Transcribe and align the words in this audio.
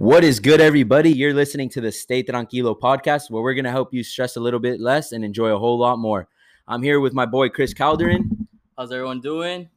What 0.00 0.24
is 0.24 0.40
good, 0.40 0.62
everybody? 0.62 1.12
You're 1.12 1.34
listening 1.34 1.68
to 1.68 1.80
the 1.82 1.92
Stay 1.92 2.22
Tranquilo 2.22 2.74
podcast, 2.74 3.30
where 3.30 3.42
we're 3.42 3.52
going 3.52 3.66
to 3.66 3.70
help 3.70 3.92
you 3.92 4.02
stress 4.02 4.36
a 4.36 4.40
little 4.40 4.58
bit 4.58 4.80
less 4.80 5.12
and 5.12 5.22
enjoy 5.22 5.48
a 5.50 5.58
whole 5.58 5.78
lot 5.78 5.98
more. 5.98 6.26
I'm 6.66 6.82
here 6.82 7.00
with 7.00 7.12
my 7.12 7.26
boy 7.26 7.50
Chris 7.50 7.74
Calderon, 7.74 8.48
How's 8.78 8.92
everyone 8.92 9.20
doing? 9.20 9.68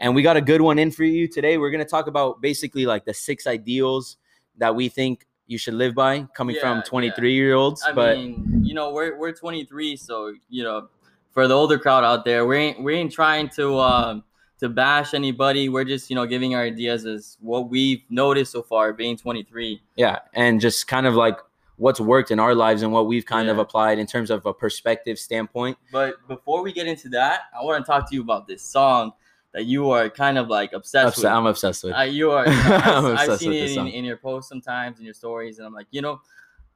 and 0.00 0.14
we 0.14 0.22
got 0.22 0.38
a 0.38 0.40
good 0.40 0.62
one 0.62 0.78
in 0.78 0.90
for 0.90 1.04
you 1.04 1.28
today. 1.28 1.58
We're 1.58 1.68
going 1.68 1.84
to 1.84 1.88
talk 1.90 2.06
about 2.06 2.40
basically 2.40 2.86
like 2.86 3.04
the 3.04 3.12
six 3.12 3.46
ideals 3.46 4.16
that 4.56 4.74
we 4.74 4.88
think 4.88 5.26
you 5.46 5.58
should 5.58 5.74
live 5.74 5.94
by, 5.94 6.22
coming 6.34 6.54
Yeah, 6.56 6.62
from 6.62 6.76
yeah. 6.78 6.84
23 6.84 7.34
year 7.34 7.52
olds. 7.52 7.82
I 7.86 7.92
But 7.92 8.16
mean, 8.16 8.62
you 8.64 8.72
know, 8.72 8.94
we're 8.94 9.18
we're 9.18 9.32
23, 9.32 9.94
so 9.96 10.32
you 10.48 10.64
know, 10.64 10.88
for 11.32 11.46
the 11.46 11.54
older 11.54 11.78
crowd 11.78 12.02
out 12.02 12.24
there, 12.24 12.46
we 12.46 12.56
ain't 12.56 12.82
we 12.82 12.94
ain't 12.94 13.12
trying 13.12 13.50
to 13.50 13.78
um 13.78 14.24
to 14.60 14.68
bash 14.68 15.14
anybody. 15.14 15.68
We're 15.68 15.84
just 15.84 16.10
you 16.10 16.16
know 16.16 16.26
giving 16.26 16.54
our 16.54 16.62
ideas 16.62 17.06
as 17.06 17.36
what 17.40 17.68
we've 17.70 18.02
noticed 18.10 18.52
so 18.52 18.62
far, 18.62 18.92
being 18.92 19.16
23. 19.16 19.80
yeah, 19.96 20.18
and 20.34 20.60
just 20.60 20.86
kind 20.86 21.06
of 21.06 21.14
like 21.14 21.38
what's 21.76 22.00
worked 22.00 22.30
in 22.30 22.40
our 22.40 22.54
lives 22.54 22.82
and 22.82 22.92
what 22.92 23.06
we've 23.06 23.26
kind 23.26 23.48
of 23.48 23.58
applied 23.58 23.98
in 23.98 24.06
terms 24.06 24.30
of 24.30 24.46
a 24.46 24.54
perspective 24.54 25.18
standpoint. 25.18 25.76
But 25.92 26.26
before 26.26 26.62
we 26.62 26.72
get 26.72 26.86
into 26.86 27.08
that, 27.10 27.42
I 27.58 27.62
want 27.62 27.84
to 27.84 27.90
talk 27.90 28.08
to 28.08 28.14
you 28.14 28.22
about 28.22 28.46
this 28.46 28.62
song 28.62 29.12
that 29.52 29.64
you 29.64 29.90
are 29.90 30.08
kind 30.08 30.38
of 30.38 30.48
like 30.48 30.72
obsessed 30.72 31.06
Obs- 31.06 31.16
with. 31.18 31.26
I'm 31.26 31.46
obsessed 31.46 31.84
with. 31.84 31.94
Uh, 31.94 32.02
you 32.02 32.30
are. 32.30 32.44
I've 32.48 33.04
obsessed 33.04 33.40
seen 33.40 33.52
it 33.52 33.76
in, 33.76 33.86
in 33.88 34.04
your 34.04 34.16
posts 34.16 34.48
sometimes, 34.48 34.98
in 34.98 35.04
your 35.04 35.14
stories, 35.14 35.58
and 35.58 35.66
I'm 35.66 35.74
like, 35.74 35.86
you 35.90 36.02
know, 36.02 36.20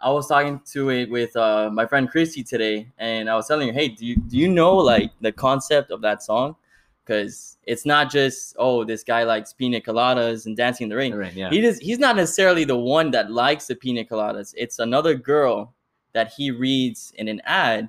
I 0.00 0.10
was 0.10 0.28
talking 0.28 0.60
to 0.72 0.90
it 0.90 1.10
with 1.10 1.36
uh, 1.36 1.68
my 1.70 1.86
friend 1.86 2.08
Christy 2.10 2.42
today, 2.42 2.88
and 2.98 3.28
I 3.28 3.36
was 3.36 3.48
telling 3.48 3.68
her, 3.68 3.74
hey, 3.74 3.88
do 3.88 4.06
you 4.06 4.16
do 4.16 4.38
you 4.38 4.48
know 4.48 4.76
like 4.76 5.10
the 5.20 5.32
concept 5.32 5.90
of 5.90 6.00
that 6.02 6.22
song? 6.22 6.56
Because 7.04 7.56
it's 7.66 7.84
not 7.84 8.10
just 8.10 8.54
oh, 8.58 8.84
this 8.84 9.02
guy 9.02 9.24
likes 9.24 9.52
pina 9.52 9.80
coladas 9.80 10.46
and 10.46 10.56
dancing 10.56 10.84
in 10.84 10.88
the 10.90 10.96
rain. 10.96 11.14
Right, 11.14 11.32
yeah. 11.32 11.50
He 11.50 11.60
does. 11.60 11.78
He's 11.78 11.98
not 11.98 12.16
necessarily 12.16 12.64
the 12.64 12.76
one 12.76 13.10
that 13.12 13.30
likes 13.30 13.66
the 13.66 13.74
pina 13.74 14.04
coladas. 14.04 14.54
It's 14.56 14.78
another 14.78 15.14
girl 15.14 15.74
that 16.12 16.32
he 16.32 16.50
reads 16.50 17.12
in 17.16 17.28
an 17.28 17.40
ad. 17.44 17.88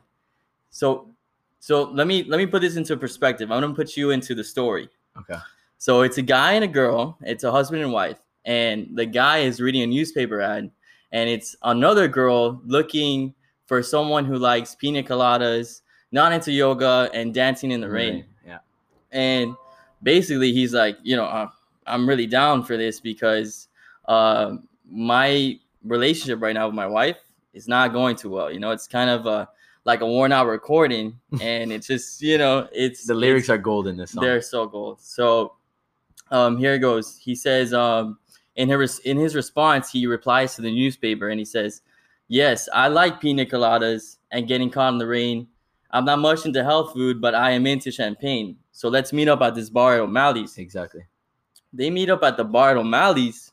So, 0.70 1.10
so 1.60 1.84
let 1.84 2.08
me 2.08 2.24
let 2.24 2.38
me 2.38 2.46
put 2.46 2.62
this 2.62 2.76
into 2.76 2.98
perspective. 2.98 3.52
I'm 3.52 3.62
gonna 3.62 3.74
put 3.74 3.96
you 3.98 4.12
into 4.12 4.34
the 4.34 4.44
story. 4.44 4.90
Okay. 5.18 5.40
So 5.78 6.02
it's 6.02 6.18
a 6.18 6.22
guy 6.22 6.54
and 6.54 6.64
a 6.64 6.68
girl. 6.68 7.18
It's 7.22 7.44
a 7.44 7.52
husband 7.52 7.82
and 7.82 7.92
wife, 7.92 8.20
and 8.46 8.90
the 8.94 9.06
guy 9.06 9.40
is 9.40 9.60
reading 9.60 9.82
a 9.82 9.88
newspaper 9.88 10.42
ad, 10.42 10.72
and 11.12 11.30
it's 11.30 11.56
another 11.64 12.08
girl 12.08 12.62
looking 12.66 13.34
for 13.66 13.82
someone 13.82 14.26
who 14.26 14.38
likes 14.38 14.76
pina 14.76 15.02
coladas, 15.02 15.82
not 16.12 16.34
into 16.34 16.52
yoga, 16.52 17.10
and 17.14 17.34
dancing 17.34 17.72
in 17.72 17.82
the 17.82 17.90
rain. 17.90 18.26
And 19.12 19.56
basically, 20.04 20.54
he's 20.54 20.74
like, 20.74 20.98
you 21.04 21.16
know, 21.16 21.26
uh, 21.26 21.48
I'm 21.88 22.08
really 22.08 22.28
down 22.28 22.64
for 22.64 22.78
this 22.78 23.00
because 23.00 23.68
uh, 24.08 24.56
my 24.90 25.60
relationship 25.84 26.42
right 26.42 26.54
now 26.54 26.68
with 26.68 26.76
my 26.76 26.88
wife 26.88 27.18
is 27.54 27.68
not 27.68 27.92
going 27.94 28.16
too 28.16 28.30
well. 28.30 28.52
You 28.52 28.60
know, 28.60 28.72
it's 28.72 28.88
kind 28.88 29.10
of 29.10 29.28
uh, 29.28 29.46
like 29.86 30.02
a 30.02 30.06
worn 30.06 30.32
out 30.32 30.48
recording, 30.48 31.20
and 31.42 31.72
it's 31.72 31.88
just, 31.88 32.22
you 32.22 32.38
know, 32.38 32.68
it's 32.72 33.06
The 33.06 33.14
it's- 33.14 33.20
lyrics 33.22 33.50
are 33.50 33.58
gold 33.58 33.88
in 33.88 33.98
this 33.98 34.12
song. 34.12 34.24
they're 34.24 34.42
so 34.42 34.68
gold. 34.68 35.02
So 35.02 35.56
um, 36.30 36.58
here 36.58 36.74
it 36.76 36.80
goes. 36.80 37.18
He 37.18 37.36
says 37.36 37.74
um, 37.74 38.18
in 38.56 38.70
his 38.70 39.00
in 39.00 39.18
his 39.18 39.36
response, 39.36 39.92
he 39.92 40.08
replies 40.08 40.56
to 40.56 40.62
the 40.62 40.72
newspaper 40.74 41.30
and 41.30 41.40
he 41.40 41.46
says, 41.46 41.82
"Yes, 42.28 42.70
I 42.74 42.88
like 42.88 43.20
pina 43.20 43.46
coladas 43.46 44.18
and 44.32 44.48
getting 44.48 44.70
caught 44.70 44.94
in 44.94 44.98
the 45.00 45.08
rain. 45.08 45.48
I'm 45.92 46.06
not 46.06 46.20
much 46.20 46.46
into 46.46 46.64
health 46.64 46.94
food, 46.94 47.22
but 47.22 47.36
I 47.36 47.52
am 47.52 47.68
into 47.68 47.92
champagne. 47.92 48.58
So 48.72 48.90
let's 48.90 49.12
meet 49.14 49.28
up 49.28 49.42
at 49.42 49.56
this 49.56 49.70
bar 49.70 49.96
at 49.96 50.00
O'Malley's." 50.02 50.58
Exactly. 50.58 51.02
They 51.74 51.90
meet 51.90 52.10
up 52.10 52.24
at 52.24 52.38
the 52.38 52.44
bar 52.44 52.72
at 52.72 52.78
O'Malley's, 52.78 53.52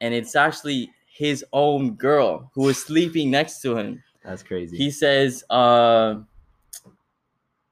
and 0.00 0.14
it's 0.14 0.36
actually 0.36 0.90
his 1.16 1.44
own 1.52 1.94
girl 1.94 2.50
who 2.54 2.68
is 2.68 2.82
sleeping 2.82 3.30
next 3.30 3.60
to 3.62 3.76
him. 3.76 4.02
That's 4.24 4.42
crazy. 4.42 4.76
He 4.76 4.90
says, 4.90 5.44
uh, 5.48 6.16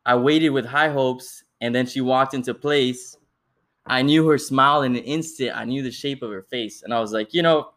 I 0.07 0.17
waited 0.17 0.51
with 0.51 0.65
high 0.65 0.89
hopes, 0.89 1.45
and 1.61 1.75
then 1.75 1.87
she 1.87 2.01
walked 2.01 2.35
into 2.35 2.55
place. 2.55 3.17
I 3.87 4.03
knew 4.03 4.27
her 4.29 4.39
smile 4.39 4.83
in 4.83 4.97
an 4.97 5.03
instant. 5.05 5.57
I 5.57 5.65
knew 5.65 5.83
the 5.83 5.91
shape 5.91 6.23
of 6.23 6.31
her 6.31 6.43
face. 6.43 6.83
And 6.83 6.95
I 6.95 7.01
was 7.01 7.13
like, 7.13 7.35
you 7.35 7.43
know, 7.43 7.71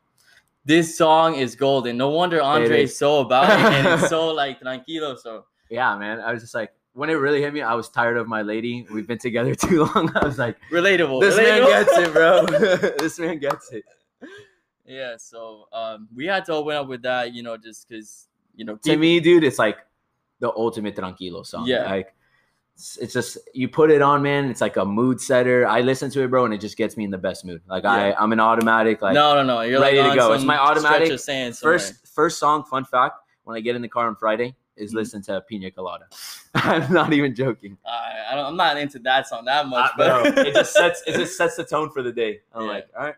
this 0.64 0.98
song 0.98 1.36
is 1.36 1.56
golden. 1.56 1.98
No 1.98 2.10
wonder 2.10 2.42
Andre 2.42 2.84
is. 2.84 2.92
is 2.92 2.98
so 2.98 3.20
about 3.22 3.50
it 3.50 3.74
and 3.74 3.88
it's 3.88 4.10
so 4.10 4.30
like 4.34 4.62
tranquilo. 4.62 5.18
So 5.18 5.46
yeah, 5.70 5.98
man. 5.98 6.20
I 6.20 6.32
was 6.34 6.42
just 6.42 6.54
like, 6.54 6.72
when 6.94 7.10
it 7.10 7.14
really 7.14 7.42
hit 7.42 7.54
me, 7.54 7.62
I 7.62 7.76
was 7.76 7.90
tired 7.90 8.18
of 8.18 8.28
my 8.28 8.42
lady. 8.42 8.86
We've 8.92 9.08
been 9.08 9.20
together 9.20 9.54
too 9.68 9.86
long. 9.86 10.12
I 10.16 10.26
was 10.26 10.38
like, 10.40 10.58
relatable. 10.72 11.22
this 11.22 11.38
man 11.38 11.62
gets 11.68 11.98
it, 11.98 12.14
bro. 12.14 12.46
this 13.00 13.20
man 13.20 13.38
gets 13.40 13.72
it. 13.72 13.84
yeah. 14.86 15.16
So 15.18 15.68
um, 15.72 16.08
we 16.16 16.26
had 16.26 16.46
to 16.46 16.54
open 16.54 16.76
up 16.76 16.88
with 16.88 17.04
that, 17.04 17.34
you 17.34 17.44
know, 17.44 17.58
just 17.58 17.88
because, 17.88 18.28
you 18.56 18.66
know, 18.66 18.78
To 18.78 18.98
me, 18.98 19.20
dude, 19.20 19.44
it's 19.44 19.60
like 19.60 19.78
the 20.40 20.50
ultimate 20.50 20.96
tranquilo 20.96 21.46
song. 21.46 21.68
Yeah. 21.68 21.90
Like, 21.90 22.14
it's, 22.74 22.98
it's 22.98 23.14
just 23.14 23.38
you 23.54 23.68
put 23.68 23.90
it 23.90 24.04
on, 24.04 24.22
man. 24.22 24.52
It's 24.52 24.62
like 24.62 24.78
a 24.78 24.86
mood 24.86 25.20
setter. 25.20 25.68
I 25.68 25.82
listen 25.82 26.12
to 26.12 26.24
it, 26.24 26.28
bro, 26.30 26.46
and 26.46 26.54
it 26.54 26.62
just 26.62 26.78
gets 26.78 26.96
me 26.96 27.04
in 27.06 27.10
the 27.10 27.18
best 27.18 27.44
mood. 27.44 27.62
Like 27.68 27.86
I, 27.86 28.10
Yeah. 28.10 28.16
I'm 28.20 28.32
an 28.32 28.40
automatic. 28.40 29.02
Like 29.02 29.16
no, 29.16 29.34
no, 29.34 29.42
no. 29.44 29.62
You're 29.62 29.82
ready 29.82 30.00
like 30.00 30.12
to 30.12 30.16
go. 30.16 30.34
It's 30.34 30.44
my 30.44 30.60
automatic 30.60 31.08
stretch 31.08 31.12
of 31.12 31.56
somewhere. 31.56 31.80
first 31.80 32.08
first 32.08 32.38
song. 32.38 32.64
Fun 32.66 32.86
fact: 32.86 33.16
when 33.46 33.58
I 33.58 33.62
get 33.62 33.76
in 33.76 33.82
the 33.82 33.88
car 33.88 34.08
on 34.08 34.16
Friday, 34.16 34.56
is 34.78 34.92
Mhm. 34.94 34.96
listen 34.96 35.22
to 35.24 35.42
Pina 35.42 35.72
Colada. 35.72 36.06
I'm 36.56 36.92
not 36.94 37.14
even 37.14 37.34
joking. 37.36 37.78
I, 37.86 38.32
I 38.32 38.36
don't, 38.36 38.46
I'm 38.46 38.58
not 38.58 38.78
into 38.78 39.00
that 39.00 39.28
song 39.28 39.46
that 39.46 39.68
much, 39.68 39.92
Uh, 39.94 39.98
bro, 39.98 40.32
but 40.34 40.48
it 40.48 40.54
just 40.54 40.74
sets 40.82 41.04
it 41.08 41.14
just 41.16 41.38
sets 41.38 41.56
the 41.56 41.64
tone 41.64 41.90
for 41.90 42.02
the 42.04 42.12
day. 42.12 42.42
I'm 42.54 42.64
Yeah. 42.64 42.68
like, 42.70 42.88
all 42.98 43.06
right, 43.06 43.16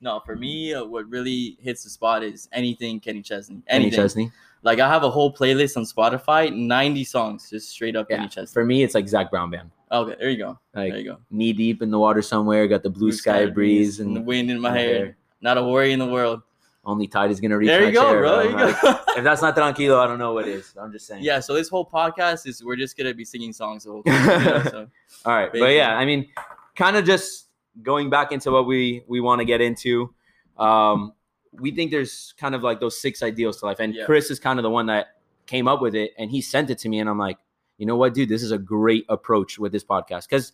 No, 0.00 0.20
for 0.26 0.34
me, 0.36 0.74
uh, 0.74 0.84
what 0.84 1.08
really 1.08 1.56
hits 1.60 1.84
the 1.84 1.90
spot 1.90 2.22
is 2.24 2.48
anything 2.52 2.98
Kenny 3.00 3.22
Chesney. 3.22 3.62
Kenny 3.68 3.84
Anything. 3.84 3.96
Chesney. 4.00 4.32
Like 4.64 4.78
I 4.80 4.88
have 4.88 5.02
a 5.04 5.10
whole 5.10 5.32
playlist 5.32 5.76
on 5.76 5.84
Spotify, 5.84 6.52
90 6.54 7.04
songs, 7.04 7.50
just 7.50 7.70
straight 7.70 7.96
up 7.96 8.06
Yeah. 8.10 8.16
Kenny 8.16 8.28
Chesney. 8.28 8.52
For 8.52 8.64
me, 8.64 8.82
it's 8.82 8.94
like 8.94 9.08
Zac 9.08 9.30
Brown 9.30 9.50
band. 9.50 9.70
Okay, 9.90 10.16
there 10.18 10.30
you 10.30 10.38
go. 10.38 10.58
Like 10.74 10.92
there 10.92 10.98
you 11.00 11.04
go. 11.12 11.18
knee 11.30 11.52
deep 11.52 11.82
in 11.82 11.90
the 11.90 11.98
water 11.98 12.22
somewhere, 12.22 12.66
got 12.66 12.82
the 12.82 12.90
blue, 12.90 13.12
sky, 13.12 13.46
breeze 13.46 14.00
and 14.00 14.16
the 14.16 14.20
wind 14.22 14.50
in 14.50 14.58
my 14.60 14.70
my 14.70 14.78
hair. 14.78 14.94
hair. 14.94 15.16
Not 15.40 15.58
a 15.58 15.62
worry 15.64 15.92
in 15.92 15.98
the 15.98 16.06
world. 16.06 16.42
Only 16.84 17.06
tide 17.06 17.30
is 17.30 17.40
gonna 17.40 17.56
reach. 17.58 17.68
There 17.68 17.80
my 17.82 17.86
you 17.88 17.92
go, 17.92 18.10
chair, 18.10 18.20
bro. 18.20 18.36
There 18.38 18.50
you 18.50 18.56
Like, 18.56 18.80
go. 18.82 18.98
if 19.16 19.24
that's 19.24 19.40
not 19.42 19.54
tranquilo, 19.56 19.98
I 19.98 20.06
don't 20.06 20.18
know 20.18 20.32
what 20.34 20.48
is. 20.48 20.74
I'm 20.80 20.90
just 20.92 21.06
saying. 21.06 21.22
yeah, 21.22 21.38
so 21.40 21.54
this 21.54 21.68
whole 21.68 21.86
podcast 21.88 22.46
is 22.46 22.62
we're 22.64 22.76
just 22.76 22.96
gonna 22.96 23.14
be 23.14 23.24
singing 23.24 23.52
songs 23.52 23.84
the 23.84 23.92
whole 23.92 24.02
time. 24.02 24.40
you 24.40 24.44
know, 24.50 24.62
so. 24.64 24.86
All 25.24 25.32
right, 25.34 25.50
but 25.52 25.66
yeah, 25.72 25.96
I 25.96 26.04
mean, 26.04 26.28
kind 26.74 26.96
of 26.96 27.04
just 27.04 27.46
going 27.82 28.10
back 28.10 28.32
into 28.32 28.50
what 28.50 28.66
we 28.66 29.04
we 29.06 29.20
want 29.20 29.40
to 29.40 29.44
get 29.44 29.60
into. 29.60 30.12
Um, 30.58 31.12
we 31.52 31.70
think 31.70 31.90
there's 31.90 32.34
kind 32.38 32.54
of 32.54 32.62
like 32.62 32.80
those 32.80 33.00
six 33.00 33.22
ideals 33.22 33.58
to 33.60 33.66
life, 33.66 33.78
and 33.80 33.94
Yeah. 33.94 34.04
Chris 34.06 34.30
is 34.30 34.38
kind 34.40 34.58
of 34.58 34.62
the 34.62 34.70
one 34.70 34.86
that 34.86 35.08
came 35.46 35.68
up 35.68 35.80
with 35.82 35.94
it, 35.94 36.12
and 36.18 36.30
he 36.30 36.40
sent 36.40 36.70
it 36.70 36.78
to 36.78 36.88
me, 36.88 36.98
and 36.98 37.08
I'm 37.08 37.18
like, 37.18 37.38
you 37.78 37.86
know 37.86 37.96
what, 37.96 38.14
dude, 38.14 38.28
this 38.28 38.42
is 38.42 38.50
a 38.52 38.58
great 38.58 39.04
approach 39.08 39.58
with 39.58 39.70
this 39.72 39.84
podcast 39.84 40.28
because 40.28 40.52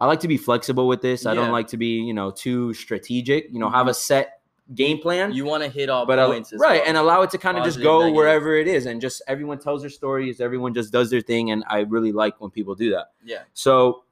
I 0.00 0.06
like 0.06 0.20
to 0.20 0.28
be 0.28 0.36
flexible 0.36 0.88
with 0.88 1.00
this. 1.00 1.24
I 1.26 1.34
don't 1.34 1.52
like 1.52 1.68
to 1.68 1.76
be, 1.76 2.00
you 2.02 2.12
know, 2.14 2.30
too 2.30 2.74
strategic. 2.74 3.50
You 3.50 3.58
know, 3.58 3.70
have 3.70 3.88
a 3.88 3.94
set 3.94 4.35
game 4.74 4.98
plan. 4.98 5.32
You 5.32 5.44
want 5.44 5.62
to 5.62 5.68
hit 5.68 5.88
all 5.88 6.06
but 6.06 6.24
points, 6.26 6.52
right 6.58 6.80
well. 6.80 6.88
and 6.88 6.96
allow 6.96 7.22
it 7.22 7.30
to 7.30 7.38
kind 7.38 7.56
of 7.56 7.64
just 7.64 7.80
go 7.80 8.00
negative. 8.00 8.16
wherever 8.16 8.56
it 8.56 8.66
is 8.66 8.86
and 8.86 9.00
just 9.00 9.22
everyone 9.28 9.58
tells 9.58 9.82
their 9.82 9.90
stories 9.90 10.40
everyone 10.40 10.74
just 10.74 10.92
does 10.92 11.08
their 11.08 11.20
thing 11.20 11.52
and 11.52 11.62
i 11.68 11.80
really 11.80 12.10
like 12.10 12.40
when 12.40 12.50
people 12.50 12.74
do 12.74 12.90
that 12.90 13.12
yeah. 13.24 13.42
so 13.54 14.02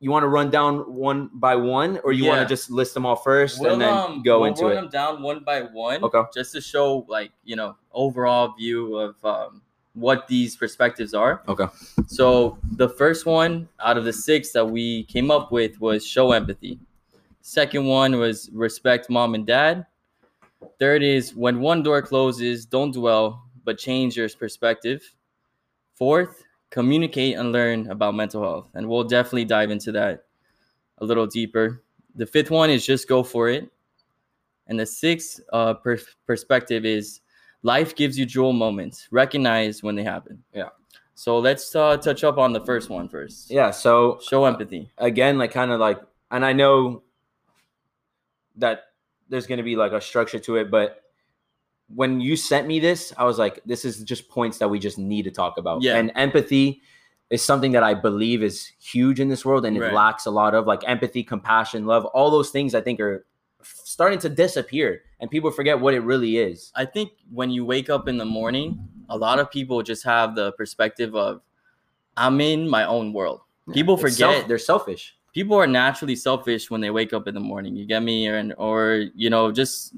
you 0.00 0.10
want 0.10 0.22
to 0.22 0.28
run 0.28 0.50
down 0.50 0.80
one 0.94 1.30
by 1.34 1.56
one 1.56 1.98
or 2.04 2.12
you 2.12 2.24
want 2.24 2.40
to 2.40 2.46
just 2.46 2.70
list 2.70 2.94
them 2.94 3.04
all 3.04 3.16
1st 3.16 3.60
We'll, 3.60 3.72
and 3.72 3.82
then 3.82 3.92
um, 3.92 4.22
go 4.22 4.40
we'll 4.40 4.50
into 4.50 4.64
run 4.64 4.72
it 4.72 4.74
them 4.76 4.88
down 4.90 5.22
one 5.22 5.42
by 5.42 5.62
one. 5.62 6.04
Okay. 6.04 6.22
Just 6.32 6.52
to 6.52 6.60
show, 6.60 7.04
like, 7.08 7.32
you 7.44 7.56
know, 7.56 7.76
overall 7.92 8.54
view 8.56 8.96
of 8.96 9.24
um, 9.24 9.62
what 9.94 10.28
these 10.28 10.56
perspectives 10.56 11.14
are. 11.14 11.42
Okay. 11.48 11.66
So 12.06 12.58
the 12.76 12.88
first 12.88 13.26
one 13.26 13.68
out 13.84 13.98
of 13.98 14.04
the 14.04 14.12
six 14.12 14.52
that 14.52 14.64
we 14.64 15.02
came 15.04 15.32
up 15.32 15.50
with 15.50 15.80
was 15.80 16.06
show 16.06 16.30
empathy. 16.30 16.78
Second 17.48 17.86
one 17.86 18.18
was 18.18 18.50
respect 18.52 19.08
mom 19.08 19.34
and 19.34 19.46
dad. 19.46 19.86
Third 20.78 21.02
is 21.02 21.34
when 21.34 21.60
one 21.60 21.82
door 21.82 22.02
closes, 22.02 22.66
don't 22.66 22.92
dwell, 22.92 23.42
but 23.64 23.78
change 23.78 24.18
your 24.18 24.28
perspective. 24.28 25.02
Fourth, 25.94 26.44
communicate 26.68 27.38
and 27.38 27.50
learn 27.50 27.90
about 27.90 28.14
mental 28.14 28.42
health. 28.42 28.68
And 28.74 28.86
we'll 28.86 29.04
definitely 29.04 29.46
dive 29.46 29.70
into 29.70 29.92
that 29.92 30.24
a 30.98 31.06
little 31.06 31.26
deeper. 31.26 31.82
The 32.16 32.26
fifth 32.26 32.50
one 32.50 32.68
is 32.68 32.84
just 32.84 33.08
go 33.08 33.22
for 33.22 33.48
it. 33.48 33.72
And 34.66 34.78
the 34.78 34.84
sixth 34.84 35.40
uh, 35.50 35.72
per- 35.72 35.98
perspective 36.26 36.84
is 36.84 37.20
life 37.62 37.96
gives 37.96 38.18
you 38.18 38.26
jewel 38.26 38.52
moments. 38.52 39.08
Recognize 39.10 39.82
when 39.82 39.94
they 39.94 40.04
happen. 40.04 40.44
Yeah. 40.52 40.68
So 41.14 41.38
let's 41.38 41.74
uh, 41.74 41.96
touch 41.96 42.24
up 42.24 42.36
on 42.36 42.52
the 42.52 42.60
first 42.66 42.90
one 42.90 43.08
first. 43.08 43.50
Yeah. 43.50 43.70
So 43.70 44.20
Show 44.28 44.44
empathy. 44.44 44.90
again, 44.98 45.38
like 45.38 45.52
kind 45.52 45.70
of 45.70 45.80
like, 45.80 45.98
and 46.30 46.44
I 46.44 46.52
know 46.52 47.04
that 48.58 48.84
there's 49.28 49.46
going 49.46 49.58
to 49.58 49.64
be 49.64 49.76
like 49.76 49.92
a 49.92 50.00
structure 50.00 50.38
to 50.38 50.56
it, 50.56 50.70
but 50.70 51.02
when 51.94 52.20
you 52.20 52.36
sent 52.36 52.66
me 52.66 52.80
this, 52.80 53.12
I 53.16 53.24
was 53.24 53.38
like, 53.38 53.60
this 53.64 53.84
is 53.84 54.02
just 54.02 54.28
points 54.28 54.58
that 54.58 54.68
we 54.68 54.78
just 54.78 54.98
need 54.98 55.22
to 55.22 55.30
talk 55.30 55.56
about. 55.56 55.82
Yeah. 55.82 55.96
And 55.96 56.12
empathy 56.14 56.82
is 57.30 57.42
something 57.42 57.72
that 57.72 57.82
I 57.82 57.94
believe 57.94 58.42
is 58.42 58.72
huge 58.78 59.20
in 59.20 59.28
this 59.28 59.44
world 59.44 59.64
and 59.64 59.76
it 59.76 59.92
lacks 59.92 60.26
a 60.26 60.30
lot 60.30 60.54
of 60.54 60.66
like 60.66 60.82
empathy, 60.86 61.22
compassion, 61.22 61.86
love, 61.86 62.04
all 62.06 62.30
those 62.30 62.50
things 62.50 62.74
I 62.74 62.80
think 62.80 63.00
are 63.00 63.26
starting 63.62 64.18
to 64.20 64.28
disappear 64.28 65.02
and 65.20 65.30
people 65.30 65.50
forget 65.50 65.80
what 65.80 65.94
it 65.94 66.00
really 66.00 66.38
is. 66.38 66.72
I 66.74 66.84
think 66.84 67.12
when 67.30 67.50
you 67.50 67.64
wake 67.64 67.90
up 67.90 68.08
in 68.08 68.16
the 68.18 68.24
morning, 68.24 68.78
a 69.08 69.16
lot 69.16 69.38
of 69.38 69.50
people 69.50 69.82
just 69.82 70.04
have 70.04 70.34
the 70.34 70.52
perspective 70.52 71.14
of, 71.14 71.42
I'm 72.16 72.40
in 72.40 72.68
my 72.68 72.84
own 72.84 73.12
world. 73.12 73.40
People 73.72 73.96
forget 73.96 74.16
self- 74.16 74.48
they're 74.48 74.58
selfish. 74.58 75.17
People 75.32 75.56
are 75.56 75.66
naturally 75.66 76.16
selfish 76.16 76.70
when 76.70 76.80
they 76.80 76.90
wake 76.90 77.12
up 77.12 77.28
in 77.28 77.34
the 77.34 77.40
morning. 77.40 77.76
You 77.76 77.84
get 77.86 78.02
me? 78.02 78.28
Or, 78.28 78.52
or 78.56 79.04
you 79.14 79.30
know, 79.30 79.52
just 79.52 79.94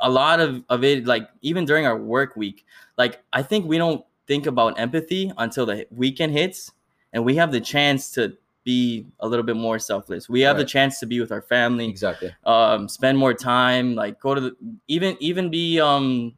a 0.00 0.10
lot 0.10 0.40
of, 0.40 0.62
of 0.68 0.84
it, 0.84 1.06
like 1.06 1.28
even 1.42 1.64
during 1.64 1.86
our 1.86 1.96
work 1.96 2.36
week, 2.36 2.64
like 2.96 3.22
I 3.32 3.42
think 3.42 3.66
we 3.66 3.78
don't 3.78 4.04
think 4.26 4.46
about 4.46 4.78
empathy 4.78 5.32
until 5.38 5.66
the 5.66 5.86
weekend 5.90 6.32
hits 6.32 6.72
and 7.12 7.24
we 7.24 7.34
have 7.36 7.52
the 7.52 7.60
chance 7.60 8.10
to 8.12 8.36
be 8.64 9.06
a 9.20 9.26
little 9.26 9.42
bit 9.42 9.56
more 9.56 9.78
selfless. 9.78 10.28
We 10.28 10.42
have 10.42 10.58
the 10.58 10.64
chance 10.64 11.00
to 11.00 11.06
be 11.06 11.20
with 11.20 11.32
our 11.32 11.42
family, 11.42 11.88
Exactly. 11.88 12.34
um, 12.44 12.88
spend 12.88 13.16
more 13.18 13.34
time, 13.34 13.94
like 13.94 14.20
go 14.20 14.34
to 14.34 14.40
the, 14.40 14.56
even 14.86 15.16
even 15.20 15.50
be 15.50 15.80
um 15.80 16.34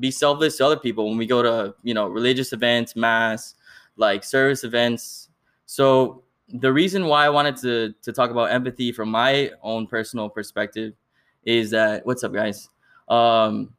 be 0.00 0.10
selfless 0.10 0.56
to 0.58 0.66
other 0.66 0.76
people 0.76 1.08
when 1.08 1.18
we 1.18 1.26
go 1.26 1.42
to 1.42 1.74
you 1.82 1.94
know 1.94 2.08
religious 2.08 2.52
events, 2.52 2.96
mass, 2.96 3.54
like 3.96 4.24
service 4.24 4.64
events. 4.64 5.28
So 5.66 6.22
the 6.50 6.72
reason 6.72 7.06
why 7.06 7.24
I 7.26 7.28
wanted 7.28 7.56
to 7.58 7.94
to 8.02 8.12
talk 8.12 8.30
about 8.30 8.50
empathy 8.50 8.92
from 8.92 9.10
my 9.10 9.50
own 9.62 9.86
personal 9.86 10.28
perspective 10.28 10.94
is 11.44 11.70
that 11.70 12.04
what's 12.06 12.24
up, 12.24 12.32
guys? 12.32 12.68
Um, 13.08 13.74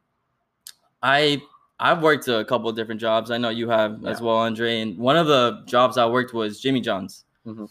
I 1.02 1.40
I've 1.78 2.02
worked 2.02 2.28
a 2.28 2.44
couple 2.44 2.68
of 2.68 2.76
different 2.76 3.00
jobs. 3.00 3.30
I 3.30 3.38
know 3.38 3.48
you 3.48 3.68
have 3.70 4.04
as 4.04 4.20
well, 4.20 4.36
Andre. 4.36 4.80
And 4.80 4.98
one 4.98 5.16
of 5.16 5.26
the 5.26 5.62
jobs 5.66 5.96
I 5.98 6.04
worked 6.06 6.34
was 6.34 6.60
Jimmy 6.60 6.80
John's. 6.80 7.24
Mhm. 7.46 7.68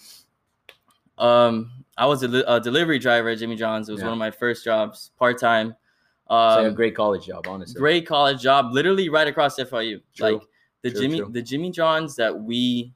Um, 1.17 1.71
I 1.97 2.05
was 2.05 2.23
a, 2.23 2.43
a 2.47 2.59
delivery 2.59 2.97
driver 2.97 3.29
at 3.29 3.37
Jimmy 3.39 3.55
John's. 3.55 3.89
It 3.89 3.91
was 3.91 3.99
Yeah. 4.01 4.07
one 4.07 4.13
of 4.13 4.19
my 4.19 4.31
first 4.31 4.63
jobs, 4.63 5.11
part 5.19 5.37
time. 5.39 5.75
Like 6.29 6.65
a 6.65 6.67
Um, 6.69 6.75
great 6.75 6.95
college 6.95 7.25
job, 7.25 7.47
honestly. 7.47 7.77
great 7.79 8.05
college 8.07 8.41
job, 8.41 8.71
literally 8.71 9.09
right 9.09 9.27
across 9.27 9.57
FIU. 9.59 9.99
True. 10.15 10.33
Like 10.33 10.41
the 10.83 10.91
True, 10.91 11.01
Jimmy, 11.01 11.17
true. 11.19 11.29
the 11.31 11.41
Jimmy 11.41 11.71
John's 11.71 12.15
that 12.15 12.39
we 12.39 12.93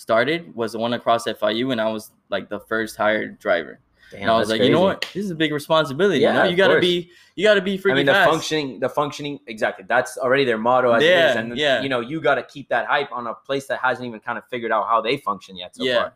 started 0.00 0.54
was 0.54 0.72
the 0.72 0.78
one 0.78 0.94
across 0.94 1.24
FIU, 1.26 1.72
and 1.72 1.80
I 1.80 1.92
was 1.92 2.10
like 2.30 2.48
the 2.48 2.60
first 2.60 2.96
hired 2.96 3.38
driver. 3.38 3.80
Damn, 4.10 4.22
and 4.22 4.30
I 4.30 4.38
was 4.38 4.48
like, 4.48 4.62
you 4.62 4.70
know 4.70 4.80
what, 4.80 5.02
this 5.12 5.24
is 5.24 5.30
a 5.30 5.34
big 5.34 5.52
responsibility. 5.52 6.20
Yeah, 6.20 6.32
you 6.32 6.38
know, 6.38 6.44
you 6.46 6.56
gotta 6.56 6.74
course. 6.74 6.80
be, 6.80 7.10
you 7.36 7.44
gotta 7.44 7.60
be 7.60 7.78
freaking 7.78 7.92
I 7.92 7.94
mean, 7.96 8.06
the 8.06 8.12
fast. 8.12 8.30
functioning, 8.30 8.80
the 8.80 8.88
functioning, 8.88 9.38
exactly. 9.46 9.84
That's 9.86 10.16
already 10.16 10.44
their 10.44 10.58
motto 10.58 10.92
as 10.92 11.02
Yeah, 11.02 11.30
is, 11.30 11.36
and 11.36 11.56
yeah. 11.56 11.82
you 11.82 11.90
know, 11.90 12.00
you 12.00 12.20
got 12.20 12.36
to 12.36 12.42
keep 12.42 12.68
that 12.70 12.86
hype 12.86 13.12
on 13.12 13.26
a 13.26 13.34
place 13.34 13.66
that 13.66 13.78
hasn't 13.80 14.06
even 14.06 14.18
kind 14.18 14.38
of 14.38 14.44
figured 14.46 14.72
out 14.72 14.88
how 14.88 15.00
they 15.02 15.18
function 15.18 15.56
yet. 15.56 15.76
So 15.76 15.84
yeah, 15.84 15.96
far. 15.96 16.14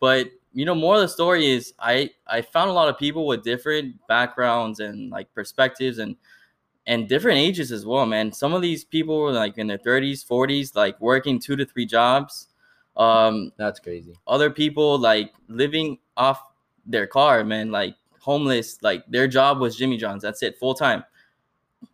but 0.00 0.28
you 0.52 0.66
know, 0.66 0.74
more 0.74 0.96
of 0.96 1.00
the 1.00 1.08
story 1.08 1.46
is 1.46 1.72
I 1.78 2.10
I 2.26 2.42
found 2.42 2.70
a 2.70 2.72
lot 2.74 2.88
of 2.88 2.98
people 2.98 3.26
with 3.26 3.42
different 3.44 3.96
backgrounds 4.08 4.80
and 4.80 5.10
like 5.10 5.32
perspectives 5.32 5.98
and 5.98 6.16
and 6.86 7.08
different 7.08 7.38
ages 7.38 7.70
as 7.70 7.86
well, 7.86 8.04
man. 8.04 8.32
Some 8.32 8.52
of 8.52 8.60
these 8.60 8.84
people 8.84 9.18
were 9.18 9.32
like 9.32 9.56
in 9.56 9.68
their 9.68 9.78
30s, 9.78 10.26
40s, 10.26 10.74
like 10.74 11.00
working 11.00 11.38
two 11.38 11.54
to 11.56 11.64
three 11.64 11.86
jobs. 11.86 12.48
Um, 12.96 13.52
that's 13.56 13.80
crazy. 13.80 14.14
other 14.26 14.50
people 14.50 14.98
like 14.98 15.32
living 15.48 15.98
off 16.16 16.42
their 16.84 17.06
car, 17.06 17.44
man, 17.44 17.70
like 17.70 17.94
homeless, 18.20 18.82
like 18.82 19.04
their 19.08 19.26
job 19.26 19.60
was 19.60 19.76
Jimmy 19.76 19.96
John's. 19.96 20.22
That's 20.22 20.42
it, 20.42 20.58
full 20.58 20.74
time. 20.74 21.04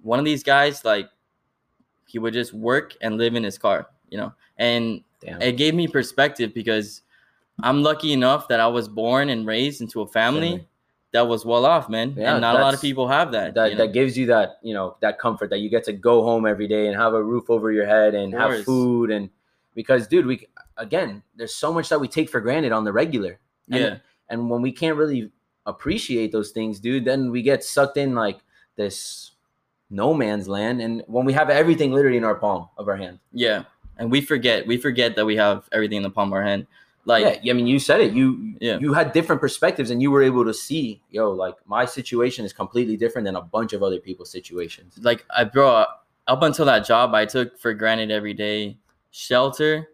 One 0.02 0.18
of 0.18 0.24
these 0.24 0.42
guys, 0.42 0.84
like, 0.84 1.08
he 2.06 2.18
would 2.18 2.34
just 2.34 2.52
work 2.52 2.94
and 3.02 3.18
live 3.18 3.34
in 3.34 3.44
his 3.44 3.58
car, 3.58 3.88
you 4.08 4.18
know, 4.18 4.32
and 4.56 5.02
Damn. 5.20 5.42
it 5.42 5.56
gave 5.56 5.74
me 5.74 5.86
perspective 5.86 6.54
because 6.54 7.02
I'm 7.62 7.82
lucky 7.82 8.12
enough 8.12 8.48
that 8.48 8.60
I 8.60 8.66
was 8.66 8.88
born 8.88 9.28
and 9.28 9.46
raised 9.46 9.80
into 9.80 10.00
a 10.00 10.06
family 10.06 10.50
Family. 10.50 10.68
that 11.12 11.28
was 11.28 11.44
well 11.44 11.66
off, 11.66 11.88
man. 11.88 12.14
Yeah, 12.16 12.32
and 12.32 12.40
not 12.40 12.56
a 12.56 12.60
lot 12.60 12.74
of 12.74 12.80
people 12.80 13.08
have 13.08 13.32
that. 13.32 13.54
that 13.54 13.72
you 13.72 13.76
know? 13.76 13.86
that 13.86 13.92
gives 13.92 14.16
you 14.16 14.26
that 14.26 14.58
you 14.62 14.74
know 14.74 14.96
that 15.00 15.18
comfort 15.18 15.50
that 15.50 15.58
you 15.58 15.68
get 15.68 15.84
to 15.84 15.92
go 15.92 16.22
home 16.22 16.46
every 16.46 16.68
day 16.68 16.86
and 16.86 16.96
have 16.96 17.14
a 17.14 17.22
roof 17.22 17.50
over 17.50 17.72
your 17.72 17.86
head 17.86 18.14
and 18.14 18.32
have 18.32 18.64
food 18.64 19.10
and 19.10 19.28
because 19.78 20.08
dude 20.08 20.26
we 20.26 20.36
again 20.76 21.22
there's 21.36 21.54
so 21.54 21.72
much 21.72 21.88
that 21.88 22.00
we 22.00 22.08
take 22.08 22.28
for 22.28 22.40
granted 22.40 22.72
on 22.72 22.82
the 22.82 22.92
regular 22.92 23.38
and, 23.70 23.80
yeah, 23.80 23.96
and 24.28 24.50
when 24.50 24.60
we 24.60 24.72
can't 24.72 24.96
really 24.96 25.30
appreciate 25.66 26.32
those 26.32 26.50
things 26.50 26.80
dude 26.80 27.04
then 27.04 27.30
we 27.30 27.42
get 27.42 27.62
sucked 27.62 27.96
in 27.96 28.12
like 28.24 28.38
this 28.74 29.32
no 29.88 30.12
man's 30.12 30.48
land 30.48 30.80
and 30.80 31.04
when 31.06 31.24
we 31.24 31.32
have 31.32 31.48
everything 31.48 31.92
literally 31.92 32.16
in 32.16 32.24
our 32.24 32.34
palm 32.34 32.68
of 32.76 32.88
our 32.88 32.96
hand 32.96 33.18
yeah. 33.32 33.62
And 34.00 34.12
we 34.12 34.20
forget, 34.20 34.64
we 34.64 34.76
forget 34.76 35.16
that 35.16 35.26
we 35.26 35.34
have 35.36 35.68
everything 35.72 35.96
in 35.96 36.02
the 36.04 36.10
palm 36.10 36.28
of 36.28 36.34
our 36.34 36.44
hand. 36.44 36.66
Like, 37.04 37.40
yeah 37.42 37.52
i 37.52 37.54
mean 37.58 37.66
you 37.66 37.78
said 37.78 38.00
it 38.00 38.12
you 38.12 38.26
Yeah. 38.60 38.78
you 38.78 38.92
had 38.92 39.12
different 39.12 39.40
perspectives 39.40 39.90
and 39.90 40.02
you 40.02 40.10
were 40.14 40.22
able 40.30 40.44
to 40.44 40.52
see 40.52 41.00
yo 41.10 41.30
like 41.44 41.54
my 41.66 41.84
situation 41.86 42.44
is 42.44 42.52
completely 42.52 42.96
different 42.96 43.24
than 43.26 43.36
a 43.36 43.40
bunch 43.56 43.72
of 43.76 43.82
other 43.82 44.00
people's 44.06 44.30
situations 44.38 44.98
like 45.10 45.24
I 45.38 45.44
bro 45.44 45.68
up 46.32 46.42
until 46.42 46.66
that 46.66 46.84
job 46.92 47.14
I 47.22 47.24
took 47.24 47.58
for 47.62 47.72
granted 47.82 48.10
every 48.10 48.34
day 48.34 48.76
shelter, 49.10 49.88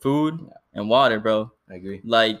food, 0.00 0.38
and 0.74 0.88
water, 0.88 1.20
bro. 1.20 1.50
i 1.70 1.74
agree 1.74 2.00
Like 2.04 2.40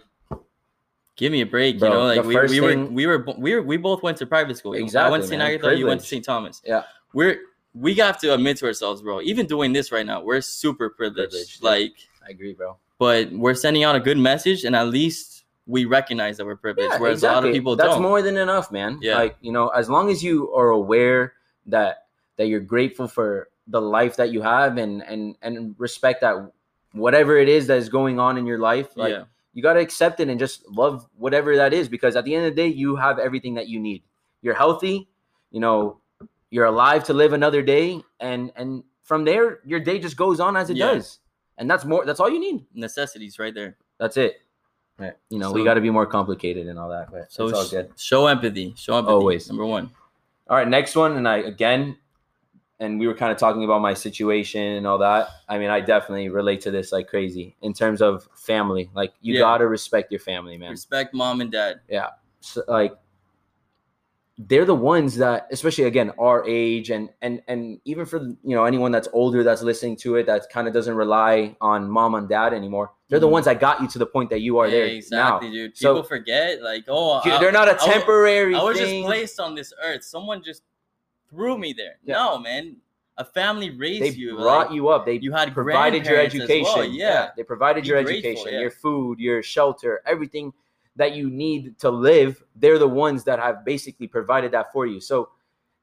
give 1.16 1.32
me 1.32 1.40
a 1.40 1.46
break, 1.46 1.78
Bro, 1.78 1.88
you 1.88 1.94
know? 1.94 2.04
Like 2.04 2.24
we, 2.24 2.36
we 2.48 2.60
were 2.60 2.68
thing- 2.68 2.94
we 2.94 3.06
were 3.06 3.18
bo- 3.18 3.36
we 3.38 3.54
were 3.54 3.62
we 3.62 3.76
both 3.76 4.02
went 4.02 4.16
to 4.18 4.26
private 4.26 4.56
school. 4.56 4.74
Exactly. 4.74 5.08
I 5.08 5.10
went 5.10 5.22
to 5.24 5.28
St. 5.28 5.42
Agatha, 5.42 5.76
you 5.76 5.86
went 5.86 6.00
to 6.00 6.06
St. 6.06 6.24
Thomas. 6.24 6.62
Yeah. 6.64 6.84
We're 7.12 7.40
we 7.74 7.94
have 7.94 8.18
to 8.20 8.34
admit 8.34 8.56
to 8.58 8.66
ourselves, 8.66 9.02
bro. 9.02 9.20
Even 9.20 9.46
doing 9.46 9.72
this 9.72 9.92
right 9.92 10.06
now, 10.06 10.22
we're 10.22 10.40
super 10.40 10.90
privileged. 10.90 11.60
Privileged. 11.60 11.62
Like, 11.62 11.94
i 12.26 12.30
agree 12.30 12.52
bro 12.52 12.76
but 12.98 13.30
we're 13.32 13.54
sending 13.54 13.84
out 13.84 13.96
a 13.96 14.00
good 14.00 14.18
message 14.18 14.64
and 14.64 14.74
at 14.74 14.88
least 14.88 15.44
we 15.66 15.84
recognize 15.84 16.36
that 16.38 16.46
we're 16.46 16.56
privileged. 16.56 16.92
Yeah, 16.94 16.98
whereas 16.98 17.22
a 17.22 17.26
lot 17.26 17.44
of 17.44 17.52
people 17.52 17.76
That's 17.76 17.88
don't. 17.88 18.02
That's 18.02 18.02
more 18.02 18.22
than 18.22 18.36
enough, 18.38 18.72
man. 18.72 18.98
Yeah. 19.02 19.16
Like, 19.16 19.36
you 19.40 19.52
know, 19.52 19.68
as 19.68 19.88
long 19.90 20.10
as 20.10 20.22
you 20.22 20.52
are 20.54 20.70
aware 20.70 21.34
that 21.66 22.06
that 22.36 22.46
you're 22.48 22.60
grateful 22.60 23.06
for 23.06 23.50
the 23.68 23.80
life 23.80 24.16
that 24.16 24.30
you 24.30 24.42
have 24.42 24.78
and 24.78 25.02
and 25.02 25.36
and 25.42 25.74
respect 25.78 26.20
that 26.22 26.52
whatever 26.92 27.36
it 27.36 27.48
is 27.48 27.66
that 27.66 27.76
is 27.78 27.88
going 27.88 28.18
on 28.18 28.38
in 28.38 28.46
your 28.46 28.58
life, 28.58 28.96
like 28.96 29.12
yeah. 29.12 29.24
you 29.52 29.62
got 29.62 29.74
to 29.74 29.80
accept 29.80 30.20
it 30.20 30.28
and 30.28 30.38
just 30.38 30.66
love 30.68 31.06
whatever 31.16 31.56
that 31.56 31.72
is 31.72 31.88
because 31.88 32.16
at 32.16 32.24
the 32.24 32.34
end 32.34 32.46
of 32.46 32.54
the 32.54 32.62
day 32.62 32.68
you 32.68 32.96
have 32.96 33.18
everything 33.18 33.54
that 33.54 33.68
you 33.68 33.78
need. 33.78 34.02
You're 34.40 34.54
healthy, 34.54 35.08
you 35.50 35.60
know, 35.60 36.00
you're 36.50 36.64
alive 36.64 37.04
to 37.04 37.12
live 37.14 37.32
another 37.32 37.62
day 37.62 38.00
and 38.20 38.50
and 38.56 38.82
from 39.02 39.24
there 39.24 39.60
your 39.64 39.80
day 39.80 39.98
just 39.98 40.16
goes 40.16 40.40
on 40.40 40.56
as 40.56 40.70
it 40.70 40.76
Yeah. 40.76 40.94
does. 40.94 41.18
And 41.58 41.68
that's 41.68 41.84
more 41.84 42.04
that's 42.06 42.20
all 42.20 42.30
you 42.30 42.40
need. 42.40 42.64
Necessities 42.74 43.38
right 43.38 43.54
there. 43.54 43.76
That's 43.98 44.16
it. 44.16 44.40
Right. 44.98 45.14
You 45.30 45.38
know, 45.38 45.52
we 45.52 45.62
got 45.62 45.74
to 45.74 45.80
be 45.80 45.90
more 45.90 46.06
complicated 46.06 46.66
and 46.66 46.78
all 46.78 46.88
that, 46.88 47.10
but 47.12 47.30
So 47.30 47.46
it's 47.46 47.58
all 47.58 47.68
good. 47.68 47.92
show 47.96 48.26
empathy. 48.26 48.74
Show 48.76 48.96
empathy. 48.96 49.12
Always. 49.12 49.48
Number 49.48 49.64
one. 49.64 49.90
All 50.48 50.56
right, 50.56 50.66
next 50.66 50.96
one, 50.96 51.16
and 51.16 51.28
I 51.28 51.38
again, 51.38 51.96
and 52.80 52.98
we 53.00 53.06
were 53.06 53.14
kind 53.14 53.32
of 53.32 53.38
talking 53.38 53.64
about 53.64 53.80
my 53.80 53.92
situation 53.94 54.62
and 54.62 54.86
all 54.86 54.98
that. 54.98 55.28
I 55.48 55.58
mean, 55.58 55.70
I 55.70 55.80
definitely 55.80 56.28
relate 56.28 56.60
to 56.62 56.70
this 56.70 56.92
like 56.92 57.08
crazy 57.08 57.56
in 57.62 57.72
terms 57.72 58.00
of 58.00 58.28
family. 58.34 58.90
Like, 58.94 59.12
you 59.20 59.34
Yeah. 59.34 59.40
gotta 59.40 59.66
respect 59.66 60.12
your 60.12 60.20
family, 60.20 60.56
man. 60.56 60.70
Respect 60.70 61.12
mom 61.14 61.40
and 61.40 61.50
dad. 61.50 61.80
So, 62.40 62.62
like, 62.68 62.94
they're 64.40 64.64
the 64.64 64.74
ones 64.74 65.16
that, 65.16 65.48
especially 65.50 65.84
again, 65.84 66.12
our 66.16 66.44
age, 66.46 66.90
and 66.90 67.10
and 67.22 67.42
and 67.48 67.80
even 67.84 68.06
for 68.06 68.18
you 68.22 68.54
know 68.54 68.64
anyone 68.66 68.92
that's 68.92 69.08
older 69.12 69.42
that's 69.42 69.62
listening 69.62 69.96
to 69.96 70.14
it 70.14 70.26
that 70.26 70.48
kind 70.48 70.68
of 70.68 70.74
doesn't 70.74 70.94
rely 70.94 71.56
on 71.60 71.90
mom 71.90 72.14
and 72.14 72.28
dad 72.28 72.54
anymore. 72.54 72.92
They're 73.08 73.18
the 73.18 73.26
Mhm. 73.26 73.32
ones 73.32 73.44
that 73.46 73.58
got 73.58 73.80
you 73.82 73.88
to 73.88 73.98
the 73.98 74.06
point 74.06 74.30
that 74.30 74.40
you 74.40 74.58
are 74.58 74.70
there 74.70 74.84
exactly, 74.84 75.48
now. 75.48 75.52
dude. 75.54 75.76
So- 75.76 75.94
People 75.94 76.08
forget, 76.08 76.62
like, 76.62 76.84
oh, 76.86 77.20
Dude, 77.24 77.40
They're 77.40 77.50
not 77.50 77.68
a 77.68 77.74
temporary 77.74 78.54
I 78.54 78.62
was 78.62 78.78
thing. 78.78 79.02
just 79.02 79.06
placed 79.08 79.40
on 79.40 79.56
this 79.56 79.72
earth. 79.82 80.04
Someone 80.04 80.40
just 80.44 80.62
threw 81.30 81.58
me 81.58 81.72
there. 81.72 81.96
Yeah. 82.04 82.14
No, 82.14 82.38
man. 82.38 82.76
A 83.16 83.24
family 83.24 83.70
raised 83.70 84.16
you. 84.16 84.30
they 84.30 84.36
you. 84.36 84.36
brought 84.36 84.66
like, 84.68 84.74
you 84.76 84.88
up. 84.88 85.04
They 85.04 85.18
you 85.18 85.32
had 85.32 85.52
provided 85.52 86.06
your 86.06 86.18
education. 86.18 86.62
well, 86.62 86.84
Yeah. 86.84 87.30
they 87.36 87.42
provided 87.42 87.82
Be 87.82 87.88
your 87.88 88.02
grateful, 88.02 88.30
education, 88.30 88.52
yeah. 88.54 88.60
your 88.60 88.70
food, 88.70 89.18
your 89.18 89.42
shelter, 89.42 90.00
everything 90.06 90.52
that 90.94 91.14
you 91.16 91.28
need 91.28 91.78
to 91.80 91.90
live. 91.90 92.42
They're 92.54 92.78
the 92.78 92.86
ones 92.88 93.24
that 93.24 93.40
have 93.40 93.64
basically 93.64 94.06
provided 94.06 94.52
that 94.52 94.72
for 94.72 94.86
you. 94.86 95.00
So 95.00 95.30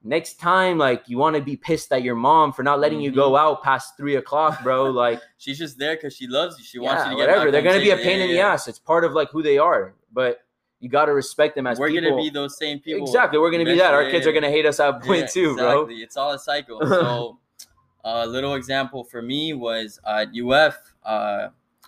next 0.01 0.39
time, 0.39 0.77
like 0.77 1.03
you 1.07 1.17
want 1.17 1.35
to 1.35 1.41
be 1.41 1.57
pissed 1.57 1.91
at 1.91 2.03
your 2.03 2.15
mom 2.15 2.53
for 2.53 2.63
not 2.63 2.79
letting 2.79 3.01
you 3.01 3.09
Mm-hmm. 3.11 3.19
go 3.19 3.35
out 3.35 3.61
past 3.63 3.97
three 3.97 4.15
o'clock, 4.15 4.63
bro. 4.63 4.85
Like, 4.91 5.19
She's 5.37 5.57
just 5.57 5.77
there 5.77 5.95
because 5.95 6.15
she 6.15 6.27
loves 6.27 6.57
you. 6.57 6.63
She 6.63 6.79
wants 6.79 7.03
you 7.03 7.11
to 7.11 7.17
get 7.17 7.27
whatever. 7.27 7.51
They're 7.51 7.61
gonna 7.61 7.79
be 7.79 7.89
a 7.89 7.97
pain 7.97 8.19
Yeah, 8.19 8.25
in 8.25 8.31
the 8.31 8.39
ass. 8.39 8.69
It's 8.69 8.79
part 8.79 9.03
of 9.03 9.11
like 9.11 9.29
who 9.31 9.43
they 9.43 9.57
are. 9.57 9.93
But 10.13 10.39
you 10.85 10.91
got 10.91 11.05
to 11.05 11.13
respect 11.13 11.55
them 11.55 11.65
as 11.65 11.79
We're 11.79 11.89
people. 11.89 12.11
gonna 12.11 12.21
be 12.21 12.29
those 12.29 12.57
same 12.59 12.79
people. 12.79 13.07
exactly. 13.07 13.39
We're 13.39 13.49
gonna 13.49 13.65
be 13.65 13.75
that. 13.79 13.91
Our 13.91 14.07
kids 14.11 14.27
are 14.27 14.31
gonna 14.31 14.51
hate 14.51 14.67
us 14.67 14.79
at 14.79 15.01
point 15.03 15.21
Yeah, 15.21 15.25
two, 15.27 15.55
bro. 15.55 15.71
exactly. 15.81 16.03
It's 16.03 16.15
all 16.15 16.31
a 16.33 16.37
cycle. 16.37 16.79
So, 16.85 17.39
a 18.05 18.27
little 18.27 18.53
example 18.53 19.03
for 19.03 19.23
me 19.23 19.53
was 19.53 19.99
at 20.07 20.27
UF. 20.39 20.77
Uh, 21.03 21.47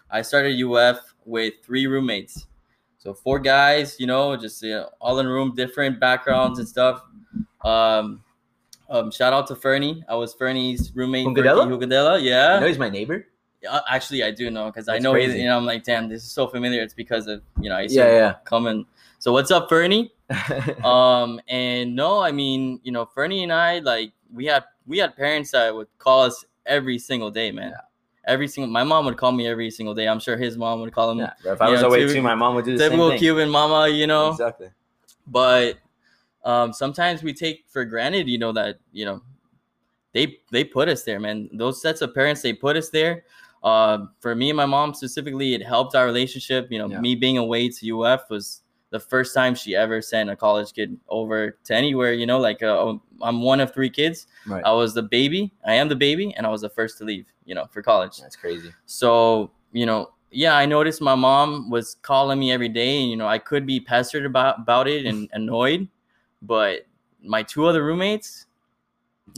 I 0.09 0.23
started 0.23 0.59
UF 0.59 0.97
with 1.25 1.53
three 1.63 1.85
roommates. 1.85 2.47
So 2.97 3.13
four 3.13 3.37
guys, 3.37 3.97
you 3.99 4.07
know, 4.07 4.35
just 4.35 4.63
you 4.63 4.71
know, 4.71 4.89
all 4.99 5.19
in 5.19 5.27
a 5.27 5.31
room, 5.31 5.53
different 5.55 5.99
backgrounds 5.99 6.57
and 6.57 6.67
stuff. 6.67 7.03
Um, 7.63 8.23
um, 8.89 9.11
shout 9.11 9.31
out 9.31 9.45
to 9.47 9.55
Fernie. 9.55 10.03
I 10.09 10.15
was 10.15 10.33
Fernie's 10.33 10.91
roommate. 10.95 11.27
Hugadella? 11.27 11.67
Hugadella, 11.67 12.19
yeah. 12.23 12.59
know 12.59 12.65
he's 12.67 12.79
my 12.79 12.89
neighbor. 12.89 13.27
Uh, 13.69 13.81
Actually, 13.89 14.23
I 14.23 14.31
do 14.31 14.49
know 14.51 14.67
because 14.67 14.87
I 14.87 14.99
know 14.99 15.13
he's, 15.13 15.33
you 15.35 15.45
know, 15.45 15.57
I'm 15.57 15.65
like, 15.65 15.83
damn, 15.83 16.07
this 16.09 16.23
is 16.23 16.31
so 16.31 16.47
familiar. 16.47 16.81
It's 16.81 16.93
because 16.93 17.27
of, 17.27 17.41
you 17.59 17.69
know, 17.69 17.75
I 17.75 17.81
used 17.83 17.95
to 17.95 18.01
Yeah, 18.01 18.35
come 18.43 18.67
and. 18.67 18.85
So 19.19 19.31
what's 19.31 19.49
up, 19.51 19.67
Fernie? 19.69 20.11
um 20.83 21.39
and 21.47 21.95
no 21.95 22.19
i 22.19 22.33
mean 22.33 22.81
you 22.83 22.91
know 22.91 23.05
fernie 23.05 23.43
and 23.43 23.53
i 23.53 23.79
like 23.79 24.11
we 24.33 24.45
had 24.45 24.65
we 24.85 24.97
had 24.97 25.15
parents 25.15 25.51
that 25.51 25.73
would 25.73 25.87
call 25.99 26.23
us 26.23 26.43
every 26.65 26.99
single 26.99 27.31
day 27.31 27.49
man 27.49 27.69
Yeah. 27.71 27.77
every 28.33 28.49
single 28.49 28.69
my 28.69 28.83
mom 28.83 29.05
would 29.05 29.15
call 29.15 29.31
me 29.31 29.47
every 29.47 29.71
single 29.71 29.95
day 29.95 30.05
i'm 30.05 30.19
sure 30.19 30.35
his 30.35 30.57
mom 30.57 30.81
would 30.81 30.91
call 30.91 31.11
him 31.11 31.19
yeah, 31.19 31.31
if 31.45 31.61
I 31.61 31.69
was 31.69 31.79
Yeah, 31.79 31.87
away 31.87 32.01
two- 32.01 32.15
too, 32.15 32.21
my 32.21 32.35
mom 32.35 32.55
would 32.55 32.65
do 32.65 32.77
the 32.77 32.89
same 32.89 32.99
thing. 32.99 33.19
cuban 33.19 33.49
mama 33.49 33.87
you 33.87 34.05
know 34.05 34.31
Exactly. 34.31 34.67
but 35.27 35.77
um 36.43 36.73
sometimes 36.73 37.23
we 37.23 37.33
take 37.33 37.63
for 37.69 37.85
granted 37.85 38.27
you 38.27 38.37
know 38.37 38.51
that 38.51 38.79
you 38.91 39.05
know 39.05 39.21
they 40.11 40.39
they 40.51 40.65
put 40.65 40.89
us 40.89 41.03
there 41.03 41.21
man 41.21 41.49
those 41.53 41.81
sets 41.81 42.01
of 42.01 42.13
parents 42.13 42.41
they 42.41 42.51
put 42.51 42.75
us 42.75 42.89
there 42.89 43.23
uh, 43.67 43.97
for 44.23 44.33
me 44.41 44.47
and 44.51 44.57
my 44.63 44.69
mom 44.75 44.89
specifically 45.01 45.49
it 45.57 45.63
helped 45.73 45.93
our 45.99 46.05
relationship 46.13 46.61
you 46.73 46.79
know 46.81 46.89
Yeah. 46.93 47.01
me 47.05 47.11
being 47.25 47.37
away 47.45 47.63
to 47.77 47.83
uf 48.11 48.23
was 48.35 48.45
the 48.95 48.99
first 49.13 49.31
time 49.39 49.53
she 49.61 49.71
ever 49.83 49.97
sent 50.11 50.25
a 50.35 50.35
college 50.45 50.69
kid 50.77 50.89
over 51.19 51.37
to 51.67 51.71
anywhere 51.83 52.13
you 52.21 52.25
know 52.31 52.39
like 52.49 52.59
uh, 52.71 52.93
i'm 53.27 53.39
one 53.53 53.59
of 53.65 53.67
three 53.77 53.91
kids 53.99 54.17
Right. 54.53 54.63
i 54.71 54.73
was 54.81 54.89
the 54.99 55.05
baby 55.19 55.41
i 55.71 55.73
am 55.81 55.87
the 55.93 55.99
baby 56.07 56.27
and 56.35 56.43
i 56.47 56.49
was 56.55 56.61
the 56.67 56.73
first 56.79 56.93
to 56.99 57.03
leave 57.11 57.25
you 57.49 57.55
know 57.57 57.65
for 57.73 57.81
college 57.91 58.15
That's 58.23 58.39
crazy. 58.45 58.71
so, 58.99 59.09
you 59.81 59.85
know, 59.89 60.01
yeah, 60.43 60.53
I 60.63 60.65
noticed 60.75 60.99
my 61.01 61.15
mom 61.27 61.47
was 61.75 61.95
calling 62.09 62.37
me 62.43 62.47
every 62.57 62.71
day, 62.81 62.91
and 63.01 63.09
you 63.11 63.17
know, 63.21 63.29
I 63.35 63.39
could 63.49 63.65
be 63.73 63.77
pestered 63.91 64.25
about 64.31 64.53
about 64.63 64.85
it 64.95 65.01
and 65.09 65.19
annoyed, 65.39 65.81
but 66.53 66.73
my 67.35 67.41
two 67.51 67.63
other 67.69 67.81
roommates, 67.89 68.29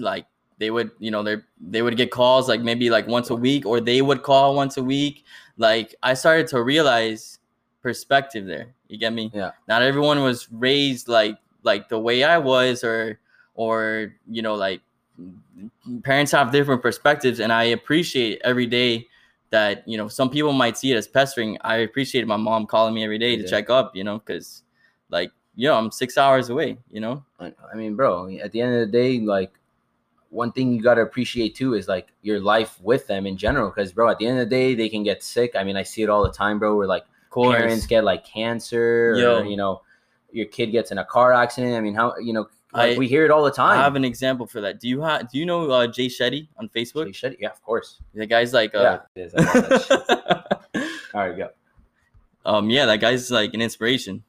like 0.09 0.25
they 0.59 0.69
would, 0.71 0.91
you 0.99 1.09
know, 1.09 1.23
they 1.23 1.37
they 1.59 1.81
would 1.81 1.97
get 1.97 2.11
calls 2.11 2.47
like 2.47 2.61
maybe 2.61 2.89
like 2.89 3.07
once 3.07 3.29
a 3.29 3.35
week, 3.35 3.65
or 3.65 3.79
they 3.81 4.01
would 4.01 4.23
call 4.23 4.55
once 4.55 4.77
a 4.77 4.83
week. 4.83 5.25
Like 5.57 5.95
I 6.03 6.13
started 6.13 6.47
to 6.47 6.61
realize 6.61 7.39
perspective 7.81 8.45
there. 8.45 8.73
You 8.87 8.97
get 8.97 9.13
me? 9.13 9.31
Yeah. 9.33 9.51
Not 9.67 9.81
everyone 9.81 10.21
was 10.21 10.51
raised 10.51 11.07
like 11.07 11.37
like 11.63 11.89
the 11.89 11.99
way 11.99 12.23
I 12.23 12.37
was, 12.37 12.83
or 12.83 13.19
or 13.55 14.13
you 14.29 14.41
know, 14.41 14.55
like 14.55 14.81
parents 16.03 16.31
have 16.31 16.49
different 16.49 16.81
perspectives 16.81 17.41
and 17.41 17.51
i 17.51 17.63
appreciate 17.63 18.39
every 18.45 18.65
day 18.65 19.05
that 19.49 19.85
you 19.85 19.97
know 19.97 20.07
some 20.07 20.29
people 20.29 20.53
might 20.53 20.77
see 20.77 20.93
it 20.93 20.95
as 20.95 21.09
pestering 21.09 21.57
i 21.61 21.75
appreciate 21.77 22.25
my 22.25 22.37
mom 22.37 22.65
calling 22.65 22.93
me 22.93 23.03
every 23.03 23.17
day 23.17 23.35
to 23.35 23.45
check 23.45 23.69
up 23.69 23.93
you 23.93 24.01
know 24.01 24.19
because 24.19 24.63
like 25.09 25.29
you 25.57 25.67
know 25.67 25.75
i'm 25.75 25.91
six 25.91 26.17
hours 26.17 26.47
away 26.47 26.77
you 26.89 27.01
know 27.01 27.21
I 27.39 27.75
mean, 27.75 27.95
bro, 27.95 28.29
at 28.41 28.51
the 28.51 28.61
end 28.61 28.73
of 28.75 28.79
the 28.79 28.91
day, 28.91 29.19
like 29.19 29.51
one 30.29 30.51
thing 30.51 30.73
you 30.73 30.81
gotta 30.81 31.01
appreciate 31.01 31.55
too 31.55 31.73
is 31.73 31.87
like 31.87 32.07
your 32.21 32.39
life 32.39 32.79
with 32.81 33.07
them 33.07 33.25
in 33.25 33.35
general. 33.37 33.69
Because, 33.69 33.91
bro, 33.91 34.09
at 34.09 34.17
the 34.19 34.27
end 34.27 34.39
of 34.39 34.49
the 34.49 34.55
day, 34.55 34.75
they 34.75 34.89
can 34.89 35.03
get 35.03 35.23
sick. 35.23 35.55
I 35.55 35.63
mean, 35.63 35.75
I 35.75 35.83
see 35.83 36.01
it 36.03 36.09
all 36.09 36.23
the 36.23 36.31
time, 36.31 36.59
bro. 36.59 36.75
Where 36.75 36.87
like 36.87 37.05
course 37.29 37.57
parents 37.57 37.85
get 37.87 38.03
like 38.03 38.25
cancer, 38.25 39.15
Yo. 39.17 39.39
or 39.39 39.45
you 39.45 39.57
know, 39.57 39.81
your 40.31 40.45
kid 40.45 40.67
gets 40.67 40.91
in 40.91 40.97
a 40.99 41.05
car 41.05 41.33
accident. 41.33 41.75
I 41.75 41.81
mean, 41.81 41.95
how 41.95 42.15
you 42.17 42.33
know, 42.33 42.47
like 42.73 42.95
I- 42.95 42.97
we 42.99 43.07
hear 43.07 43.25
it 43.25 43.31
all 43.31 43.43
the 43.43 43.51
time. 43.51 43.79
i 43.79 43.83
have 43.83 43.95
an 43.95 44.05
example 44.05 44.45
for 44.45 44.61
that 44.61 44.79
do 44.79 44.87
you 44.87 45.01
have 45.01 45.27
do 45.31 45.39
you 45.39 45.45
know 45.47 45.71
uh, 45.71 45.87
jay 45.87 46.05
shetty 46.05 46.47
on 46.57 46.69
facebook 46.69 47.05
They 47.05 47.11
should- 47.13 47.37
yeah, 47.39 47.49
of 47.49 47.59
course. 47.63 47.99
the 48.13 48.27
guy's 48.27 48.53
like 48.53 48.73
yeah, 48.75 48.79
uh, 48.79 48.99
it 49.15 49.21
is. 49.21 49.33
I 49.33 49.41
love 49.41 49.69
that 49.69 49.81
shit. 50.75 50.83
all 51.15 51.27
right, 51.27 51.35
go. 51.35 51.49
um 52.45 52.69
yeah 52.69 52.85
that 52.85 52.99
guy's 52.99 53.31
like 53.31 53.55
an 53.55 53.61
inspiration 53.61 54.23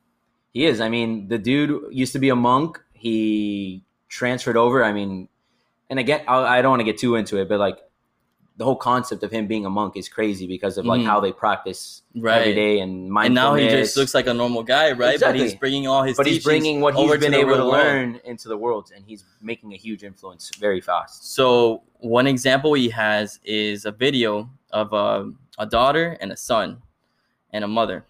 He 0.55 0.65
is. 0.65 0.81
I 0.81 0.89
mean, 0.89 1.29
the 1.29 1.39
dude 1.39 1.93
used 1.93 2.13
to 2.15 2.19
be 2.19 2.31
a 2.31 2.35
monk. 2.35 2.81
He 2.95 3.85
transferred 4.09 4.57
over. 4.57 4.83
I 4.83 4.93
mean, 4.93 5.29
and 5.91 5.99
again, 5.99 6.23
I, 6.27 6.59
I 6.59 6.63
don't 6.63 6.71
want 6.71 6.81
to 6.81 6.85
get 6.85 6.99
too 6.99 7.17
into 7.17 7.37
it, 7.39 7.49
but 7.49 7.59
like 7.59 7.79
the 8.57 8.65
whole 8.65 8.77
concept 8.77 9.23
of 9.23 9.31
him 9.31 9.47
being 9.47 9.65
a 9.65 9.71
monk 9.71 9.97
is 9.97 10.09
crazy 10.09 10.47
because 10.47 10.77
of 10.79 10.85
like 10.85 11.01
Mhm. 11.01 11.07
how 11.07 11.19
they 11.21 11.33
practice 11.33 12.03
right 12.15 12.41
every 12.43 12.55
day 12.55 12.81
and 12.81 13.11
mindfulness. 13.11 13.27
and 13.27 13.35
now 13.35 13.55
he 13.55 13.69
just 13.69 13.97
looks 13.97 14.15
like 14.15 14.27
a 14.27 14.35
normal 14.35 14.63
guy 14.63 14.93
right 14.93 15.15
Exactly. 15.15 15.39
but 15.39 15.45
he's 15.45 15.55
bringing 15.55 15.87
all 15.87 16.03
his 16.03 16.17
but 16.17 16.27
he's 16.27 16.45
bringing 16.45 16.81
what 16.83 16.95
he's 16.95 17.17
been 17.19 17.33
able 17.33 17.55
to 17.57 17.65
world. 17.65 17.73
learn 17.73 18.21
into 18.25 18.49
the 18.49 18.59
world, 18.59 18.93
and 18.95 19.05
he's 19.07 19.25
making 19.41 19.73
a 19.73 19.77
huge 19.77 20.05
influence 20.05 20.51
very 20.59 20.81
fast. 20.81 21.33
So 21.35 21.83
one 22.01 22.27
example 22.27 22.75
he 22.75 22.91
has 22.91 23.41
is 23.45 23.87
a 23.87 23.93
video 23.93 24.51
of 24.73 24.93
a, 24.93 25.33
a 25.59 25.65
daughter 25.67 26.19
and 26.21 26.31
a 26.31 26.37
son 26.37 26.83
and 27.53 27.65
a 27.65 27.69
mother. 27.69 28.05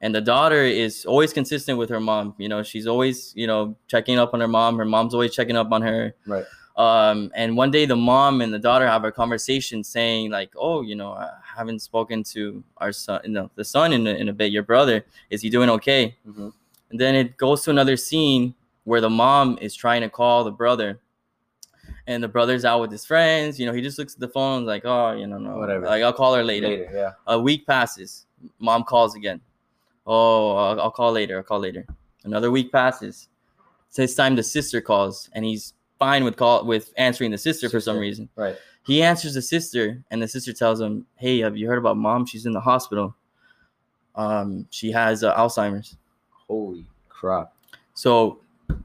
And 0.00 0.14
the 0.14 0.20
daughter 0.20 0.62
is 0.64 1.04
always 1.04 1.32
consistent 1.32 1.78
with 1.78 1.88
her 1.90 2.00
mom. 2.00 2.34
You 2.38 2.48
know, 2.48 2.62
she's 2.64 2.86
always, 2.88 3.32
you 3.36 3.46
know, 3.46 3.76
checking 3.86 4.18
up 4.18 4.32
on 4.34 4.40
her 4.40 4.48
mom. 4.48 4.76
Her 4.78 4.84
mom's 4.84 5.14
always 5.14 5.32
checking 5.34 5.56
up 5.56 5.70
on 5.72 5.82
her. 5.82 6.14
Right. 6.26 6.44
Um, 6.76 7.30
and 7.34 7.56
one 7.56 7.70
day 7.70 7.84
the 7.84 7.96
mom 7.96 8.40
and 8.40 8.52
the 8.52 8.58
daughter 8.58 8.86
have 8.86 9.04
a 9.04 9.12
conversation 9.12 9.84
saying 9.84 10.30
like, 10.30 10.50
oh, 10.56 10.82
you 10.82 10.94
know, 10.94 11.12
I 11.12 11.30
haven't 11.42 11.80
spoken 11.80 12.24
to 12.24 12.62
our 12.78 12.92
son, 12.92 13.20
you 13.24 13.30
know, 13.30 13.50
the 13.56 13.64
son 13.64 13.92
in 13.92 14.06
a, 14.06 14.10
in 14.10 14.28
a 14.28 14.32
bit, 14.32 14.52
your 14.52 14.62
brother. 14.62 15.04
Is 15.30 15.42
he 15.42 15.50
doing 15.50 15.68
okay? 15.70 16.16
Mm-hmm. 16.26 16.48
And 16.90 17.00
then 17.00 17.14
it 17.14 17.36
goes 17.36 17.62
to 17.64 17.70
another 17.70 17.96
scene 17.96 18.54
where 18.84 19.00
the 19.00 19.10
mom 19.10 19.58
is 19.60 19.74
trying 19.74 20.00
to 20.00 20.08
call 20.08 20.44
the 20.44 20.50
brother. 20.50 20.98
And 22.06 22.22
the 22.22 22.28
brother's 22.28 22.64
out 22.64 22.80
with 22.80 22.90
his 22.90 23.04
friends. 23.04 23.60
You 23.60 23.66
know, 23.66 23.72
he 23.72 23.80
just 23.80 23.98
looks 23.98 24.14
at 24.14 24.20
the 24.20 24.28
phone 24.28 24.64
like, 24.64 24.84
oh, 24.84 25.12
you 25.12 25.26
know, 25.26 25.38
no. 25.38 25.56
Whatever. 25.56 25.86
Like, 25.86 26.02
I'll 26.02 26.12
call 26.12 26.34
her 26.34 26.42
later. 26.42 26.68
Later, 26.68 26.90
yeah. 26.92 27.12
A 27.28 27.38
week 27.38 27.64
passes. 27.64 28.26
Mom 28.58 28.82
calls 28.82 29.14
again. 29.14 29.40
Oh, 30.04 30.56
I'll, 30.56 30.80
I'll 30.80 30.90
call 30.90 31.12
later. 31.12 31.36
I'll 31.36 31.44
call 31.44 31.60
later. 31.60 31.86
Another 32.24 32.50
week 32.50 32.72
passes. 32.72 33.28
This 33.94 34.14
time 34.14 34.34
the 34.34 34.42
sister 34.42 34.80
calls 34.80 35.30
and 35.32 35.44
he's 35.44 35.74
fine 36.02 36.24
with 36.24 36.36
call 36.36 36.64
with 36.64 36.92
answering 36.96 37.30
the 37.30 37.38
sister, 37.38 37.68
for 37.68 37.80
some 37.80 37.96
reason. 37.98 38.28
Right. 38.34 38.56
He 38.84 39.02
answers 39.02 39.34
the 39.34 39.42
sister 39.42 40.02
and 40.10 40.20
the 40.20 40.26
sister 40.26 40.52
tells 40.52 40.80
him, 40.80 41.06
"Hey, 41.16 41.38
have 41.40 41.56
you 41.56 41.68
heard 41.68 41.78
about 41.78 41.96
mom? 41.96 42.26
She's 42.26 42.46
in 42.46 42.52
the 42.52 42.60
hospital. 42.60 43.14
Um, 44.14 44.66
she 44.70 44.90
has 44.92 45.22
uh, 45.22 45.34
Alzheimer's." 45.36 45.96
Holy 46.48 46.86
crap. 47.08 47.52
So 47.94 48.40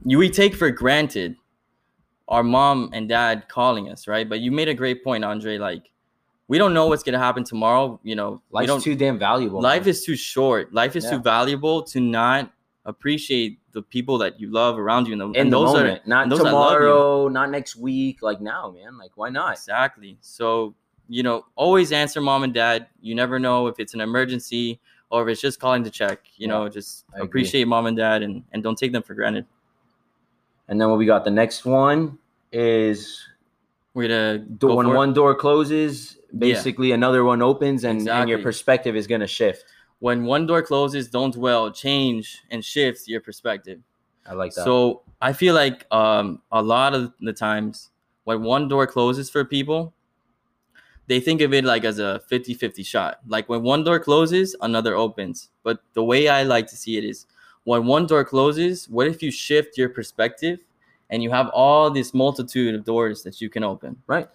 you 0.05 0.17
we 0.19 0.29
take 0.29 0.53
for 0.55 0.69
granted 0.69 1.35
our 2.27 2.43
mom 2.43 2.89
and 2.93 3.09
dad 3.09 3.47
calling 3.49 3.89
us, 3.89 4.07
right? 4.07 4.27
But 4.29 4.39
you 4.41 4.51
made 4.51 4.67
a 4.69 4.73
great 4.73 5.03
point, 5.03 5.25
Andre. 5.25 5.57
Like 5.57 5.89
we 6.47 6.57
don't 6.59 6.73
know 6.73 6.85
what's 6.87 7.03
gonna 7.03 7.17
happen 7.17 7.43
tomorrow. 7.43 7.99
You 8.03 8.15
know, 8.15 8.41
Life's 8.51 8.83
too 8.83 8.95
damn 8.95 9.17
valuable. 9.17 9.61
life 9.61 9.83
man. 9.83 9.89
is 9.89 10.03
too 10.05 10.15
short. 10.15 10.73
Life 10.73 10.95
is 10.95 11.03
Yeah. 11.05 11.11
too 11.11 11.19
valuable 11.19 11.81
to 11.93 11.99
not 11.99 12.51
appreciate 12.87 13.59
the 13.73 13.81
people 13.83 14.17
that 14.17 14.39
you 14.39 14.49
love 14.49 14.79
around 14.79 15.05
you. 15.07 15.13
And, 15.13 15.21
the, 15.21 15.25
in 15.27 15.35
and 15.41 15.53
the 15.53 15.57
those 15.57 15.73
moment, 15.75 16.01
are 16.05 16.09
not 16.09 16.29
those 16.29 16.39
that 16.39 16.45
love 16.45 16.71
you. 16.81 16.87
tomorrow, 16.87 17.27
not 17.27 17.51
next 17.51 17.75
week, 17.75 18.23
like 18.23 18.41
now, 18.41 18.71
man. 18.71 18.97
Like, 18.97 19.11
why 19.15 19.29
not? 19.29 19.53
exactly. 19.53 20.17
So 20.21 20.73
you 21.09 21.23
know, 21.23 21.45
always 21.55 21.91
answer 21.93 22.19
mom 22.19 22.43
and 22.43 22.53
dad. 22.53 22.87
You 23.01 23.15
never 23.15 23.39
know 23.39 23.67
if 23.67 23.79
it's 23.79 23.93
an 23.93 24.01
emergency 24.01 24.79
or 25.09 25.21
if 25.23 25.31
it's 25.31 25.41
just 25.41 25.57
calling 25.59 25.83
to 25.85 25.89
check. 25.89 26.25
You 26.35 26.47
Yeah, 26.47 26.53
know, 26.53 26.69
just 26.69 27.05
I 27.13 27.17
agree. 27.17 27.25
appreciate 27.27 27.65
mom 27.67 27.85
and 27.85 27.95
dad 27.95 28.23
and 28.23 28.43
and 28.51 28.63
don't 28.63 28.77
take 28.77 28.91
them 28.91 29.03
for 29.03 29.13
granted. 29.13 29.45
And 30.67 30.81
then 30.81 30.89
what 30.89 30.97
we 30.97 31.05
got? 31.05 31.23
The 31.23 31.31
next 31.31 31.65
one 31.65 32.17
is 32.51 33.25
We're 33.93 34.07
gonna 34.09 34.39
do- 34.39 34.75
when 34.75 34.85
for 34.87 34.93
it. 34.93 34.97
one 34.97 35.13
door 35.13 35.33
closes, 35.35 36.17
basically 36.37 36.91
another 36.91 37.23
one 37.23 37.41
opens, 37.41 37.83
and, 37.83 38.07
and 38.07 38.29
your 38.29 38.39
perspective 38.39 38.95
is 38.95 39.07
gonna 39.07 39.27
shift. 39.27 39.65
When 39.99 40.25
one 40.25 40.45
door 40.45 40.61
closes, 40.61 41.09
don't 41.09 41.33
dwell, 41.33 41.71
change 41.71 42.43
and 42.51 42.63
shift 42.63 43.07
your 43.07 43.21
perspective. 43.21 43.79
I 44.25 44.33
like 44.33 44.53
that. 44.53 44.63
So 44.63 45.01
I 45.21 45.33
feel 45.33 45.55
like 45.55 45.85
um, 45.91 46.41
a 46.51 46.61
lot 46.61 46.93
of 46.93 47.13
the 47.19 47.33
times 47.33 47.89
when 48.25 48.43
one 48.43 48.67
door 48.67 48.85
closes 48.85 49.29
for 49.29 49.43
people, 49.45 49.93
they 51.07 51.19
think 51.19 51.41
of 51.41 51.53
it 51.53 51.63
like 51.63 51.85
as 51.85 51.99
a 51.99 52.21
50-50 52.29 52.85
shot. 52.85 53.19
Like 53.27 53.47
when 53.49 53.63
one 53.63 53.83
door 53.83 53.99
closes, 53.99 54.55
another 54.61 54.95
opens. 54.95 55.49
But 55.63 55.79
the 55.93 56.03
way 56.03 56.27
I 56.27 56.43
like 56.43 56.67
to 56.67 56.77
see 56.77 56.97
it 56.97 57.05
is 57.05 57.25
when 57.63 57.85
one 57.85 58.05
door 58.05 58.23
closes, 58.25 58.87
what 58.89 59.07
if 59.07 59.23
you 59.23 59.31
shift 59.31 59.77
your 59.77 59.89
perspective 59.89 60.59
and 61.09 61.23
you 61.23 61.31
have 61.31 61.47
all 61.49 61.89
this 61.89 62.13
multitude 62.13 62.75
of 62.75 62.83
doors 62.83 63.23
that 63.23 63.41
you 63.41 63.49
can 63.49 63.63
open? 63.63 64.01
right. 64.07 64.27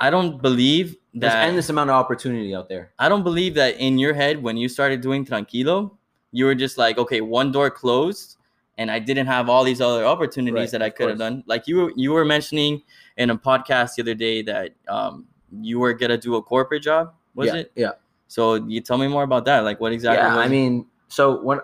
I 0.00 0.10
don't 0.10 0.40
believe 0.40 0.96
There's 1.12 1.32
that 1.32 1.46
endless 1.46 1.68
amount 1.68 1.90
of 1.90 1.96
opportunity 1.96 2.54
out 2.54 2.68
there. 2.68 2.92
I 2.98 3.08
don't 3.08 3.24
believe 3.24 3.54
that 3.54 3.76
in 3.78 3.98
your 3.98 4.14
head 4.14 4.42
when 4.42 4.56
you 4.56 4.68
started 4.68 5.00
doing 5.00 5.24
tranquilo, 5.24 5.96
you 6.30 6.44
were 6.44 6.54
just 6.54 6.78
like, 6.78 6.98
okay, 6.98 7.20
one 7.20 7.50
door 7.50 7.70
closed 7.70 8.36
and 8.78 8.90
I 8.90 9.00
didn't 9.00 9.26
have 9.26 9.48
all 9.48 9.64
these 9.64 9.80
other 9.80 10.04
opportunities 10.04 10.54
Right, 10.54 10.70
that 10.70 10.82
I 10.82 10.90
could 10.90 11.08
have 11.08 11.18
done. 11.18 11.42
Like 11.46 11.66
you 11.66 11.76
were 11.76 11.92
you 11.96 12.12
were 12.12 12.24
mentioning 12.24 12.82
in 13.16 13.30
a 13.30 13.36
podcast 13.36 13.96
the 13.96 14.02
other 14.02 14.14
day 14.14 14.42
that 14.42 14.74
um 14.86 15.26
you 15.60 15.80
were 15.80 15.92
gonna 15.92 16.16
do 16.16 16.36
a 16.36 16.42
corporate 16.42 16.82
job, 16.82 17.12
was 17.34 17.48
yeah, 17.48 17.54
it? 17.54 17.72
Yeah. 17.74 17.92
So 18.28 18.54
you 18.54 18.80
tell 18.80 18.98
me 18.98 19.08
more 19.08 19.24
about 19.24 19.44
that. 19.46 19.64
Like 19.64 19.80
what 19.80 19.92
exactly? 19.92 20.24
yeah, 20.24 20.36
I 20.36 20.46
it? 20.46 20.50
mean, 20.50 20.86
so 21.08 21.42
when 21.42 21.60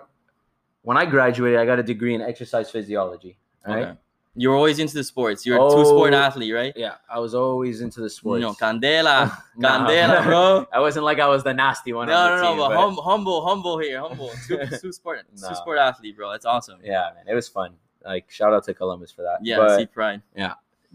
when 0.81 0.97
I 0.97 1.05
graduated, 1.05 1.57
I 1.57 1.65
got 1.65 1.79
a 1.79 1.83
degree 1.83 2.13
in 2.13 2.21
exercise 2.21 2.69
physiology. 2.69 3.37
Right. 3.65 3.83
Okay. 3.83 3.97
You 4.37 4.49
were 4.49 4.55
always 4.55 4.79
into 4.79 4.93
the 4.95 5.03
sports. 5.03 5.45
You're 5.45 5.55
a 5.57 5.69
two 5.73 5.85
sport 5.85 6.13
Oh, 6.13 6.17
athlete, 6.17 6.53
right? 6.53 6.73
Yeah, 6.75 6.95
I 7.09 7.19
was 7.19 7.33
always 7.33 7.79
into 7.79 8.01
the 8.01 8.09
sports. 8.09 8.41
No, 8.41 8.53
candela, 8.53 9.31
No. 9.57 9.69
candela, 9.69 10.23
bro. 10.25 10.67
I 10.73 10.79
wasn't 10.81 11.05
like 11.05 11.19
I 11.19 11.27
was 11.27 11.43
the 11.43 11.53
nasty 11.53 11.93
one. 11.93 12.07
No, 12.07 12.13
on 12.17 12.29
no, 12.31 12.37
the 12.51 12.55
no, 12.57 12.67
but 12.69 12.75
hum, 12.77 12.97
humble, 13.01 13.45
humble 13.45 13.77
here, 13.79 13.99
humble. 14.01 14.31
Two, 14.45 14.59
two 14.81 14.91
sport, 14.91 15.21
No. 15.41 15.47
two 15.49 15.55
sport 15.55 15.77
athlete, 15.77 16.17
bro. 16.17 16.31
That's 16.31 16.45
awesome. 16.45 16.79
yeah, 16.83 17.11
man, 17.15 17.23
it 17.29 17.33
was 17.33 17.47
fun. 17.47 17.75
Like 18.03 18.29
shout 18.29 18.53
out 18.53 18.65
to 18.65 18.73
Columbus 18.73 19.11
for 19.11 19.21
that. 19.21 19.37
Yeah, 19.41 19.57
But 19.57 19.77
see 19.77 19.85
pride. 19.85 20.21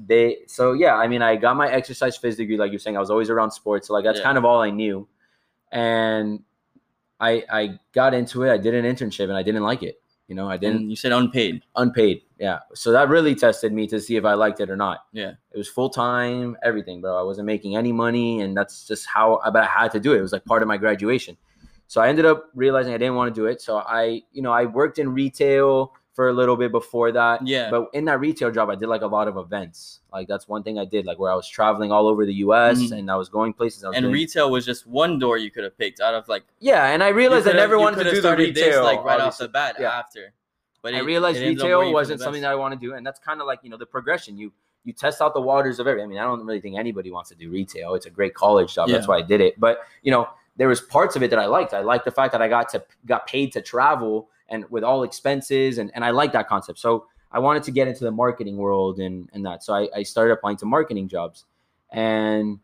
they 0.06 0.40
so 0.46 0.74
yeah, 0.74 0.96
I 0.96 1.08
mean, 1.08 1.22
I 1.22 1.36
got 1.36 1.56
my 1.56 1.68
exercise 1.70 2.18
phys 2.18 2.36
degree, 2.36 2.58
like 2.58 2.70
you're 2.72 2.78
saying. 2.78 2.96
I 2.96 3.00
was 3.00 3.10
always 3.10 3.30
around 3.30 3.52
sports, 3.52 3.88
so 3.88 3.94
like 3.94 4.04
that's 4.04 4.18
Yeah. 4.18 4.24
kind 4.24 4.36
of 4.38 4.44
all 4.44 4.60
I 4.60 4.70
knew. 4.70 5.08
And 5.72 6.42
I 7.18 7.44
I 7.50 7.78
got 7.92 8.12
into 8.14 8.42
it. 8.44 8.52
I 8.52 8.58
did 8.58 8.74
an 8.74 8.84
internship, 8.84 9.24
and 9.24 9.32
I 9.32 9.42
didn't 9.42 9.62
like 9.62 9.82
it. 9.82 10.00
You 10.30 10.36
know, 10.36 10.48
I 10.48 10.56
didn't 10.56 10.76
And 10.82 10.90
you 10.90 10.94
said 10.94 11.10
unpaid. 11.10 11.64
unpaid. 11.74 12.22
Yeah, 12.38 12.60
so 12.72 12.92
that 12.92 13.08
really 13.08 13.34
tested 13.34 13.72
me 13.72 13.88
to 13.88 14.00
see 14.00 14.14
if 14.14 14.24
I 14.24 14.34
liked 14.34 14.60
it 14.60 14.70
or 14.70 14.76
not. 14.76 15.06
Yeah. 15.12 15.32
it 15.52 15.58
was 15.58 15.68
full 15.68 15.90
time, 15.90 16.56
everything, 16.62 17.00
bro. 17.00 17.18
I 17.18 17.22
wasn't 17.22 17.46
making 17.46 17.74
any 17.74 17.90
money, 17.90 18.40
and 18.40 18.56
that's 18.56 18.86
just 18.86 19.06
how. 19.06 19.40
But 19.52 19.64
I 19.64 19.66
had 19.66 19.90
to 19.90 19.98
do 19.98 20.14
it. 20.14 20.18
It 20.18 20.22
was 20.22 20.30
like 20.32 20.44
part 20.44 20.62
of 20.62 20.68
my 20.68 20.76
graduation. 20.76 21.36
So 21.88 22.00
I 22.00 22.08
ended 22.08 22.26
up 22.26 22.44
realizing 22.54 22.94
I 22.94 22.98
didn't 22.98 23.16
want 23.16 23.34
to 23.34 23.40
do 23.40 23.46
it. 23.46 23.60
So 23.60 23.78
I, 23.78 24.22
you 24.30 24.40
know, 24.42 24.52
I 24.52 24.66
worked 24.66 25.00
in 25.00 25.12
retail 25.12 25.92
for 26.20 26.28
a 26.28 26.34
little 26.34 26.54
bit 26.54 26.70
before 26.70 27.10
that. 27.12 27.46
Yeah. 27.46 27.70
But 27.70 27.88
in 27.94 28.04
that 28.04 28.20
retail 28.20 28.50
job, 28.50 28.68
I 28.68 28.74
did 28.74 28.88
like 28.90 29.00
a 29.00 29.06
lot 29.06 29.26
of 29.26 29.38
events. 29.38 30.00
Like 30.12 30.28
that's 30.28 30.46
one 30.46 30.62
thing 30.62 30.78
I 30.78 30.84
did, 30.84 31.06
like 31.06 31.18
where 31.18 31.32
I 31.32 31.34
was 31.34 31.48
traveling 31.48 31.90
all 31.92 32.06
over 32.08 32.26
the 32.26 32.34
U.S. 32.46 32.78
Mhm. 32.78 32.92
and 32.98 33.10
I 33.10 33.16
was 33.16 33.30
going 33.30 33.54
places. 33.54 33.84
I 33.84 33.88
was 33.88 33.96
And 33.96 34.04
doing- 34.04 34.12
retail 34.12 34.50
was 34.50 34.66
just 34.66 34.86
one 34.86 35.18
door 35.18 35.38
you 35.38 35.50
could 35.50 35.64
have 35.64 35.78
picked 35.78 35.98
out 35.98 36.12
of 36.12 36.28
like. 36.28 36.42
yeah, 36.58 36.88
and 36.88 37.02
I 37.02 37.08
realized 37.08 37.48
I 37.48 37.52
never 37.52 37.78
wanted 37.78 38.04
to 38.04 38.04
do 38.04 38.16
the 38.16 38.20
started 38.20 38.54
this, 38.54 38.66
retail 38.66 38.84
like 38.84 39.02
right 39.02 39.18
off 39.18 39.38
the 39.38 39.48
bat 39.48 39.76
Yeah. 39.80 39.98
after. 39.98 40.34
But 40.82 40.94
I 40.94 40.98
realized 40.98 41.38
it 41.38 41.44
ended 41.46 41.60
up 41.60 41.64
retail 41.68 41.90
wasn't 41.94 42.20
something 42.20 42.42
that 42.42 42.50
I 42.50 42.54
want 42.54 42.78
to 42.78 42.86
do, 42.86 42.92
and 42.92 43.06
that's 43.06 43.18
kind 43.18 43.40
of 43.40 43.46
like 43.46 43.60
you 43.62 43.70
know 43.70 43.78
the 43.78 43.86
progression. 43.86 44.36
You 44.36 44.52
you 44.84 44.92
test 44.92 45.22
out 45.22 45.32
the 45.32 45.40
waters 45.40 45.78
of 45.78 45.86
everything. 45.86 46.04
I 46.04 46.08
mean, 46.12 46.18
I 46.18 46.24
don't 46.24 46.44
really 46.44 46.60
think 46.60 46.76
anybody 46.78 47.10
wants 47.10 47.30
to 47.30 47.34
do 47.34 47.48
retail. 47.50 47.94
It's 47.94 48.04
a 48.04 48.10
great 48.10 48.34
college 48.34 48.74
job. 48.74 48.90
That's 48.90 49.08
why 49.08 49.16
I 49.16 49.22
did 49.22 49.40
it. 49.40 49.58
But 49.58 49.78
you 50.02 50.10
know, 50.10 50.28
there 50.58 50.68
was 50.68 50.82
parts 50.82 51.16
of 51.16 51.22
it 51.22 51.30
that 51.30 51.38
I 51.38 51.46
liked. 51.46 51.72
I 51.72 51.80
liked 51.80 52.04
the 52.04 52.10
fact 52.10 52.32
that 52.32 52.42
I 52.42 52.48
got 52.48 52.68
to 52.70 52.84
got 53.06 53.26
paid 53.26 53.52
to 53.52 53.62
travel 53.62 54.28
and 54.50 54.64
with 54.70 54.84
all 54.84 55.02
expenses, 55.04 55.78
and 55.78 55.90
and 55.94 56.04
I 56.04 56.10
like 56.10 56.32
that 56.32 56.48
concept. 56.48 56.78
So 56.78 57.06
I 57.32 57.38
wanted 57.38 57.62
to 57.64 57.70
get 57.70 57.86
into 57.88 58.04
the 58.04 58.10
marketing 58.10 58.56
world 58.56 58.98
and 58.98 59.28
and 59.32 59.44
that. 59.46 59.62
So 59.64 59.74
I, 59.74 59.88
I 59.94 60.02
started 60.02 60.32
applying 60.34 60.56
to 60.58 60.66
marketing 60.66 61.08
jobs, 61.08 61.44
and 61.90 62.58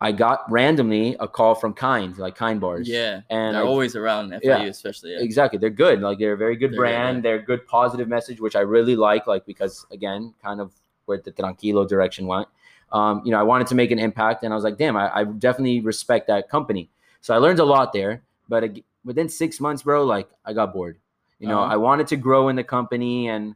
I 0.00 0.12
got 0.12 0.50
randomly 0.50 1.16
a 1.20 1.28
call 1.28 1.54
from 1.54 1.72
Kind, 1.72 2.18
like 2.18 2.34
Kind 2.36 2.60
Bars. 2.60 2.88
Yeah, 2.88 3.20
and 3.30 3.54
they're 3.54 3.62
I- 3.64 3.66
always 3.66 3.96
around 3.96 4.30
FIU, 4.32 4.40
Yeah. 4.42 4.62
especially. 4.64 5.12
Yeah. 5.12 5.20
Exactly. 5.22 5.58
They're 5.58 5.70
good. 5.70 6.00
Like 6.00 6.18
they're 6.18 6.32
a 6.34 6.36
very 6.36 6.56
good 6.56 6.72
They're 6.72 6.80
brand. 6.80 7.18
yeah. 7.18 7.22
They're 7.22 7.36
a 7.36 7.42
good 7.44 7.66
positive 7.66 8.08
message, 8.08 8.40
which 8.40 8.56
I 8.56 8.60
really 8.60 8.96
like. 8.96 9.26
Like 9.26 9.46
because 9.46 9.86
again, 9.90 10.34
kind 10.42 10.60
of 10.60 10.72
where 11.06 11.18
the 11.18 11.32
tranquilo 11.32 11.86
direction 11.88 12.26
went. 12.26 12.48
Um, 12.92 13.22
you 13.24 13.30
know, 13.32 13.40
I 13.40 13.42
wanted 13.42 13.66
to 13.68 13.74
make 13.74 13.90
an 13.90 13.98
impact, 13.98 14.42
and 14.44 14.52
I 14.52 14.56
was 14.56 14.64
like, 14.64 14.78
damn, 14.78 14.96
I, 14.96 15.14
I 15.20 15.24
definitely 15.24 15.80
respect 15.80 16.26
that 16.28 16.48
company. 16.48 16.90
So 17.22 17.34
I 17.34 17.38
learned 17.38 17.58
a 17.58 17.64
lot 17.64 17.92
there. 17.92 18.22
But 18.48 18.78
within 19.04 19.28
six 19.28 19.60
months, 19.60 19.82
bro, 19.82 20.04
like 20.04 20.28
I 20.44 20.52
got 20.52 20.72
bored. 20.72 20.98
You 21.38 21.48
know, 21.48 21.60
Uh-huh. 21.60 21.72
I 21.74 21.76
wanted 21.76 22.06
to 22.08 22.16
grow 22.16 22.48
in 22.48 22.56
the 22.56 22.64
company, 22.64 23.28
and 23.28 23.54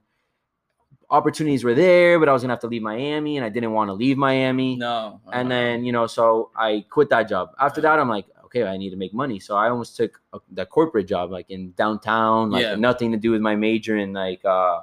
opportunities 1.10 1.64
were 1.64 1.74
there, 1.74 2.18
but 2.18 2.28
I 2.28 2.32
was 2.32 2.42
gonna 2.42 2.52
have 2.52 2.60
to 2.60 2.66
leave 2.66 2.82
Miami, 2.82 3.36
and 3.38 3.44
I 3.46 3.48
didn't 3.48 3.72
want 3.72 3.88
to 3.88 3.94
leave 3.94 4.18
Miami 4.18 4.76
No. 4.76 5.20
and 5.32 5.34
uh-huh. 5.34 5.48
then 5.48 5.84
you 5.84 5.92
know 5.92 6.06
so 6.06 6.50
i 6.56 6.84
quit 6.90 7.08
that 7.10 7.28
job 7.28 7.50
after 7.58 7.80
that 7.80 7.98
i'm 7.98 8.08
like 8.10 8.26
okay 8.44 8.62
i 8.64 8.76
need 8.76 8.90
to 8.90 8.96
make 8.96 9.14
money 9.14 9.38
so 9.40 9.56
i 9.56 9.68
almost 9.70 9.96
took 9.96 10.20
a, 10.34 10.38
the 10.52 10.66
corporate 10.66 11.06
job 11.08 11.30
like 11.30 11.48
in 11.50 11.72
downtown 11.72 12.50
like 12.50 12.62
Yeah. 12.62 12.74
nothing 12.74 13.10
to 13.12 13.18
do 13.18 13.30
with 13.30 13.40
my 13.40 13.56
major 13.56 13.96
and 13.96 14.12
like 14.12 14.44
uh 14.44 14.80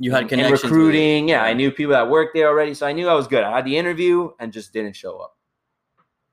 you 0.00 0.10
had 0.10 0.28
connections. 0.28 0.60
it. 0.64 0.66
recruiting 0.66 1.28
yeah 1.28 1.42
i 1.44 1.52
knew 1.52 1.70
people 1.70 1.92
that 1.92 2.08
worked 2.10 2.34
there 2.34 2.48
already 2.48 2.74
so 2.74 2.86
i 2.86 2.92
knew 2.92 3.06
i 3.08 3.14
was 3.14 3.28
good 3.28 3.44
i 3.44 3.50
had 3.54 3.64
the 3.64 3.76
interview 3.76 4.30
and 4.40 4.52
just 4.52 4.72
didn't 4.72 4.96
show 4.96 5.18
up 5.18 5.36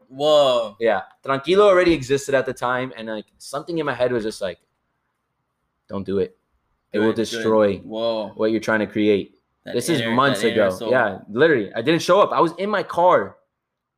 Whoa. 0.09 0.75
yeah 0.79 1.01
tranquilo 1.23 1.63
already 1.67 1.93
existed 1.93 2.33
at 2.35 2.45
the 2.45 2.53
time 2.53 2.93
and 2.95 3.07
like 3.07 3.25
something 3.37 3.77
in 3.77 3.85
my 3.85 3.93
head 3.93 4.11
was 4.11 4.23
just 4.23 4.41
like 4.41 4.59
don't 5.89 6.05
do 6.05 6.19
it 6.19 6.37
it 6.93 6.99
will 6.99 7.07
Good, 7.07 7.15
good. 7.17 7.21
destroy 7.29 7.77
Whoa. 7.79 8.29
what 8.35 8.51
you're 8.51 8.61
trying 8.61 8.79
to 8.79 8.87
create 8.87 9.35
That 9.65 9.73
this 9.75 9.89
is 9.89 10.01
months 10.05 10.43
ago. 10.43 10.69
soul. 10.69 10.89
Yeah, 10.89 11.19
literally. 11.29 11.73
I 11.73 11.81
didn't 11.81 12.01
show 12.01 12.21
up. 12.21 12.31
I 12.31 12.39
was 12.39 12.53
in 12.57 12.69
my 12.69 12.81
car, 12.83 13.35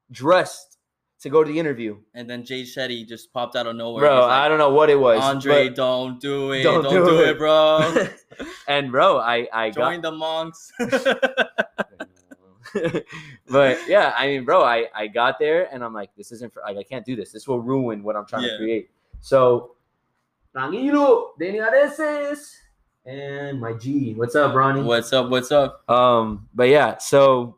dressed 0.10 0.80
to 1.22 1.30
go 1.30 1.44
to 1.44 1.52
the 1.52 1.60
interview. 1.60 1.98
And 2.16 2.28
then 2.28 2.44
Jay 2.44 2.64
Shetty 2.64 3.06
just 3.08 3.32
popped 3.32 3.56
out 3.56 3.68
of 3.68 3.76
nowhere. 3.76 4.02
Bro, 4.02 4.22
like, 4.22 4.32
I 4.32 4.48
don't 4.50 4.58
know 4.58 4.72
what 4.72 4.90
it 4.90 5.00
was. 5.00 5.22
Andre, 5.22 5.70
don't 5.70 6.20
do 6.20 6.52
it. 6.54 6.64
Don't 6.64 6.84
Don't, 6.84 6.94
do 6.94 7.06
do, 7.12 7.22
it. 7.22 7.30
it. 7.30 7.38
bro. 7.38 8.08
and 8.68 8.92
bro, 8.92 9.20
I 9.20 9.48
I 9.54 9.70
Join 9.70 10.02
got 10.02 10.10
the 10.10 10.18
monks. 10.18 10.72
but 13.50 13.78
yeah, 13.88 14.14
I 14.18 14.28
mean, 14.28 14.46
bro, 14.46 14.64
I 14.64 14.88
I 14.96 15.08
got 15.08 15.40
there 15.40 15.74
and 15.74 15.84
I'm 15.84 15.94
like, 15.94 16.10
this 16.16 16.32
isn't 16.32 16.54
for 16.54 16.62
like 16.66 16.78
I 16.78 16.84
can't 16.84 17.06
do 17.06 17.16
this. 17.16 17.32
This 17.32 17.48
will 17.48 17.60
ruin 17.62 18.04
what 18.04 18.16
I'm 18.16 18.26
trying 18.26 18.44
to 18.44 18.58
create. 18.58 18.90
So 19.22 19.76
Tranquilo, 20.56 21.30
Danny 21.40 21.60
Areces, 21.60 22.56
and 23.06 23.60
my 23.60 23.74
G. 23.74 24.14
What's 24.16 24.36
up, 24.36 24.54
Ronnie? 24.56 24.82
what's 24.82 25.14
up? 25.14 25.30
What's 25.30 25.52
up? 25.52 25.90
um 25.90 26.48
but 26.54 26.70
yeah 26.70 26.98
so 26.98 27.58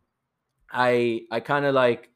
i 0.71 1.21
i 1.31 1.39
kind 1.39 1.65
of 1.65 1.73
like 1.75 2.09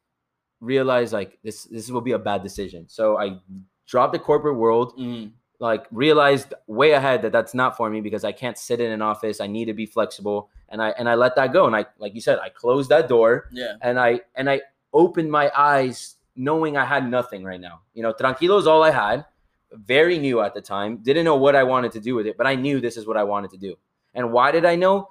realized 0.62 1.12
like 1.14 1.38
this 1.44 1.64
this 1.66 1.90
will 1.90 2.02
be 2.02 2.14
a 2.14 2.20
bad 2.20 2.42
decision 2.42 2.86
so 2.88 3.18
i 3.18 3.38
dropped 3.86 4.14
the 4.14 4.20
corporate 4.20 4.56
world 4.56 4.98
Mm, 4.98 5.32
like 5.60 5.86
realized 5.92 6.54
way 6.68 6.92
ahead 6.92 7.22
that 7.24 7.32
that's 7.34 7.54
not 7.54 7.76
for 7.76 7.90
me 7.90 8.00
because 8.02 8.24
i 8.24 8.32
can't 8.32 8.58
sit 8.58 8.80
in 8.80 8.92
an 8.92 9.02
office 9.02 9.42
i 9.42 9.48
need 9.48 9.66
to 9.66 9.74
be 9.74 9.86
flexible 9.86 10.50
and 10.70 10.82
i 10.82 10.90
and 10.98 11.08
i 11.10 11.16
let 11.16 11.36
that 11.36 11.54
go. 11.54 11.66
And 11.68 11.76
i 11.76 11.86
like 12.00 12.14
you 12.16 12.22
said 12.22 12.40
i 12.40 12.50
closed 12.50 12.90
that 12.90 13.08
door 13.08 13.50
yeah. 13.52 13.74
and 13.82 14.00
i 14.00 14.22
and 14.36 14.50
i 14.50 14.62
opened 14.94 15.32
my 15.32 15.52
eyes 15.56 16.16
knowing 16.36 16.76
i 16.78 16.86
had 16.86 17.10
nothing 17.10 17.44
right 17.44 17.60
now. 17.62 17.82
You 17.94 18.04
know 18.04 18.14
tranquilo 18.14 18.60
is 18.60 18.68
all 18.68 18.84
i 18.84 18.92
had 18.92 19.26
very 19.72 20.18
new 20.20 20.42
at 20.42 20.54
the 20.54 20.62
time 20.62 20.98
didn't 20.98 21.26
know 21.26 21.36
what 21.36 21.56
i 21.56 21.64
wanted 21.64 21.92
to 21.92 22.00
do 22.00 22.16
with 22.16 22.26
it 22.28 22.38
but 22.38 22.48
i 22.48 22.56
knew 22.56 22.80
this 22.80 22.96
is 22.98 23.06
what 23.06 23.18
i 23.18 23.24
wanted 23.24 23.52
to 23.52 23.58
do. 23.58 23.76
And 24.14 24.32
why 24.32 24.52
did 24.52 24.66
i 24.66 24.76
know? 24.76 25.10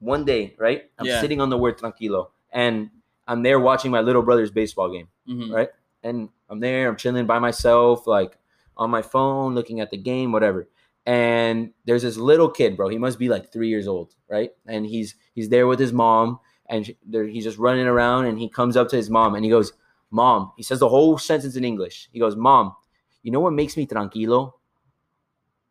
One 0.00 0.24
day 0.24 0.54
right? 0.58 0.90
I'm 0.98 1.06
Yeah. 1.06 1.20
sitting 1.20 1.40
on 1.40 1.50
the 1.50 1.58
word 1.58 1.78
tranquilo 1.78 2.28
and 2.52 2.90
i'm 3.28 3.42
there 3.42 3.60
watching 3.60 3.90
my 3.90 4.00
little 4.00 4.22
brother's 4.22 4.50
baseball 4.50 4.90
game 4.90 5.08
Mhm. 5.28 5.52
right? 5.54 5.68
And 6.02 6.28
i'm 6.48 6.60
there 6.60 6.88
i'm 6.88 6.96
chilling 6.96 7.26
by 7.26 7.38
myself 7.38 8.06
like 8.06 8.36
on 8.76 8.90
my 8.90 9.02
phone 9.02 9.54
looking 9.54 9.78
at 9.80 9.90
the 9.90 9.96
game 9.98 10.32
whatever 10.32 10.66
and 11.10 11.72
there's 11.86 12.02
this 12.02 12.16
little 12.16 12.48
kid 12.48 12.76
bro 12.76 12.88
he 12.88 12.96
must 12.96 13.18
be 13.18 13.28
like 13.28 13.52
three 13.52 13.68
years 13.68 13.88
old 13.88 14.14
right 14.28 14.50
and 14.66 14.86
he's 14.86 15.16
he's 15.34 15.48
there 15.48 15.66
with 15.66 15.80
his 15.80 15.92
mom 15.92 16.38
and 16.68 16.86
sh- 16.86 16.90
there, 17.04 17.26
he's 17.26 17.42
just 17.42 17.58
running 17.58 17.88
around 17.88 18.26
and 18.26 18.38
he 18.38 18.48
comes 18.48 18.76
up 18.76 18.88
to 18.88 18.94
his 18.94 19.10
mom 19.10 19.34
and 19.34 19.44
he 19.44 19.50
goes 19.50 19.72
mom 20.12 20.52
he 20.56 20.62
says 20.62 20.78
the 20.78 20.88
whole 20.88 21.18
sentence 21.18 21.56
in 21.56 21.64
english 21.64 22.08
he 22.12 22.20
goes 22.20 22.36
mom 22.36 22.72
you 23.24 23.32
know 23.32 23.40
what 23.40 23.52
makes 23.52 23.76
me 23.76 23.88
tranquilo 23.88 24.52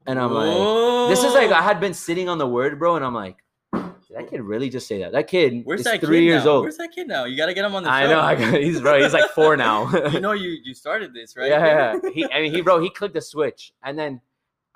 and 0.05 0.19
i'm 0.19 0.33
like 0.33 1.09
this 1.09 1.23
is 1.23 1.33
like 1.33 1.51
i 1.51 1.61
had 1.61 1.79
been 1.79 1.93
sitting 1.93 2.27
on 2.27 2.37
the 2.37 2.47
word 2.47 2.77
bro 2.77 2.97
and 2.97 3.05
i'm 3.05 3.15
like 3.15 3.37
did 3.73 4.17
that 4.17 4.29
kid 4.29 4.41
really 4.41 4.69
just 4.69 4.87
say 4.87 4.99
that 4.99 5.13
that 5.13 5.27
kid 5.29 5.61
Where's 5.63 5.81
is 5.81 5.85
that 5.85 6.01
three 6.01 6.17
kid 6.17 6.23
years 6.25 6.43
now? 6.43 6.51
old 6.51 6.63
Where's 6.63 6.77
that 6.77 6.91
kid 6.91 7.07
now? 7.07 7.23
You 7.25 7.37
gotta 7.37 7.53
get 7.53 7.63
him 7.63 7.75
on 7.75 7.83
the 7.83 7.89
i 7.89 8.07
know 8.07 8.19
I, 8.19 8.35
he's 8.59 8.81
bro 8.81 9.01
he's 9.01 9.13
like 9.13 9.29
four 9.31 9.55
now 9.55 9.89
you 10.11 10.19
know 10.19 10.31
you 10.33 10.57
you 10.63 10.73
started 10.73 11.13
this, 11.13 11.37
right? 11.37 11.49
Yeah, 11.49 11.93
yeah. 12.03 12.09
He, 12.13 12.25
I 12.25 12.41
mean, 12.41 12.51
he 12.51 12.61
bro, 12.61 12.81
he 12.81 12.89
clicked 12.89 13.13
the 13.13 13.21
switch, 13.21 13.71
and 13.83 13.97
then 13.97 14.19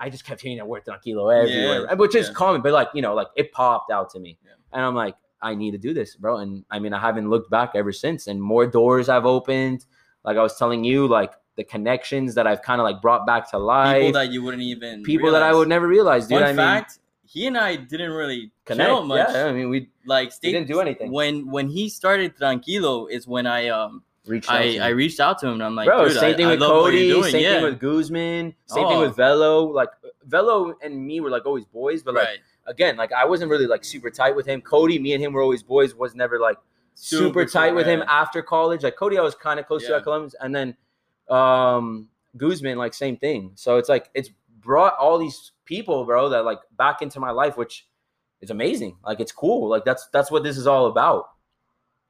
I 0.04 0.10
just 0.10 0.26
kept 0.26 0.42
hearing 0.42 0.58
that 0.58 0.68
word 0.68 0.84
tranquilo 0.86 1.26
everywhere, 1.42 1.86
Yeah, 1.88 1.94
which 1.94 2.14
is 2.16 2.28
yeah. 2.28 2.34
common, 2.34 2.62
but 2.62 2.74
like 2.74 2.90
you 2.94 3.02
know, 3.02 3.14
like 3.22 3.28
it 3.36 3.52
popped 3.54 3.90
out 3.92 4.10
to 4.14 4.20
me, 4.20 4.38
Yeah. 4.46 4.52
and 4.74 4.82
I'm 4.86 4.96
like, 4.96 5.16
I 5.42 5.56
need 5.56 5.72
to 5.72 5.78
do 5.78 5.94
this, 5.94 6.16
bro. 6.16 6.38
And 6.38 6.64
I 6.70 6.80
mean, 6.80 6.94
I 6.94 7.00
haven't 7.00 7.30
looked 7.30 7.50
back 7.50 7.72
ever 7.76 7.92
since, 7.92 8.28
and 8.28 8.42
more 8.42 8.66
doors 8.68 9.08
I've 9.10 9.26
opened. 9.26 9.86
Like 10.26 10.38
I 10.38 10.44
was 10.44 10.58
telling 10.58 10.84
you, 10.84 11.08
like 11.08 11.34
the 11.56 11.64
connections 11.64 12.36
that 12.36 12.46
I've 12.48 12.62
kind 12.62 12.82
of 12.82 12.86
like 12.90 13.02
brought 13.02 13.26
back 13.26 13.50
to 13.52 13.58
life, 13.60 13.98
People 14.02 14.14
that 14.20 14.32
you 14.32 14.44
wouldn't 14.44 14.64
even 14.64 15.04
people 15.04 15.32
that 15.32 15.44
I 15.44 15.54
would 15.54 15.70
never 15.70 15.88
realize, 15.88 16.28
dude. 16.28 16.40
Fun 16.40 16.44
I 16.44 16.48
mean, 16.48 16.58
fact, 16.58 17.00
he 17.26 17.48
and 17.48 17.58
I 17.58 17.76
didn't 17.78 18.12
really 18.12 18.52
connect. 18.66 19.06
much. 19.06 19.30
Yeah, 19.34 19.46
I 19.46 19.54
mean, 19.54 19.70
we 19.70 19.90
Like 20.06 20.32
we 20.44 20.52
didn't 20.52 20.68
do 20.68 20.80
anything. 20.82 21.12
when 21.12 21.50
when 21.56 21.68
he 21.70 21.88
started 21.90 22.36
Tranquilo 22.38 23.10
is 23.10 23.28
when 23.28 23.46
I 23.48 23.70
um 23.70 24.04
reached 24.26 24.50
out. 24.50 24.56
I, 24.62 24.74
to 24.74 24.80
I 24.80 24.88
reached 24.90 25.20
out 25.20 25.40
to 25.40 25.48
him 25.48 25.54
and 25.54 25.64
I'm 25.64 25.76
like, 25.76 25.86
bro, 25.88 26.10
same 26.10 26.34
I, 26.34 26.38
thing 26.38 26.46
I 26.48 26.52
with 26.52 26.62
love 26.62 26.82
what 26.84 26.94
you're 26.94 27.16
Cody, 27.16 27.32
same 27.32 27.44
yeah. 27.44 27.54
thing 27.56 27.64
with 27.64 27.80
Guzman, 27.80 28.56
same 28.66 28.88
thing 28.88 28.98
Oh. 28.98 29.02
with 29.02 29.16
Velo. 29.16 29.64
Like 29.66 29.90
Velo 30.26 30.76
and 30.82 31.06
me 31.06 31.20
were 31.20 31.30
like 31.30 31.46
always 31.46 31.66
boys, 31.66 32.04
but 32.04 32.14
like 32.16 32.26
right. 32.28 32.40
again, 32.68 32.96
like 32.98 33.12
I 33.12 33.26
wasn't 33.26 33.52
really 33.52 33.68
like 33.68 33.84
super 33.84 34.10
tight 34.10 34.36
with 34.36 34.46
him. 34.46 34.62
Cody, 34.62 35.00
me 35.00 35.14
and 35.14 35.24
him 35.24 35.34
were 35.34 35.42
always 35.42 35.64
boys. 35.64 35.94
Was 35.96 36.16
never 36.16 36.40
like 36.40 36.58
super, 36.96 37.46
tight 37.46 37.74
with 37.74 37.88
him 37.88 38.04
after 38.08 38.42
college. 38.42 38.84
Like 38.84 38.96
Cody, 38.96 39.18
I 39.18 39.22
was 39.22 39.36
kind 39.36 39.60
of 39.60 39.68
close 39.68 39.84
to 39.86 39.90
Yeah. 39.92 39.98
at 39.98 40.04
Columbus, 40.04 40.36
and 40.40 40.56
then 40.56 40.76
um 41.30 42.08
Guzman, 42.38 42.78
like 42.78 42.94
same 42.94 43.18
thing. 43.18 43.52
So 43.56 43.78
it's 43.78 43.90
like 43.90 44.10
it's 44.14 44.30
brought 44.60 44.96
all 44.98 45.18
these 45.18 45.52
people, 45.66 46.06
bro, 46.06 46.30
that 46.30 46.46
like 46.46 46.60
back 46.78 47.02
into 47.02 47.20
my 47.20 47.32
life, 47.32 47.58
which 47.58 47.88
is 48.42 48.50
amazing. 48.50 48.98
Like 49.06 49.20
it's 49.20 49.32
cool. 49.32 49.68
Like 49.70 49.86
that's 49.86 50.08
that's 50.14 50.32
what 50.32 50.44
this 50.44 50.58
is 50.58 50.68
all 50.68 50.88
about. 50.88 51.30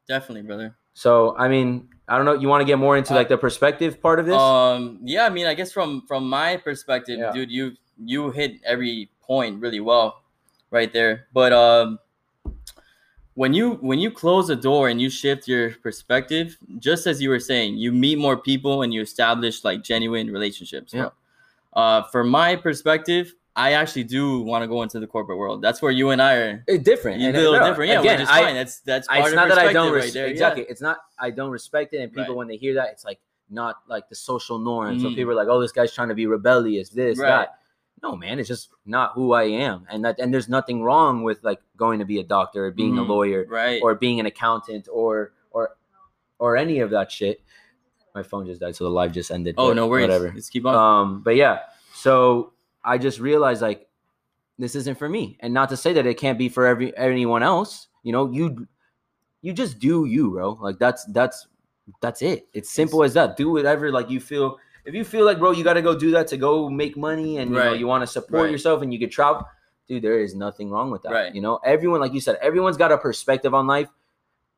Definitely, 0.08 0.43
brother. 0.43 0.76
So 0.93 1.36
I 1.38 1.47
mean, 1.47 1.89
I 2.08 2.18
don't 2.18 2.26
know. 2.26 2.34
You 2.34 2.48
want 2.50 2.62
to 2.62 2.66
get 2.66 2.80
more 2.80 2.98
into 2.98 3.13
like 3.13 3.30
the 3.30 3.38
perspective 3.38 4.02
part 4.02 4.20
of 4.20 4.26
this? 4.26 4.36
Um, 4.36 5.00
yeah, 5.04 5.26
I 5.26 5.30
mean, 5.30 5.46
I 5.46 5.54
guess 5.54 5.72
from 5.72 6.02
from 6.08 6.28
my 6.30 6.58
perspective, 6.58 7.20
Yeah. 7.20 7.32
dude, 7.32 7.52
you 7.52 7.74
you 8.04 8.32
hit 8.32 8.60
every 8.66 9.10
point 9.22 9.62
really 9.62 9.80
well, 9.80 10.22
right 10.70 10.92
there. 10.92 11.28
But 11.34 11.54
um, 11.54 12.00
when 13.36 13.54
you 13.54 13.76
when 13.76 14.00
you 14.00 14.12
close 14.12 14.50
a 14.50 14.56
door 14.56 14.89
and 14.89 15.02
you 15.02 15.10
shift 15.10 15.48
your 15.48 15.72
perspective, 15.76 16.58
just 16.78 17.08
as 17.08 17.22
you 17.22 17.30
were 17.30 17.39
saying, 17.39 17.78
you 17.78 17.92
meet 17.92 18.18
more 18.20 18.38
people 18.38 18.84
and 18.84 18.94
you 18.94 19.02
establish 19.02 19.63
like 19.63 19.84
genuine 19.84 20.32
relationships. 20.32 20.94
Yeah. 20.94 21.10
Uh, 21.72 22.04
from 22.12 22.30
my 22.30 22.56
perspective, 22.56 23.34
I 23.56 23.74
actually 23.74 24.06
do 24.06 24.42
want 24.42 24.63
to 24.63 24.68
go 24.68 24.82
into 24.82 25.00
the 25.00 25.06
corporate 25.08 25.38
world. 25.38 25.62
That's 25.62 25.80
where 25.82 25.92
you 25.92 26.10
and 26.10 26.20
I 26.22 26.36
are. 26.38 26.63
It's 26.68 26.84
different. 26.84 27.22
You 27.22 27.30
a 27.30 27.34
little 27.34 27.60
different, 27.60 27.92
yeah. 27.92 28.00
Again, 28.00 28.13
which 28.20 28.24
is 28.24 28.30
I, 28.30 28.42
fine. 28.42 28.56
That's 28.56 28.80
that's 28.80 29.08
part 29.08 29.26
it's 29.26 29.36
not 29.36 29.50
that 29.50 29.60
I 29.60 29.72
don't 29.74 29.94
right 29.94 30.04
res- 30.04 30.16
exactly. 30.16 30.66
It's 30.68 30.82
not 30.82 30.98
I 31.20 31.30
don't 31.30 31.52
respect 31.52 31.94
it, 31.94 31.98
and 31.98 32.12
people 32.12 32.30
Right. 32.34 32.38
when 32.38 32.48
they 32.48 32.58
hear 32.58 32.74
that, 32.76 32.89
it's 32.92 33.06
like 33.06 33.20
not 33.50 33.78
like 33.88 34.10
the 34.10 34.16
social 34.16 34.58
norm. 34.58 35.00
So 35.00 35.08
Mhm. 35.08 35.16
people 35.16 35.32
are 35.34 35.36
like, 35.36 35.48
"Oh, 35.50 35.62
this 35.62 35.72
guy's 35.72 35.94
trying 35.94 36.10
to 36.10 36.16
be 36.16 36.26
rebellious." 36.26 36.89
This 36.89 37.20
Right. 37.20 37.28
that. 37.30 37.60
No, 38.02 38.16
man, 38.18 38.39
it's 38.39 38.50
just 38.50 38.70
not 38.86 39.13
who 39.13 39.34
I 39.34 39.44
am, 39.44 39.86
and 39.89 40.04
that 40.04 40.18
and 40.20 40.34
there's 40.34 40.50
nothing 40.50 40.82
wrong 40.82 41.22
with 41.24 41.44
like 41.44 41.62
going 41.78 42.00
to 42.00 42.06
be 42.06 42.20
a 42.20 42.24
doctor 42.24 42.66
or 42.66 42.72
being 42.72 42.98
a 42.98 43.02
Mhm. 43.04 43.08
lawyer 43.08 43.46
Right. 43.48 43.80
or 43.84 43.94
being 43.96 44.20
an 44.20 44.26
accountant 44.26 44.88
or 44.92 45.32
or 45.52 45.78
or 46.39 46.58
any 46.58 46.80
of 46.80 46.89
that 46.89 47.12
shit. 47.12 47.42
My 48.16 48.24
phone 48.24 48.46
just 48.48 48.62
died, 48.62 48.76
so 48.76 48.84
the 48.86 48.89
live 48.89 49.12
just 49.12 49.30
ended. 49.32 49.56
oh 49.60 49.74
no 49.74 49.88
worries. 49.88 50.04
Whatever. 50.08 50.32
Let's 50.34 50.50
keep 50.50 50.66
on. 50.66 50.76
Um, 50.76 51.22
but 51.22 51.36
yeah, 51.36 51.60
so 51.94 52.52
I 52.84 52.98
just 52.98 53.19
realized 53.19 53.62
like 53.62 53.88
this 54.60 54.76
isn't 54.76 54.98
for 54.98 55.10
me, 55.10 55.38
and 55.39 55.54
not 55.54 55.69
to 55.69 55.78
say 55.78 55.93
that 55.93 56.06
it 56.06 56.15
can't 56.15 56.38
be 56.38 56.50
for 56.50 56.65
every 56.65 56.96
anyone 56.98 57.43
else. 57.43 57.88
You 58.04 58.12
know, 58.12 58.32
you 58.32 58.67
you 59.41 59.54
just 59.54 59.80
do 59.80 60.06
you, 60.06 60.32
bro. 60.32 60.58
Like 60.62 60.80
that's 60.80 61.06
that's 61.06 61.48
that's 62.02 62.22
it. 62.22 62.48
It's 62.54 62.69
simple 62.69 63.04
as 63.04 63.13
that. 63.15 63.36
Do 63.38 63.52
whatever 63.52 63.91
like 63.91 64.10
you 64.10 64.19
feel. 64.19 64.58
If 64.86 64.93
you 64.93 65.06
feel 65.06 65.26
like, 65.26 65.39
bro, 65.39 65.52
you 65.52 65.63
got 65.63 65.74
to 65.76 65.82
go 65.82 65.98
do 65.98 66.12
that 66.12 66.28
to 66.28 66.38
go 66.38 66.69
make 66.69 66.98
money, 66.98 67.38
and 67.38 67.52
you 67.52 67.58
know 67.58 67.74
you 67.74 67.88
want 67.88 68.02
to 68.04 68.08
support 68.08 68.43
Right. 68.43 68.52
yourself, 68.52 68.82
and 68.82 68.93
you 68.93 69.00
could 69.00 69.12
travel, 69.12 69.48
dude. 69.88 70.04
There 70.04 70.19
is 70.19 70.36
nothing 70.36 70.69
wrong 70.69 70.91
with 70.91 71.04
that. 71.04 71.12
Right. 71.13 71.34
You 71.34 71.41
know, 71.41 71.60
everyone, 71.63 72.02
like 72.02 72.13
you 72.13 72.19
said, 72.19 72.38
everyone's 72.41 72.78
got 72.78 72.91
a 72.91 72.98
perspective 72.98 73.54
on 73.54 73.65
life 73.65 73.88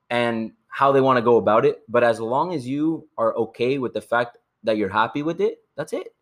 and 0.09 0.51
how 0.67 0.91
they 0.91 1.01
want 1.01 1.17
to 1.17 1.21
go 1.21 1.37
about 1.37 1.63
it. 1.65 1.83
But 1.87 2.03
as 2.03 2.19
long 2.19 2.53
as 2.53 2.67
you 2.67 3.07
are 3.17 3.35
okay 3.35 3.77
with 3.77 3.93
the 3.93 4.01
fact 4.01 4.37
that 4.63 4.77
you're 4.77 4.89
happy 4.89 5.21
with 5.23 5.41
it, 5.41 5.59
that's 5.75 5.93
it. 5.93 6.13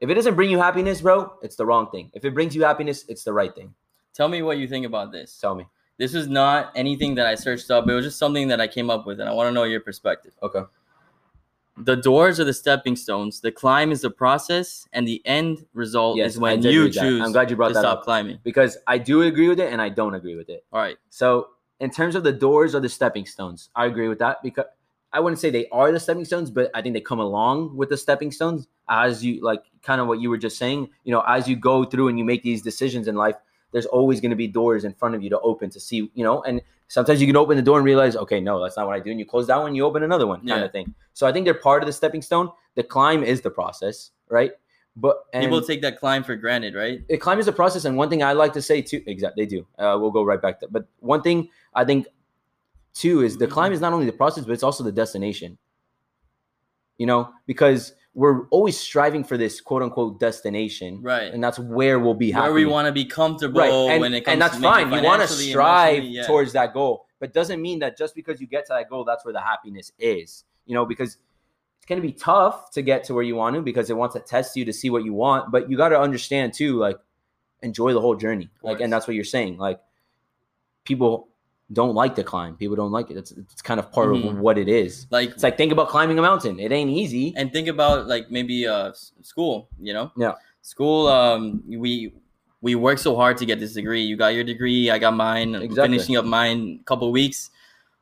If 0.00 0.08
it 0.08 0.14
doesn't 0.14 0.34
bring 0.34 0.50
you 0.50 0.58
happiness, 0.58 1.02
bro, 1.02 1.34
it's 1.42 1.56
the 1.56 1.66
wrong 1.66 1.90
thing. 1.90 2.10
If 2.14 2.24
it 2.24 2.32
brings 2.32 2.56
you 2.56 2.64
happiness, 2.64 3.04
it's 3.08 3.22
the 3.22 3.32
right 3.32 3.54
thing. 3.54 3.74
Tell 4.14 4.28
me 4.28 4.42
what 4.42 4.58
you 4.58 4.66
think 4.66 4.86
about 4.86 5.12
this. 5.12 5.38
Tell 5.38 5.54
me. 5.54 5.66
This 5.98 6.14
is 6.14 6.26
not 6.26 6.72
anything 6.74 7.14
that 7.16 7.26
I 7.26 7.34
searched 7.34 7.70
up. 7.70 7.86
It 7.86 7.92
was 7.92 8.06
just 8.06 8.18
something 8.18 8.48
that 8.48 8.60
I 8.60 8.66
came 8.66 8.88
up 8.88 9.06
with, 9.06 9.20
and 9.20 9.28
I 9.28 9.32
want 9.32 9.48
to 9.48 9.52
know 9.52 9.64
your 9.64 9.80
perspective. 9.80 10.32
Okay. 10.42 10.62
The 11.76 11.96
doors 11.96 12.40
are 12.40 12.44
the 12.44 12.54
stepping 12.54 12.96
stones. 12.96 13.40
The 13.40 13.52
climb 13.52 13.92
is 13.92 14.00
the 14.00 14.10
process, 14.10 14.86
and 14.92 15.06
the 15.06 15.22
end 15.26 15.66
result 15.74 16.16
Yes, 16.16 16.32
is 16.32 16.38
when 16.40 16.62
you 16.62 16.90
choose 16.90 17.22
I'm 17.22 17.32
glad 17.32 17.50
you 17.50 17.56
brought 17.56 17.68
to 17.68 17.74
that 17.74 17.80
stop 17.80 17.98
up. 17.98 18.04
climbing. 18.04 18.38
Because 18.42 18.78
I 18.86 18.96
do 18.96 19.22
agree 19.22 19.48
with 19.48 19.60
it 19.60 19.72
and 19.72 19.80
I 19.80 19.90
don't 19.90 20.14
agree 20.14 20.36
with 20.36 20.48
it. 20.48 20.64
All 20.72 20.80
right. 20.80 20.96
So, 21.10 21.48
in 21.78 21.90
terms 21.90 22.14
of 22.14 22.22
the 22.24 22.32
doors 22.32 22.74
or 22.74 22.80
the 22.80 22.88
stepping 22.88 23.26
stones, 23.26 23.70
I 23.74 23.86
agree 23.86 24.08
with 24.08 24.18
that 24.18 24.42
because 24.42 24.66
I 25.12 25.20
wouldn't 25.20 25.40
say 25.40 25.50
they 25.50 25.68
are 25.70 25.90
the 25.92 26.00
stepping 26.00 26.24
stones, 26.24 26.50
but 26.50 26.70
I 26.74 26.82
think 26.82 26.94
they 26.94 27.00
come 27.00 27.18
along 27.18 27.76
with 27.76 27.88
the 27.88 27.96
stepping 27.96 28.30
stones 28.30 28.68
as 28.88 29.24
you 29.24 29.42
like 29.42 29.64
kind 29.82 30.00
of 30.00 30.06
what 30.06 30.20
you 30.20 30.30
were 30.30 30.38
just 30.38 30.56
saying. 30.58 30.88
You 31.04 31.12
know, 31.12 31.22
as 31.26 31.48
you 31.48 31.56
go 31.56 31.84
through 31.84 32.08
and 32.08 32.18
you 32.18 32.24
make 32.24 32.42
these 32.42 32.62
decisions 32.62 33.08
in 33.08 33.16
life, 33.16 33.34
there's 33.72 33.86
always 33.86 34.20
going 34.20 34.30
to 34.30 34.36
be 34.36 34.46
doors 34.46 34.84
in 34.84 34.92
front 34.94 35.14
of 35.14 35.22
you 35.22 35.30
to 35.30 35.40
open 35.40 35.70
to 35.70 35.80
see, 35.80 36.10
you 36.14 36.24
know, 36.24 36.42
and 36.42 36.60
sometimes 36.88 37.20
you 37.20 37.26
can 37.26 37.36
open 37.36 37.56
the 37.56 37.62
door 37.62 37.78
and 37.78 37.84
realize, 37.84 38.16
okay, 38.16 38.40
no, 38.40 38.60
that's 38.62 38.76
not 38.76 38.86
what 38.86 38.96
I 38.96 39.00
do. 39.00 39.10
And 39.10 39.18
you 39.20 39.26
close 39.26 39.46
that 39.48 39.58
one, 39.58 39.74
you 39.74 39.84
open 39.84 40.02
another 40.02 40.26
one 40.26 40.38
kind 40.40 40.48
Yeah. 40.60 40.64
of 40.64 40.72
thing. 40.72 40.94
So 41.12 41.26
I 41.26 41.32
think 41.32 41.44
they're 41.44 41.54
part 41.54 41.82
of 41.82 41.86
the 41.86 41.92
stepping 41.92 42.22
stone. 42.22 42.50
The 42.74 42.82
climb 42.82 43.22
is 43.22 43.40
the 43.40 43.50
process, 43.50 44.10
right? 44.28 44.52
But 44.96 45.24
and 45.32 45.44
People 45.44 45.62
take 45.62 45.82
that 45.82 46.00
climb 46.00 46.24
for 46.24 46.34
granted, 46.34 46.74
right? 46.74 47.02
it 47.08 47.18
climb 47.18 47.38
is 47.38 47.46
a 47.46 47.52
process 47.52 47.84
and 47.84 47.96
one 47.96 48.10
thing 48.10 48.24
i 48.24 48.32
like 48.32 48.52
to 48.52 48.60
say 48.60 48.82
too 48.82 49.00
exactly 49.06 49.44
they 49.44 49.48
do 49.48 49.64
uh, 49.78 49.96
we'll 50.00 50.10
go 50.10 50.24
right 50.24 50.42
back 50.42 50.58
to 50.60 50.66
but 50.68 50.84
one 50.98 51.22
thing 51.22 51.48
i 51.74 51.84
think 51.84 52.08
too 52.94 53.22
is 53.22 53.36
the 53.36 53.44
Mm-hmm. 53.46 53.54
climb 53.54 53.72
is 53.72 53.80
not 53.80 53.92
only 53.92 54.06
the 54.06 54.12
process 54.12 54.44
but 54.44 54.52
it's 54.52 54.62
also 54.62 54.84
the 54.84 54.92
destination. 54.92 55.58
You 56.98 57.06
know 57.06 57.30
because 57.46 57.94
we're 58.12 58.46
always 58.48 58.78
striving 58.78 59.22
for 59.24 59.36
this 59.38 59.60
quote 59.60 59.82
unquote 59.82 60.18
destination 60.20 61.00
Right. 61.00 61.32
and 61.32 61.42
that's 61.42 61.58
where 61.58 61.98
we'll 62.00 62.14
be 62.14 62.30
happy 62.32 62.44
Where 62.46 62.52
we 62.54 62.66
want 62.66 62.86
to 62.86 62.92
be 62.92 63.04
comfortable 63.04 63.60
right 63.60 63.70
and, 63.72 64.00
when 64.00 64.12
it 64.14 64.24
comes 64.24 64.32
and 64.32 64.42
that's 64.42 64.58
fine. 64.58 64.92
You 64.92 65.02
want 65.02 65.22
to 65.22 65.28
strive 65.28 66.02
yeah. 66.04 66.26
towards 66.26 66.52
that 66.54 66.74
goal 66.74 67.06
but 67.20 67.32
doesn't 67.32 67.62
mean 67.62 67.78
that 67.78 67.96
just 67.96 68.14
because 68.14 68.40
you 68.40 68.46
get 68.46 68.66
to 68.66 68.72
that 68.72 68.90
goal 68.90 69.04
that's 69.04 69.24
where 69.24 69.32
the 69.32 69.40
happiness 69.40 69.92
is. 69.98 70.44
You 70.66 70.74
know 70.74 70.84
because 70.84 71.16
it's 71.76 71.86
going 71.86 72.02
to 72.02 72.06
be 72.06 72.12
tough 72.12 72.70
to 72.72 72.82
get 72.82 73.04
to 73.04 73.14
where 73.14 73.22
you 73.22 73.36
want 73.36 73.56
to 73.56 73.62
because 73.62 73.88
it 73.88 73.96
wants 73.96 74.14
to 74.14 74.20
test 74.20 74.54
you 74.56 74.64
to 74.66 74.72
see 74.72 74.90
what 74.90 75.02
you 75.04 75.14
want 75.14 75.50
but 75.50 75.70
you 75.70 75.76
got 75.78 75.88
to 75.90 75.98
understand 75.98 76.52
too 76.52 76.76
like 76.76 76.98
enjoy 77.62 77.94
the 77.94 78.00
whole 78.00 78.16
journey. 78.16 78.50
Like 78.62 78.80
and 78.80 78.92
that's 78.92 79.06
what 79.06 79.14
you're 79.14 79.24
saying. 79.24 79.56
Like 79.56 79.80
people 80.84 81.28
don't 81.72 81.94
like 81.94 82.14
to 82.16 82.24
climb. 82.24 82.56
People 82.56 82.74
don't 82.76 82.90
like 82.90 83.10
it. 83.10 83.16
It's, 83.16 83.30
it's 83.32 83.62
kind 83.62 83.78
of 83.78 83.92
part 83.92 84.10
of 84.10 84.18
Mhm. 84.18 84.38
what 84.38 84.58
it 84.58 84.68
is. 84.68 85.06
Like 85.10 85.30
it's 85.30 85.42
like 85.42 85.56
think 85.56 85.70
about 85.72 85.88
climbing 85.88 86.18
a 86.18 86.22
mountain. 86.22 86.58
It 86.58 86.72
ain't 86.72 86.90
easy. 86.90 87.32
And 87.36 87.52
think 87.52 87.68
about 87.68 88.06
like 88.08 88.30
maybe 88.30 88.66
uh 88.66 88.92
school 89.22 89.68
you 89.80 89.92
know? 89.92 90.10
Yeah. 90.16 90.34
school 90.62 91.06
um 91.08 91.62
we 91.68 92.12
we 92.60 92.74
worked 92.74 93.00
so 93.00 93.14
hard 93.16 93.36
to 93.38 93.46
get 93.46 93.60
this 93.60 93.72
degree. 93.74 94.02
You 94.02 94.16
got 94.16 94.34
your 94.34 94.44
degree 94.44 94.90
i 94.90 94.98
got 94.98 95.14
mine. 95.14 95.54
Exactly. 95.54 95.76
finishing 95.96 96.16
up 96.16 96.24
mine 96.24 96.78
a 96.80 96.84
couple 96.84 97.10
weeks. 97.12 97.50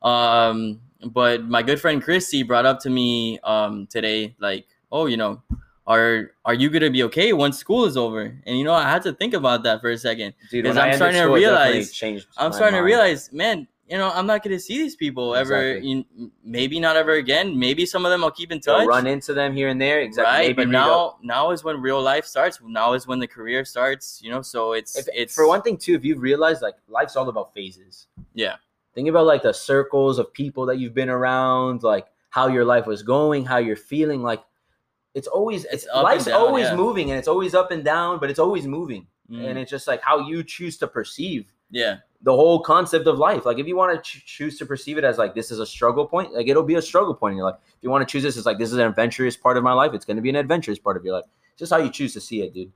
Um 0.03 0.81
but 1.05 1.45
my 1.45 1.63
good 1.63 1.81
friend 1.81 2.03
christy 2.03 2.43
brought 2.43 2.67
up 2.67 2.81
to 2.81 2.91
me 2.91 3.39
um 3.45 3.87
today 3.87 4.35
like 4.41 4.67
oh 4.91 5.07
you 5.07 5.17
know 5.17 5.41
are 5.89 6.33
are 6.45 6.55
you 6.55 6.69
gonna 6.71 6.91
be 6.91 7.03
okay 7.05 7.33
once 7.33 7.59
school 7.59 7.87
is 7.87 7.97
over? 7.97 8.21
And 8.47 8.59
you 8.59 8.63
know 8.63 8.75
i 8.75 8.89
had 8.89 9.03
to 9.03 9.13
think 9.15 9.33
about 9.35 9.63
that 9.65 9.81
for 9.81 9.91
a 9.91 9.99
second. 9.99 10.35
Because 10.53 10.77
I'm 10.77 10.95
starting 10.95 11.17
to 11.17 11.25
school, 11.25 11.37
it 11.37 11.41
definitely 11.41 11.81
realize- 11.81 12.27
i'm 12.37 12.53
starting 12.53 12.77
to 12.77 12.83
realize 12.85 13.33
man 13.33 13.67
you 13.89 13.97
know 13.97 14.11
i'm 14.13 14.27
not 14.27 14.45
gonna 14.45 14.61
see 14.61 14.77
these 14.77 14.95
people 14.97 15.35
ever 15.35 15.79
you, 15.79 16.05
maybe 16.45 16.79
not 16.79 16.95
ever 16.97 17.13
again. 17.13 17.59
Maybe 17.59 17.87
some 17.87 18.05
of 18.05 18.11
them 18.13 18.23
i'll 18.23 18.31
keep 18.31 18.53
in 18.53 18.61
You'll 18.67 18.81
touch. 18.81 18.87
run 18.87 19.07
into 19.07 19.33
them 19.33 19.55
here 19.55 19.69
and 19.71 19.81
there. 19.81 20.01
Exactly. 20.03 20.31
Right 20.31 20.49
Maybe 20.57 20.65
but 20.67 20.69
now 20.69 21.17
now 21.23 21.53
is 21.53 21.65
when 21.65 21.81
real 21.81 22.03
life 22.03 22.27
starts. 22.27 22.61
Now 22.63 22.93
is 22.93 23.07
when 23.07 23.19
the 23.19 23.27
career 23.27 23.65
starts 23.65 24.21
you 24.23 24.31
know 24.31 24.43
so 24.43 24.75
it's 24.75 24.93
if, 24.99 25.07
it's 25.15 25.35
for 25.35 25.49
one 25.49 25.63
thing 25.63 25.79
too 25.79 25.95
if 25.95 26.05
you've 26.05 26.21
realized 26.21 26.61
like 26.61 26.77
life's 26.87 27.17
all 27.17 27.29
about 27.31 27.55
phases. 27.55 28.09
Yeah. 28.35 28.57
think 28.95 29.09
about 29.09 29.25
like 29.25 29.43
the 29.43 29.55
circles 29.55 30.19
of 30.19 30.27
people 30.35 30.67
that 30.67 30.77
you've 30.79 30.95
been 31.03 31.09
around 31.19 31.83
like 31.83 32.07
how 32.29 32.47
your 32.49 32.67
life 32.67 32.87
was 32.87 33.03
going 33.03 33.41
how 33.47 33.57
you're 33.57 33.83
feeling 33.95 34.23
like 34.23 34.43
it's 35.19 35.27
always 35.29 35.65
it's, 35.67 35.85
It's 35.85 35.95
life's 35.95 36.25
down, 36.27 36.41
always 36.41 36.67
yeah. 36.67 36.77
moving 36.77 37.11
and 37.11 37.19
it's 37.19 37.29
always 37.29 37.55
up 37.55 37.71
and 37.71 37.83
down 37.85 38.19
but 38.21 38.31
it's 38.31 38.39
always 38.39 38.67
moving. 38.67 39.07
Mm, 39.31 39.45
and 39.51 39.59
it's 39.59 39.71
just 39.71 39.87
like 39.87 40.01
how 40.03 40.17
you 40.31 40.43
choose 40.43 40.79
to 40.79 40.87
perceive 40.87 41.53
yeah. 41.71 41.97
the 42.23 42.33
whole 42.33 42.61
concept 42.61 43.07
of 43.07 43.19
life. 43.19 43.45
Like 43.45 43.59
if 43.59 43.67
you 43.67 43.77
want 43.77 43.93
to 43.95 44.01
ch- 44.03 44.25
choose 44.25 44.59
to 44.59 44.65
perceive 44.65 44.97
it 44.97 45.05
as 45.05 45.19
like 45.19 45.35
this 45.35 45.51
is 45.51 45.59
a 45.59 45.67
struggle 45.67 46.07
point 46.07 46.33
like 46.33 46.49
it'll 46.49 46.63
be 46.63 46.77
a 46.77 46.83
struggle 46.83 47.15
point 47.15 47.33
in 47.33 47.37
your 47.37 47.47
life. 47.51 47.59
If 47.77 47.83
you 47.83 47.91
want 47.91 48.09
to 48.09 48.11
choose 48.11 48.23
this 48.23 48.37
as 48.39 48.47
like 48.47 48.59
this 48.59 48.73
is 48.73 48.79
an 48.79 48.87
adventurous 48.87 49.37
part 49.37 49.57
of 49.59 49.63
my 49.65 49.73
life 49.75 49.93
it's 49.93 50.05
going 50.07 50.17
to 50.17 50.23
be 50.23 50.31
an 50.31 50.37
adventurous 50.37 50.79
part 50.79 50.97
of 50.97 51.05
your 51.05 51.15
life. 51.15 51.25
It's 51.53 51.59
just 51.59 51.73
how 51.73 51.79
you 51.79 51.91
choose 51.91 52.13
to 52.15 52.21
see 52.21 52.41
it 52.43 52.55
dude. 52.55 52.73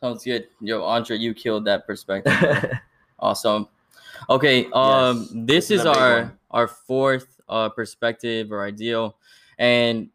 Sounds 0.00 0.22
good. 0.24 0.46
Yo 0.60 0.82
andre 0.84 1.16
you 1.16 1.34
killed 1.34 1.64
that 1.64 1.86
perspective. 1.86 2.32
Awesome. 3.18 3.66
Okay, 4.28 4.66
um, 4.72 5.18
Yes, 5.20 5.28
this, 5.30 5.44
this 5.46 5.70
is 5.70 5.80
is, 5.80 5.86
our 5.86 6.22
one. 6.22 6.32
our 6.50 6.68
fourth 6.68 7.40
uh 7.48 7.68
perspective 7.70 8.52
or 8.52 8.62
ideal, 8.62 9.16
and 9.58 10.10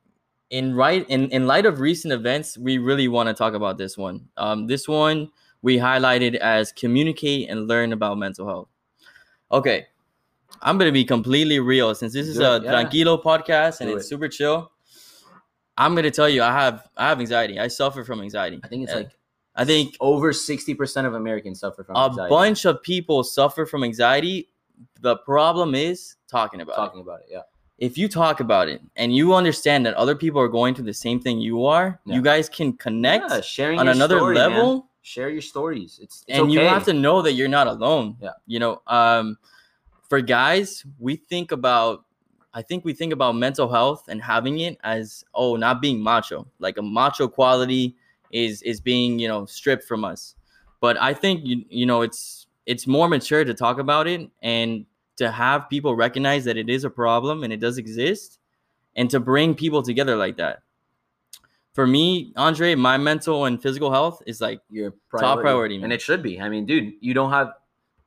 in 0.51 0.75
right 0.75 1.05
in 1.09 1.29
in 1.31 1.47
light 1.47 1.65
of 1.65 1.79
recent 1.79 2.13
events, 2.13 2.57
we 2.57 2.77
really 2.77 3.07
want 3.07 3.27
to 3.27 3.33
talk 3.33 3.53
about 3.55 3.77
this 3.77 3.97
one. 3.97 4.27
Um, 4.37 4.67
this 4.67 4.87
one 4.87 5.31
we 5.63 5.77
highlighted 5.77 6.35
as 6.35 6.71
communicate 6.71 7.49
and 7.49 7.67
learn 7.67 7.93
about 7.93 8.17
mental 8.17 8.47
health. 8.47 8.69
Okay, 9.51 9.87
I'm 10.61 10.77
gonna 10.77 10.91
be 10.91 11.03
completely 11.05 11.59
real 11.59 11.93
since 11.95 12.13
this 12.13 12.27
is 12.27 12.37
Do 12.37 12.43
a 12.43 12.55
it, 12.57 12.63
yeah. 12.63 12.71
tranquilo 12.71 13.21
podcast 13.21 13.81
and 13.81 13.89
Do 13.89 13.95
it's 13.95 14.05
it. 14.05 14.09
super 14.09 14.27
chill. 14.27 14.71
I'm 15.77 15.95
gonna 15.95 16.11
tell 16.11 16.29
you, 16.29 16.43
I 16.43 16.51
have 16.53 16.87
I 16.97 17.09
have 17.09 17.19
anxiety. 17.19 17.59
I 17.59 17.67
suffer 17.67 18.03
from 18.03 18.21
anxiety. 18.21 18.59
i 18.63 18.67
think 18.67 18.83
it's 18.83 18.93
Uh, 18.93 18.97
like 18.97 19.11
I 19.55 19.65
think 19.65 19.95
over 19.99 20.31
60% 20.31 21.05
of 21.05 21.13
Americans 21.13 21.59
suffer 21.59 21.83
from 21.83 21.97
a 21.97 22.05
anxiety. 22.05 22.29
bunch 22.29 22.63
of 22.65 22.81
people 22.83 23.21
suffer 23.23 23.65
from 23.65 23.83
anxiety. 23.83 24.49
The 25.01 25.17
problem 25.17 25.75
is 25.75 26.15
talking 26.29 26.61
about 26.61 26.75
talking 26.77 26.99
it. 26.99 27.03
about 27.03 27.19
it. 27.21 27.27
Yeah. 27.29 27.41
If 27.81 27.97
you 27.97 28.07
talk 28.07 28.39
about 28.39 28.69
it 28.69 28.79
and 28.95 29.13
you 29.13 29.33
understand 29.33 29.85
that 29.87 29.95
other 29.95 30.15
people 30.15 30.39
are 30.39 30.47
going 30.47 30.75
through 30.75 30.85
the 30.85 30.93
same 30.93 31.19
thing 31.19 31.39
you 31.41 31.65
are, 31.65 31.99
Yeah. 32.05 32.15
you 32.15 32.21
guys 32.21 32.47
can 32.47 32.73
connect 32.73 33.25
Yeah, 33.29 33.41
sharing 33.41 33.79
on 33.79 33.87
another 33.87 34.19
story, 34.19 34.35
man. 34.35 34.51
level. 34.51 34.87
Share 35.01 35.29
your 35.29 35.41
stories. 35.41 35.99
It's, 36.01 36.23
it's 36.27 36.37
and 36.37 36.51
you 36.53 36.59
have 36.59 36.85
to 36.85 36.93
know 36.93 37.23
that 37.23 37.33
you're 37.33 37.47
not 37.59 37.65
alone. 37.65 38.17
Yeah. 38.21 38.33
You 38.45 38.59
know, 38.59 38.81
um, 38.85 39.37
for 40.09 40.21
guys, 40.21 40.85
we 40.99 41.15
think 41.15 41.51
about 41.51 42.05
I 42.53 42.61
think 42.61 42.83
we 42.85 42.93
think 42.93 43.13
about 43.13 43.35
mental 43.35 43.67
health 43.69 44.09
and 44.09 44.21
having 44.21 44.59
it 44.59 44.77
as 44.83 45.23
oh, 45.33 45.55
not 45.55 45.81
being 45.81 45.99
macho, 46.03 46.45
like 46.59 46.77
a 46.77 46.81
macho 46.83 47.27
quality 47.27 47.95
is 48.31 48.61
is 48.61 48.79
being 48.79 49.17
you 49.19 49.27
know 49.27 49.45
stripped 49.45 49.85
from 49.85 50.05
us. 50.05 50.35
But 50.81 51.01
I 51.01 51.13
think 51.15 51.41
you 51.45 51.65
you 51.69 51.85
know 51.87 52.01
it's 52.01 52.45
it's 52.67 52.85
more 52.85 53.07
mature 53.09 53.43
to 53.43 53.53
talk 53.55 53.79
about 53.79 54.05
it 54.05 54.29
and 54.43 54.85
to 55.21 55.31
have 55.31 55.69
people 55.69 55.95
recognize 55.95 56.45
that 56.45 56.57
it 56.57 56.69
is 56.69 56.84
a 56.84 56.89
problem 56.89 57.43
and 57.43 57.53
it 57.53 57.60
does 57.60 57.77
exist, 57.77 58.39
and 58.95 59.10
to 59.10 59.19
bring 59.19 59.55
people 59.55 59.81
together 59.84 60.15
like 60.15 60.38
that. 60.38 60.62
For 61.73 61.88
me, 61.88 62.34
Andre, 62.36 62.75
my 62.75 62.97
mental 62.97 63.45
and 63.45 63.62
physical 63.62 63.91
health 63.91 64.21
is 64.25 64.41
like 64.41 64.60
Your 64.69 64.91
Top 65.17 65.39
priority, 65.39 65.77
man. 65.77 65.86
and 65.86 65.93
it 65.93 66.01
should 66.01 66.21
be. 66.21 66.41
I 66.41 66.49
mean, 66.49 66.65
dude, 66.65 66.93
you 66.99 67.13
don't 67.13 67.31
have 67.31 67.53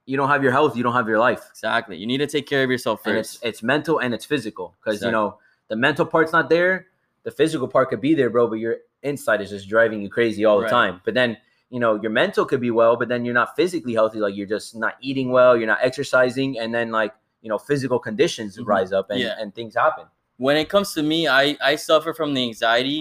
you 0.07 0.18
don't 0.18 0.29
have 0.29 0.42
your 0.42 0.53
health, 0.53 0.77
you 0.77 0.83
don't 0.83 0.92
have 0.92 1.09
your 1.09 1.18
life. 1.18 1.42
exactly. 1.50 1.96
You 1.96 2.07
need 2.07 2.18
to 2.18 2.27
take 2.27 2.46
care 2.46 2.62
of 2.62 2.70
yourself 2.70 3.07
and 3.07 3.16
it's 3.16 3.35
first. 3.37 3.44
it's 3.44 3.62
mental 3.62 4.00
and 4.00 4.12
it's 4.12 4.27
physical 4.27 4.74
because 4.81 4.96
Exactly. 4.96 5.09
you 5.09 5.12
know 5.12 5.38
the 5.68 5.77
mental 5.77 6.05
part's 6.05 6.33
not 6.33 6.50
there 6.50 6.88
the 7.22 7.31
physical 7.31 7.66
part 7.66 7.88
could 7.88 8.03
be 8.03 8.12
there 8.12 8.29
bro 8.29 8.46
but 8.46 8.57
your 8.64 8.77
inside 9.03 9.40
is 9.40 9.48
just 9.48 9.66
driving 9.66 10.03
you 10.03 10.11
crazy 10.11 10.44
all 10.44 10.59
the 10.59 10.64
Right. 10.64 10.70
time 10.81 11.00
but 11.07 11.14
then 11.14 11.38
you 11.74 11.80
know 11.82 11.92
your 12.04 12.12
mental 12.22 12.44
could 12.50 12.62
be 12.68 12.70
well 12.80 12.94
but 13.00 13.06
then 13.12 13.20
you're 13.24 13.40
not 13.42 13.50
physically 13.60 13.94
healthy 14.00 14.20
like 14.24 14.34
you're 14.38 14.52
just 14.56 14.68
not 14.84 14.94
eating 15.08 15.28
well 15.37 15.52
you're 15.58 15.72
not 15.74 15.82
exercising 15.88 16.50
and 16.60 16.68
then 16.76 16.88
like 17.00 17.12
you 17.42 17.48
know 17.50 17.58
physical 17.70 17.98
conditions 18.08 18.50
Mhm. 18.56 18.66
rise 18.74 18.92
up 18.98 19.06
and, 19.10 19.20
Yeah. 19.20 19.40
and 19.40 19.48
things 19.58 19.74
happen 19.84 20.06
when 20.46 20.56
it 20.62 20.68
comes 20.74 20.88
to 20.94 21.02
me, 21.12 21.18
I 21.42 21.44
I 21.70 21.76
suffer 21.76 22.12
from 22.20 22.30
the 22.37 22.42
anxiety 22.50 23.00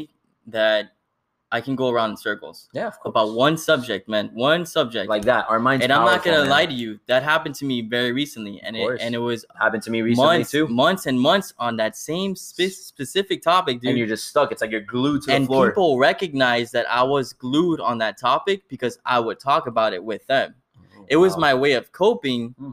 that 0.58 0.84
I 1.58 1.62
can 1.62 1.76
go 1.76 1.88
around 1.94 2.10
in 2.14 2.18
circles 2.18 2.68
yeah 2.74 2.88
of 2.88 2.94
about 3.14 3.30
one 3.46 3.56
subject, 3.70 4.10
man. 4.10 4.26
One 4.34 4.66
subject. 4.66 5.08
like 5.16 5.24
that 5.32 5.46
our 5.52 5.60
minds 5.60 5.84
and 5.84 5.94
I'm 5.94 6.04
not 6.06 6.24
gonna 6.24 6.40
man. 6.40 6.50
lie 6.50 6.66
to 6.66 6.74
you, 6.74 7.00
that 7.12 7.22
happened 7.24 7.56
to 7.62 7.66
me 7.72 7.78
very 7.96 8.12
recently, 8.12 8.56
and 8.66 8.76
it 8.76 9.00
and 9.04 9.14
it 9.14 9.20
was 9.30 9.46
happened 9.64 9.84
to 9.84 9.92
me 9.92 10.02
recently 10.02 10.38
months, 10.40 10.52
too 10.52 10.68
months 10.68 11.06
and 11.06 11.18
months 11.30 11.54
on 11.60 11.78
that 11.78 11.96
same 11.96 12.36
spe- 12.36 12.74
specific 12.94 13.42
topic, 13.44 13.80
dude. 13.80 13.90
and 13.92 13.98
you're 14.00 14.08
just 14.16 14.28
stuck 14.28 14.52
it's 14.52 14.62
like 14.64 14.72
you're 14.72 14.82
glued 14.96 15.22
to 15.24 15.32
and 15.34 15.44
the 15.44 15.48
floor 15.48 15.66
And 15.66 15.72
people 15.74 15.98
recognize 16.00 16.72
that 16.72 16.86
I 16.90 17.04
was 17.04 17.34
glued 17.34 17.80
on 17.80 18.00
that 18.00 18.18
topic 18.18 18.68
because 18.68 18.98
I 19.06 19.20
would 19.20 19.40
talk 19.40 19.68
about 19.68 19.94
it 19.94 20.04
with 20.04 20.26
them. 20.28 20.56
It 21.08 21.18
was 21.18 21.34
Wow. 21.34 21.40
my 21.48 21.54
way 21.64 21.74
of 21.74 21.92
coping, 21.92 22.56
Hmm. 22.58 22.72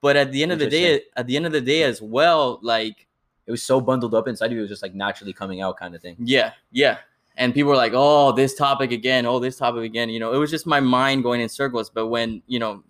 but 0.00 0.14
at 0.16 0.30
the 0.32 0.40
end 0.44 0.52
of 0.52 0.58
the 0.60 0.70
day, 0.78 1.02
at 1.16 1.26
the 1.26 1.34
end 1.38 1.46
of 1.46 1.52
the 1.58 1.60
day 1.74 1.82
as 1.82 2.00
well, 2.00 2.60
like 2.62 3.06
it 3.46 3.50
was 3.50 3.62
so 3.64 3.80
bundled 3.80 4.14
up 4.14 4.28
inside 4.28 4.46
of 4.46 4.52
you 4.52 4.58
it 4.58 4.66
was 4.68 4.70
just 4.70 4.82
like 4.86 4.94
naturally 4.94 5.32
coming 5.32 5.60
out 5.60 5.74
kind 5.76 5.94
of 5.96 6.00
thing 6.00 6.14
Yeah, 6.20 6.52
yeah. 6.70 6.98
And 7.36 7.54
people 7.54 7.70
were 7.70 7.76
like, 7.76 7.92
"Oh, 7.94 8.32
this 8.32 8.54
topic 8.54 8.92
again. 8.92 9.24
Oh, 9.24 9.38
this 9.38 9.56
topic 9.56 9.84
again." 9.84 10.10
You 10.10 10.20
know, 10.20 10.32
it 10.34 10.38
was 10.38 10.50
just 10.50 10.66
my 10.66 10.80
mind 10.80 11.22
going 11.22 11.40
in 11.40 11.48
circles. 11.48 11.88
But 11.88 12.08
when 12.08 12.42
you 12.46 12.58
know, 12.58 12.82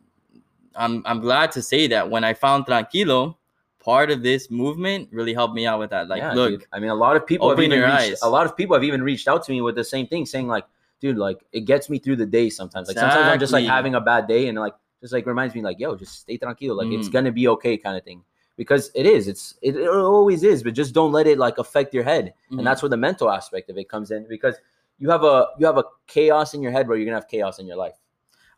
I'm 0.74 1.02
I'm 1.06 1.20
glad 1.20 1.52
to 1.52 1.62
say 1.62 1.86
that 1.88 2.10
when 2.10 2.24
I 2.24 2.34
found 2.34 2.66
Tranquilo, 2.66 3.36
part 3.78 4.10
of 4.10 4.22
this 4.22 4.50
movement 4.50 5.08
really 5.12 5.34
helped 5.34 5.54
me 5.54 5.66
out 5.66 5.78
with 5.78 5.90
that. 5.90 6.08
Like, 6.08 6.18
Yeah, 6.18 6.34
look, 6.34 6.50
dude. 6.50 6.64
I 6.72 6.80
mean, 6.80 6.90
a 6.90 6.94
lot 6.94 7.16
of 7.16 7.26
people 7.26 7.48
have 7.50 7.60
even 7.60 7.78
your 7.78 7.86
reached, 7.86 8.12
eyes. 8.12 8.22
a 8.22 8.28
lot 8.30 8.46
of 8.46 8.56
people 8.56 8.74
have 8.74 8.84
even 8.84 9.02
reached 9.02 9.28
out 9.28 9.44
to 9.44 9.52
me 9.52 9.60
with 9.60 9.74
the 9.76 9.84
same 9.84 10.06
thing, 10.06 10.26
saying 10.26 10.48
like, 10.48 10.64
"Dude, 11.00 11.16
like 11.16 11.44
it 11.52 11.60
gets 11.62 11.88
me 11.88 11.98
through 11.98 12.16
the 12.16 12.26
day 12.26 12.50
sometimes. 12.50 12.88
Like 12.88 12.96
sometimes 12.98 13.28
I'm 13.28 13.38
just 13.38 13.52
like 13.52 13.64
having 13.66 13.94
a 13.94 14.00
bad 14.00 14.26
day, 14.26 14.48
and 14.48 14.58
like 14.58 14.74
just 15.00 15.12
like 15.12 15.26
reminds 15.26 15.54
me 15.54 15.62
like, 15.62 15.78
yo, 15.78 15.94
just 15.96 16.20
stay 16.20 16.36
tranquilo. 16.38 16.74
Like 16.76 16.88
it's 16.88 17.08
Mhm. 17.08 17.12
gonna 17.12 17.32
be 17.32 17.48
okay, 17.48 17.76
kind 17.76 17.96
of 17.96 18.04
thing. 18.04 18.22
Because 18.60 18.90
it 18.94 19.06
is, 19.06 19.26
it's 19.26 19.54
it, 19.62 19.74
it 19.74 19.88
always 19.88 20.42
is, 20.42 20.62
but 20.62 20.74
just 20.74 20.92
don't 20.92 21.12
let 21.12 21.26
it 21.26 21.38
like 21.38 21.56
affect 21.56 21.94
your 21.94 22.04
head, 22.04 22.34
Mhm. 22.50 22.58
and 22.58 22.66
that's 22.66 22.82
where 22.82 22.90
the 22.90 22.96
mental 23.08 23.30
aspect 23.30 23.70
of 23.70 23.78
it 23.78 23.88
comes 23.88 24.10
in. 24.10 24.26
Because 24.28 24.56
you 24.98 25.08
have 25.08 25.24
a 25.24 25.46
you 25.58 25.64
have 25.64 25.78
a 25.78 25.84
chaos 26.06 26.52
in 26.52 26.60
your 26.60 26.70
head, 26.70 26.86
where 26.86 26.98
you're 26.98 27.06
gonna 27.06 27.16
have 27.16 27.26
chaos 27.36 27.58
in 27.58 27.66
your 27.66 27.78
life. 27.78 27.96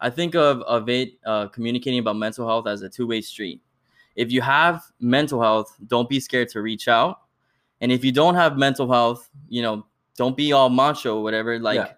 I 0.01 0.11
think 0.11 0.35
of 0.35 0.63
of 0.63 0.89
it 0.89 1.11
uh, 1.25 1.47
communicating 1.55 2.01
about 2.01 2.17
mental 2.17 2.49
health 2.49 2.67
as 2.67 2.83
a 2.83 2.89
two 2.89 3.07
way 3.07 3.21
street. 3.21 3.61
If 4.17 4.33
you 4.33 4.41
have 4.43 4.83
mental 4.99 5.41
health, 5.41 5.77
don't 5.87 6.09
be 6.09 6.19
scared 6.19 6.49
to 6.49 6.63
reach 6.63 6.89
out, 6.89 7.21
and 7.81 7.93
if 7.93 8.05
you 8.05 8.11
don't 8.11 8.35
have 8.35 8.59
mental 8.59 8.91
health, 8.91 9.31
you 9.49 9.63
know, 9.63 9.87
don't 10.17 10.37
be 10.37 10.53
all 10.53 10.69
macho 10.69 11.17
or 11.19 11.23
whatever. 11.23 11.61
Like, 11.61 11.77
Yeah. 11.77 11.93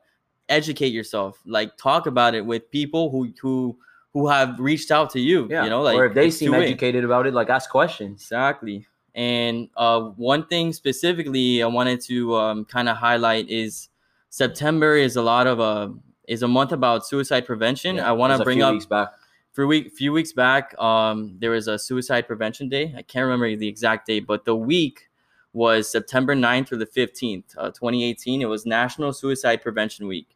educate 0.51 0.93
yourself. 0.93 1.41
Like, 1.47 1.79
talk 1.79 2.07
about 2.07 2.35
it 2.35 2.45
with 2.45 2.71
people 2.71 3.09
who 3.09 3.33
who 3.41 3.79
who 4.15 4.29
have 4.29 4.59
reached 4.59 4.91
out 4.91 5.11
to 5.11 5.21
you. 5.21 5.47
Yeah, 5.51 5.65
you 5.65 5.71
know, 5.71 5.83
like 5.83 5.97
or 5.97 6.07
if 6.07 6.15
they 6.15 6.31
seem 6.31 6.53
two-way. 6.53 6.67
educated 6.67 7.05
about 7.05 7.27
it, 7.27 7.35
like 7.35 7.51
ask 7.51 7.69
questions. 7.69 8.23
Exactly. 8.23 8.87
And 9.15 9.69
uh, 9.77 10.01
one 10.01 10.47
thing 10.47 10.73
specifically 10.73 11.63
I 11.63 11.67
wanted 11.67 12.01
to 12.03 12.35
um, 12.37 12.65
kind 12.65 12.89
of 12.89 12.97
highlight 12.97 13.51
is 13.51 13.89
September 14.31 14.97
is 14.97 15.17
a 15.17 15.23
lot 15.23 15.47
of 15.47 15.61
uh, 15.61 15.89
is 16.27 16.43
a 16.43 16.49
month 16.49 16.73
about 16.73 17.07
suicide 17.07 17.45
prevention. 17.45 17.97
Yeah, 17.97 18.09
I 18.09 18.13
want 18.13 18.33
to 18.35 18.41
a 18.41 18.45
bring 18.45 18.59
few 18.59 18.65
up 18.65 18.73
weeks 18.75 18.87
back. 18.87 19.09
for 19.53 19.63
a 19.63 19.67
week, 19.67 19.93
few 19.93 20.13
weeks 20.13 20.33
back, 20.33 20.79
um, 20.81 21.37
there 21.39 21.51
was 21.51 21.69
a 21.69 21.79
suicide 21.79 22.27
prevention 22.27 22.69
day. 22.69 22.95
I 22.97 23.03
can't 23.03 23.25
remember 23.25 23.55
the 23.57 23.69
exact 23.69 24.07
date, 24.07 24.27
but 24.27 24.45
the 24.45 24.57
week 24.57 25.11
was 25.53 25.91
September 25.91 26.35
9th 26.35 26.69
through 26.69 26.79
the 26.79 26.87
15th, 26.87 27.45
uh, 27.57 27.71
2018. 27.71 28.43
It 28.43 28.47
was 28.47 28.67
National 28.67 29.13
Suicide 29.13 29.63
Prevention 29.63 30.09
Week. 30.09 30.27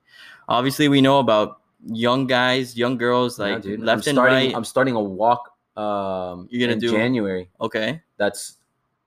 Obviously, 0.48 0.88
we 0.88 1.00
know 1.00 1.18
about 1.18 1.60
young 1.84 2.26
guys, 2.26 2.76
young 2.76 2.96
girls, 2.98 3.38
like 3.38 3.62
dude. 3.62 3.80
left 3.80 4.06
I'm 4.06 4.10
and 4.10 4.16
starting, 4.16 4.34
right. 4.48 4.56
I'm 4.56 4.64
starting 4.64 4.94
a 4.96 5.02
walk. 5.02 5.52
Um, 5.76 6.48
You're 6.50 6.60
gonna 6.66 6.72
in 6.74 6.78
do- 6.80 6.90
January. 6.90 7.48
okay, 7.60 8.02
That's 8.16 8.54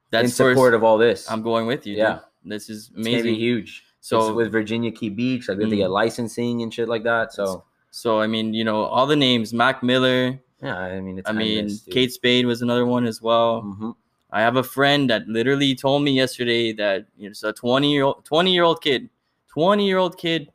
that's 0.10 0.26
in 0.26 0.32
support 0.32 0.74
of 0.74 0.84
all 0.84 0.98
this. 0.98 1.30
I'm 1.30 1.42
going 1.42 1.68
with 1.68 1.86
you. 1.86 1.96
Yeah. 1.96 2.20
dude. 2.44 2.52
this 2.54 2.70
is 2.70 2.90
It's 2.96 2.98
amazing. 3.08 3.36
huge. 3.36 3.84
So 4.00 4.20
So 4.22 4.34
with 4.34 4.52
Virginia 4.52 4.92
Key 4.92 5.10
Beach, 5.10 5.48
like 5.48 5.58
we 5.58 5.64
have 5.66 5.70
to 5.72 5.76
Mm. 5.76 5.80
get 5.80 5.92
licensing 5.92 6.62
and 6.64 6.74
shit 6.74 6.88
like 6.88 7.04
that. 7.04 7.34
So 7.34 7.64
So 7.92 8.20
I 8.22 8.28
mean, 8.28 8.54
you 8.54 8.64
know, 8.64 8.84
all 8.86 9.06
the 9.06 9.16
names: 9.18 9.54
Mac 9.54 9.84
Miller. 9.84 10.40
yeah, 10.64 10.78
I 10.78 11.02
mean, 11.02 11.20
it's 11.20 11.30
I 11.30 11.34
mean. 11.34 11.70
Kate 11.92 12.12
Spade 12.12 12.46
was 12.46 12.62
another 12.62 12.86
one 12.86 13.06
as 13.06 13.22
well. 13.22 13.64
Mhm. 13.64 13.96
I 14.32 14.40
have 14.42 14.56
a 14.56 14.64
friend 14.64 15.10
that 15.10 15.28
literally 15.28 15.76
told 15.76 16.04
me 16.04 16.12
yesterday 16.12 16.72
that 16.74 17.06
you 17.18 17.28
know, 17.28 17.32
it's 17.32 17.44
a 17.44 17.52
twenty 17.52 17.92
year 17.92 18.04
old, 18.06 18.24
twenty 18.24 18.54
year 18.54 18.64
old 18.64 18.82
kid, 18.82 19.10
twenty 19.50 19.86
year 19.86 19.98
old 19.98 20.18
kid, 20.18 20.48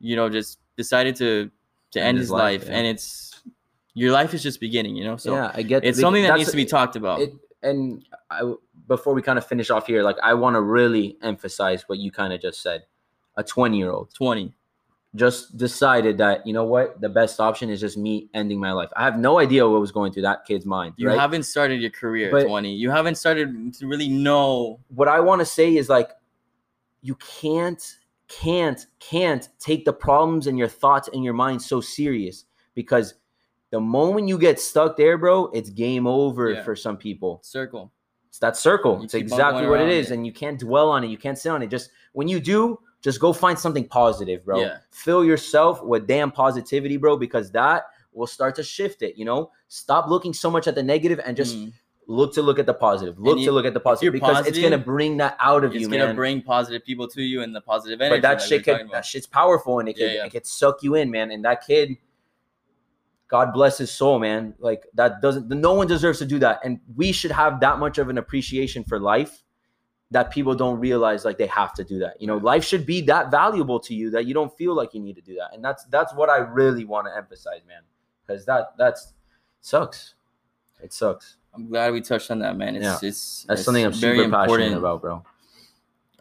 you 0.00 0.16
know, 0.16 0.28
just 0.28 0.58
decided 0.76 1.14
to 1.16 1.48
to 1.92 2.00
end, 2.02 2.18
his, 2.18 2.30
life, 2.30 2.64
yeah. 2.66 2.74
and 2.74 2.86
it's 2.86 3.40
your 3.94 4.12
life 4.12 4.34
is 4.34 4.42
just 4.42 4.60
beginning, 4.60 4.96
you 4.96 5.04
know. 5.04 5.16
So 5.16 5.34
yeah, 5.34 5.50
I 5.54 5.62
get 5.62 5.84
it's 5.84 5.96
the- 5.96 6.02
something 6.02 6.22
that 6.22 6.36
needs 6.36 6.50
to 6.50 6.56
be 6.56 6.64
talked 6.64 6.96
about. 6.96 7.20
It, 7.20 7.32
and 7.62 8.04
I, 8.30 8.54
before 8.86 9.14
we 9.14 9.22
kind 9.22 9.38
of 9.38 9.46
finish 9.46 9.70
off 9.70 9.86
here, 9.86 10.02
like 10.02 10.16
I 10.22 10.34
want 10.34 10.54
to 10.54 10.60
really 10.60 11.16
emphasize 11.22 11.84
what 11.88 11.98
you 11.98 12.10
kind 12.10 12.32
of 12.32 12.40
just 12.40 12.62
said. 12.62 12.84
A 13.36 13.44
20 13.44 13.78
year 13.78 13.90
old 13.90 14.12
Twenty. 14.12 14.52
just 15.14 15.56
decided 15.56 16.18
that 16.18 16.46
you 16.46 16.52
know 16.52 16.64
what 16.64 17.00
the 17.00 17.08
best 17.08 17.40
option 17.40 17.70
is 17.70 17.80
just 17.80 17.96
me 17.96 18.28
ending 18.34 18.58
my 18.58 18.72
life. 18.72 18.90
I 18.96 19.04
have 19.04 19.18
no 19.18 19.38
idea 19.38 19.66
what 19.66 19.80
was 19.80 19.92
going 19.92 20.12
through 20.12 20.22
that 20.22 20.44
kid's 20.44 20.66
mind. 20.66 20.94
You 20.96 21.08
right? 21.08 21.18
haven't 21.18 21.44
started 21.44 21.80
your 21.80 21.90
career 21.90 22.30
But- 22.30 22.46
twenty. 22.46 22.74
You 22.74 22.90
haven't 22.90 23.14
started 23.14 23.72
to 23.74 23.86
really 23.86 24.08
know. 24.08 24.80
what 24.88 25.08
I 25.08 25.20
want 25.20 25.40
to 25.40 25.46
say 25.46 25.76
is 25.76 25.88
like 25.88 26.10
you 27.02 27.14
can't 27.16 27.96
can't 28.30 28.86
can't 29.00 29.48
take 29.58 29.84
the 29.84 29.92
problems 29.92 30.46
and 30.46 30.56
your 30.56 30.68
thoughts 30.68 31.08
and 31.12 31.24
your 31.24 31.34
mind 31.34 31.60
so 31.60 31.80
serious 31.80 32.44
because 32.74 33.14
the 33.70 33.80
moment 33.80 34.28
you 34.28 34.38
get 34.38 34.58
stuck 34.60 34.96
there, 34.96 35.18
bro, 35.18 35.46
it's 35.46 35.68
game 35.70 36.06
over 36.06 36.50
Yeah. 36.50 36.62
for 36.62 36.74
some 36.76 36.96
people. 36.96 37.40
Circle. 37.42 37.92
It's 38.28 38.38
that 38.38 38.56
circle. 38.56 38.98
You 38.98 39.04
it's 39.04 39.14
exactly 39.14 39.66
what 39.66 39.80
it 39.80 39.88
is, 39.88 40.10
it. 40.10 40.14
and 40.14 40.24
you 40.26 40.32
can't 40.32 40.58
dwell 40.58 40.90
on 40.90 41.02
it. 41.04 41.08
You 41.08 41.18
can't 41.18 41.36
sit 41.36 41.50
on 41.50 41.62
it. 41.62 41.68
Just 41.68 41.90
when 42.12 42.28
you 42.28 42.38
do, 42.40 42.78
just 43.02 43.18
go 43.20 43.32
find 43.32 43.58
something 43.58 43.86
positive, 43.88 44.44
bro. 44.44 44.60
Yeah. 44.60 44.78
Fill 44.92 45.24
yourself 45.24 45.82
with 45.82 46.06
damn 46.06 46.30
positivity, 46.30 46.96
bro, 46.96 47.16
because 47.16 47.50
that 47.52 47.84
will 48.12 48.26
start 48.28 48.54
to 48.56 48.62
shift 48.62 49.02
it. 49.02 49.16
You 49.16 49.24
know, 49.24 49.50
stop 49.68 50.08
looking 50.08 50.32
so 50.32 50.50
much 50.50 50.68
at 50.68 50.74
the 50.76 50.82
negative 50.82 51.20
and 51.24 51.36
just 51.36 51.56
Mm. 51.56 51.72
Look 52.10 52.34
to 52.34 52.42
look 52.42 52.58
at 52.58 52.66
the 52.66 52.74
positive. 52.74 53.18
Look 53.20 53.38
you- 53.38 53.46
to 53.46 53.52
look 53.52 53.64
at 53.64 53.72
the 53.72 53.80
positive 53.80 54.12
because 54.12 54.46
it's 54.46 54.58
gonna 54.58 54.76
bring 54.78 55.16
that 55.18 55.36
out 55.38 55.62
of 55.64 55.74
you, 55.74 55.88
man. 55.88 56.00
It's 56.00 56.06
gonna 56.06 56.14
bring 56.14 56.42
positive 56.42 56.84
people 56.84 57.06
to 57.08 57.22
you 57.22 57.42
and 57.42 57.54
the 57.54 57.60
positive 57.60 58.00
energy. 58.00 58.16
but 58.20 58.22
that 58.22 58.40
like 58.40 58.48
shit 58.48 58.64
could 58.64 58.90
that 58.90 59.04
shit's 59.04 59.26
powerful 59.26 59.78
and 59.78 59.88
it 59.88 59.96
Yeah, 59.96 60.06
could 60.06 60.14
yeah. 60.14 60.24
it 60.26 60.30
could 60.30 60.46
suck 60.46 60.82
you 60.82 60.96
in, 60.96 61.10
man. 61.10 61.30
And 61.30 61.44
that 61.44 61.64
kid, 61.66 61.96
God 63.28 63.52
bless 63.52 63.78
his 63.78 63.90
soul, 63.92 64.18
man. 64.18 64.54
Like 64.58 64.86
that 64.94 65.22
doesn't 65.22 65.48
no 65.48 65.72
one 65.74 65.86
deserves 65.86 66.18
to 66.18 66.26
do 66.26 66.38
that. 66.40 66.60
And 66.64 66.80
we 66.96 67.12
should 67.12 67.30
have 67.30 67.60
that 67.60 67.78
much 67.78 67.98
of 67.98 68.08
an 68.08 68.18
appreciation 68.18 68.82
for 68.82 68.98
life 68.98 69.44
that 70.10 70.32
people 70.32 70.56
don't 70.56 70.80
realize 70.80 71.24
like 71.24 71.38
they 71.38 71.46
have 71.46 71.72
to 71.74 71.84
do 71.84 72.00
that. 72.00 72.20
You 72.20 72.26
know, 72.26 72.38
life 72.38 72.64
should 72.64 72.84
be 72.84 73.00
that 73.02 73.30
valuable 73.30 73.78
to 73.80 73.94
you 73.94 74.10
that 74.10 74.26
you 74.26 74.34
don't 74.34 74.52
feel 74.58 74.74
like 74.74 74.92
you 74.94 75.00
need 75.00 75.14
to 75.14 75.22
do 75.22 75.36
that. 75.36 75.54
And 75.54 75.64
that's 75.64 75.84
that's 75.84 76.12
what 76.14 76.28
I 76.28 76.38
really 76.38 76.84
want 76.84 77.06
to 77.06 77.16
emphasize, 77.16 77.60
man. 77.68 77.82
Because 78.26 78.44
that 78.46 78.72
that's 78.76 79.14
sucks. 79.60 80.14
It 80.82 80.92
sucks. 80.92 81.36
I'm 81.54 81.68
glad 81.68 81.92
we 81.92 82.00
touched 82.00 82.30
on 82.30 82.38
that, 82.40 82.56
man. 82.56 82.76
It's 82.76 82.84
Yeah. 82.84 82.94
it's 83.02 83.44
That's 83.48 83.60
it's 83.60 83.64
something 83.64 83.84
I'm 83.84 83.92
super 83.92 84.14
passionate 84.28 84.42
important. 84.42 84.74
about, 84.76 85.00
bro. 85.02 85.24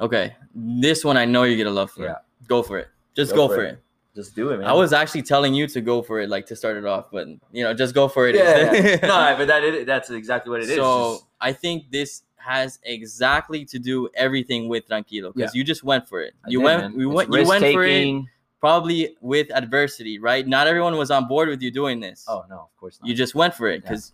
Okay, 0.01 0.35
this 0.55 1.03
one 1.03 1.17
I 1.17 1.25
know 1.25 1.43
you're 1.43 1.57
gonna 1.57 1.75
love 1.75 1.91
for. 1.91 2.03
Yeah. 2.03 2.15
Go 2.47 2.63
for 2.63 2.79
it. 2.79 2.87
Just 3.15 3.31
Go 3.31 3.47
go, 3.47 3.47
for 3.49 3.55
for 3.55 3.63
it. 3.63 3.73
it. 3.73 3.83
Just 4.15 4.35
do 4.35 4.49
it, 4.49 4.57
man. 4.59 4.67
I 4.67 4.73
was 4.73 4.91
actually 4.91 5.21
telling 5.23 5.53
you 5.53 5.67
to 5.67 5.81
go 5.81 6.01
for 6.01 6.19
it, 6.19 6.29
like 6.29 6.45
to 6.47 6.55
start 6.55 6.77
it 6.77 6.85
off, 6.85 7.05
but 7.11 7.27
you 7.51 7.63
know, 7.63 7.73
just 7.73 7.93
go 7.93 8.07
for 8.07 8.27
it. 8.27 8.35
yeah, 8.35 8.73
yeah. 8.73 8.95
no, 9.03 9.35
but 9.37 9.45
that 9.47 9.63
is, 9.63 9.85
that's 9.85 10.09
exactly 10.09 10.49
what 10.49 10.61
it 10.61 10.69
is. 10.69 10.75
so 10.75 11.19
I 11.39 11.53
think 11.53 11.91
this 11.91 12.23
has 12.37 12.79
exactly 12.83 13.65
to 13.65 13.77
do 13.77 14.09
everything 14.15 14.67
with 14.69 14.87
Tranquilo 14.87 15.33
because 15.33 15.53
you 15.53 15.63
just 15.63 15.83
went 15.83 16.07
for 16.07 16.21
it. 16.21 16.33
You 16.47 16.59
did, 16.59 16.65
went, 16.65 16.81
man. 16.81 16.93
we 16.95 17.05
It's 17.05 17.13
went, 17.13 17.29
you 17.33 17.47
went 17.47 17.63
for 17.73 17.83
it 17.83 18.23
probably 18.61 19.15
with 19.21 19.47
adversity, 19.53 20.17
right? 20.19 20.47
Not 20.47 20.65
everyone 20.67 20.97
was 20.97 21.11
on 21.11 21.27
board 21.27 21.49
with 21.49 21.61
you 21.61 21.71
doing 21.71 21.99
this. 21.99 22.25
Oh 22.27 22.43
no, 22.49 22.55
of 22.61 22.77
course 22.77 22.99
not. 23.01 23.07
you 23.09 23.15
just 23.15 23.35
went 23.35 23.53
for 23.53 23.67
it 23.67 23.83
Yeah. 23.83 23.89
because 23.89 24.13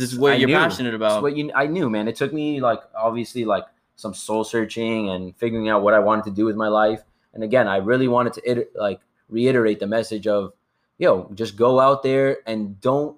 this 0.00 0.12
is 0.12 0.18
what 0.18 0.32
I 0.32 0.36
you're 0.36 0.48
knew. 0.48 0.56
passionate 0.56 0.94
It's 0.94 0.96
about. 0.96 1.22
what 1.22 1.36
you, 1.36 1.50
I 1.54 1.66
knew, 1.66 1.88
man. 1.90 2.08
It 2.08 2.16
took 2.16 2.32
me 2.32 2.60
like 2.60 2.80
obviously 2.96 3.44
like 3.44 3.64
some 3.96 4.14
soul 4.14 4.42
searching 4.44 5.10
and 5.10 5.36
figuring 5.36 5.68
out 5.68 5.82
what 5.82 5.94
I 5.94 5.98
wanted 6.00 6.24
to 6.24 6.30
do 6.30 6.44
with 6.44 6.56
my 6.56 6.68
life. 6.68 7.02
And 7.34 7.42
again, 7.44 7.68
I 7.68 7.76
really 7.76 8.08
wanted 8.08 8.32
to 8.34 8.50
iter- 8.50 8.68
like 8.74 9.00
reiterate 9.28 9.80
the 9.80 9.86
message 9.86 10.26
of, 10.26 10.52
yo, 10.98 11.30
just 11.34 11.56
go 11.56 11.78
out 11.80 12.02
there 12.02 12.38
and 12.46 12.80
don't 12.80 13.16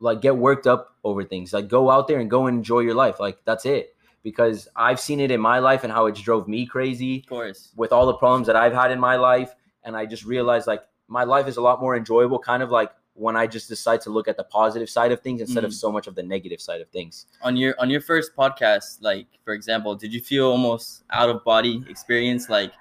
like 0.00 0.20
get 0.20 0.36
worked 0.36 0.66
up 0.66 0.94
over 1.04 1.24
things. 1.24 1.52
Like 1.52 1.68
go 1.68 1.90
out 1.90 2.08
there 2.08 2.20
and 2.20 2.30
go 2.30 2.46
and 2.46 2.58
enjoy 2.58 2.80
your 2.80 2.94
life. 2.94 3.18
Like 3.20 3.38
that's 3.44 3.66
it. 3.66 3.94
Because 4.22 4.68
I've 4.76 5.00
seen 5.00 5.20
it 5.20 5.30
in 5.30 5.40
my 5.40 5.58
life 5.58 5.84
and 5.84 5.92
how 5.92 6.06
it's 6.06 6.20
drove 6.20 6.48
me 6.48 6.66
crazy 6.66 7.20
Of 7.20 7.28
course. 7.28 7.70
with 7.76 7.92
all 7.92 8.06
the 8.06 8.14
problems 8.14 8.46
that 8.48 8.56
I've 8.56 8.74
had 8.74 8.90
in 8.90 9.00
my 9.00 9.16
life. 9.16 9.54
And 9.84 9.96
I 9.96 10.06
just 10.06 10.24
realized 10.24 10.66
like 10.66 10.82
my 11.08 11.24
life 11.24 11.46
is 11.48 11.56
a 11.56 11.60
lot 11.60 11.80
more 11.80 11.96
enjoyable, 11.96 12.38
kind 12.38 12.62
of 12.62 12.70
like 12.70 12.90
when 13.18 13.36
I 13.36 13.46
just 13.46 13.68
decide 13.68 14.00
to 14.02 14.10
look 14.10 14.28
at 14.28 14.36
the 14.36 14.44
positive 14.44 14.88
side 14.88 15.10
of 15.12 15.20
things 15.20 15.40
instead 15.40 15.64
of 15.64 15.70
Mhm. 15.72 15.74
so 15.74 15.90
much 15.92 16.06
of 16.06 16.14
the 16.14 16.22
negative 16.22 16.60
side 16.60 16.80
of 16.80 16.88
things. 16.90 17.26
On 17.42 17.56
your 17.56 17.74
on 17.78 17.90
your 17.90 18.00
first 18.00 18.34
podcast, 18.36 18.98
like 19.02 19.26
for 19.44 19.52
example, 19.54 19.94
did 19.96 20.12
you 20.14 20.20
feel 20.20 20.46
almost 20.48 21.02
out 21.10 21.28
of 21.28 21.42
body 21.44 21.84
experience? 21.88 22.48
Like 22.48 22.72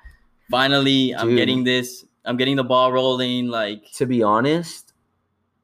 finally 0.49 1.13
I'm 1.15 1.35
getting 1.35 1.63
this, 1.63 2.05
I'm 2.25 2.37
getting 2.37 2.55
the 2.55 2.63
ball 2.63 2.91
rolling, 2.91 3.47
like 3.47 3.91
To 3.93 4.05
be 4.05 4.21
honest, 4.23 4.93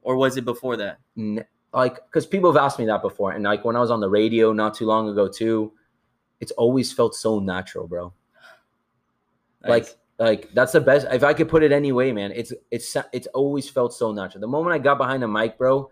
or 0.01 0.15
was 0.15 0.37
it 0.37 0.45
before 0.45 0.75
that? 0.77 0.97
n- 1.17 1.45
like 1.73 1.95
because 2.05 2.25
people 2.25 2.51
have 2.51 2.61
asked 2.65 2.79
me 2.79 2.85
that 2.85 3.01
before, 3.01 3.31
and 3.31 3.43
like 3.43 3.63
when 3.65 3.75
I 3.75 3.79
was 3.79 3.91
on 3.91 3.99
the 3.99 4.09
radio 4.09 4.53
not 4.53 4.73
too 4.73 4.85
long 4.85 5.07
ago 5.09 5.27
too, 5.27 5.71
it's 6.39 6.51
always 6.53 6.91
felt 6.91 7.13
so 7.15 7.39
natural, 7.39 7.87
bro. 7.87 8.13
Nice. 9.61 9.69
like 9.69 9.97
that's 10.53 10.71
the 10.71 10.81
best 10.81 11.05
if 11.11 11.23
i 11.23 11.33
could 11.33 11.49
put 11.49 11.63
it 11.63 11.71
any 11.71 11.91
way 11.91 12.11
man 12.11 12.31
it's 12.31 12.53
it's 12.71 12.95
it's 13.11 13.27
always 13.33 13.69
felt 13.69 13.93
so 13.93 14.11
natural. 14.11 14.41
The 14.41 14.47
moment 14.47 14.73
i 14.73 14.77
got 14.79 14.97
behind 14.97 15.21
the 15.23 15.27
mic 15.27 15.57
bro 15.57 15.89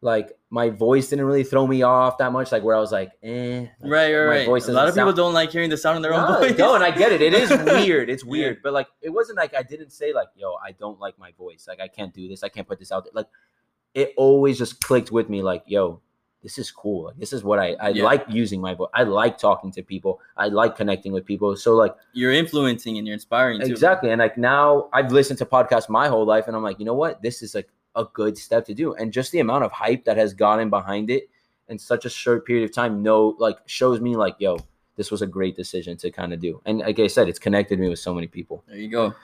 like 0.00 0.32
my 0.50 0.68
voice 0.68 1.08
didn't 1.10 1.24
really 1.26 1.44
throw 1.44 1.64
me 1.66 1.82
off 1.82 2.18
that 2.18 2.32
much 2.32 2.50
like 2.50 2.64
where 2.64 2.74
i 2.74 2.80
was 2.80 2.90
like 2.90 3.12
eh 3.22 3.60
like, 3.60 3.68
right, 3.82 4.12
right, 4.14 4.26
my 4.26 4.26
right. 4.38 4.46
voice 4.46 4.66
A 4.66 4.72
lot 4.72 4.88
of 4.88 4.94
doesn't 4.94 5.00
people 5.02 5.08
sound- 5.10 5.16
don't 5.16 5.34
like 5.34 5.50
hearing 5.52 5.70
the 5.70 5.76
sound 5.76 5.96
of 5.98 6.02
their 6.02 6.12
own 6.14 6.28
no, 6.28 6.38
voice. 6.48 6.58
no, 6.58 6.74
and 6.74 6.82
i 6.82 6.90
get 6.90 7.12
it. 7.12 7.22
It 7.22 7.32
is 7.34 7.50
weird. 7.76 8.10
It's 8.10 8.24
weird. 8.24 8.58
But 8.62 8.72
like 8.72 8.88
it 9.00 9.10
wasn't 9.10 9.38
like 9.38 9.54
i 9.54 9.62
didn't 9.62 9.90
say 9.90 10.12
like 10.12 10.28
yo 10.34 10.54
i 10.64 10.72
don't 10.72 10.98
like 10.98 11.16
my 11.18 11.30
voice. 11.38 11.66
Like 11.68 11.80
i 11.80 11.86
can't 11.88 12.12
do 12.12 12.26
this. 12.28 12.42
I 12.42 12.48
can't 12.48 12.66
put 12.66 12.78
this 12.80 12.90
out 12.90 13.04
there. 13.04 13.12
Like 13.14 13.28
it 13.94 14.12
always 14.16 14.58
just 14.58 14.80
clicked 14.80 15.12
with 15.12 15.28
me 15.28 15.40
like 15.42 15.62
yo 15.66 16.00
this 16.42 16.58
is 16.58 16.70
cool 16.70 17.12
this 17.18 17.32
is 17.32 17.44
what 17.44 17.58
i 17.58 17.74
i 17.80 17.88
Yeah. 17.90 18.04
like 18.04 18.24
using 18.28 18.60
my 18.60 18.74
voice 18.74 18.90
i 18.94 19.02
like 19.04 19.38
talking 19.38 19.70
to 19.72 19.82
people 19.82 20.20
i 20.36 20.46
like 20.48 20.76
connecting 20.76 21.12
with 21.12 21.24
people 21.24 21.54
so 21.56 21.74
like 21.74 21.94
You're 22.12 22.32
influencing 22.32 22.98
and 22.98 23.06
you're 23.06 23.14
inspiring 23.14 23.60
too. 23.60 23.66
Exactly. 23.66 24.10
And 24.10 24.18
like 24.18 24.36
now 24.36 24.88
I've 24.92 25.12
listened 25.12 25.38
to 25.38 25.46
podcasts 25.46 25.88
my 25.88 26.08
whole 26.08 26.26
life 26.26 26.46
and 26.48 26.56
I'm 26.56 26.62
like, 26.62 26.78
you 26.80 26.84
know 26.84 26.94
what? 26.94 27.22
This 27.22 27.42
is 27.42 27.54
like 27.54 27.68
a 27.94 28.04
good 28.20 28.36
step 28.38 28.64
to 28.66 28.74
do. 28.74 28.94
And 28.94 29.12
just 29.12 29.30
the 29.32 29.40
amount 29.40 29.64
of 29.64 29.70
hype 29.72 30.04
that 30.06 30.16
has 30.16 30.34
gotten 30.34 30.68
behind 30.70 31.10
it 31.10 31.24
in 31.68 31.78
such 31.78 32.04
a 32.04 32.10
short 32.10 32.44
period 32.46 32.64
of 32.64 32.72
time, 32.74 33.02
no, 33.02 33.36
like 33.38 33.58
shows 33.66 34.00
me 34.00 34.16
like, 34.16 34.34
yo, 34.38 34.56
this 34.96 35.10
was 35.10 35.22
a 35.22 35.26
great 35.26 35.56
decision 35.56 35.96
to 35.98 36.10
kind 36.10 36.32
of 36.34 36.40
do. 36.40 36.60
And 36.66 36.78
like 36.80 36.98
I 36.98 37.06
said, 37.06 37.28
it's 37.28 37.38
connected 37.38 37.78
me 37.78 37.88
with 37.88 37.98
so 37.98 38.12
many 38.14 38.26
people. 38.26 38.64
There 38.66 38.76
you 38.78 38.90
go. 38.90 39.14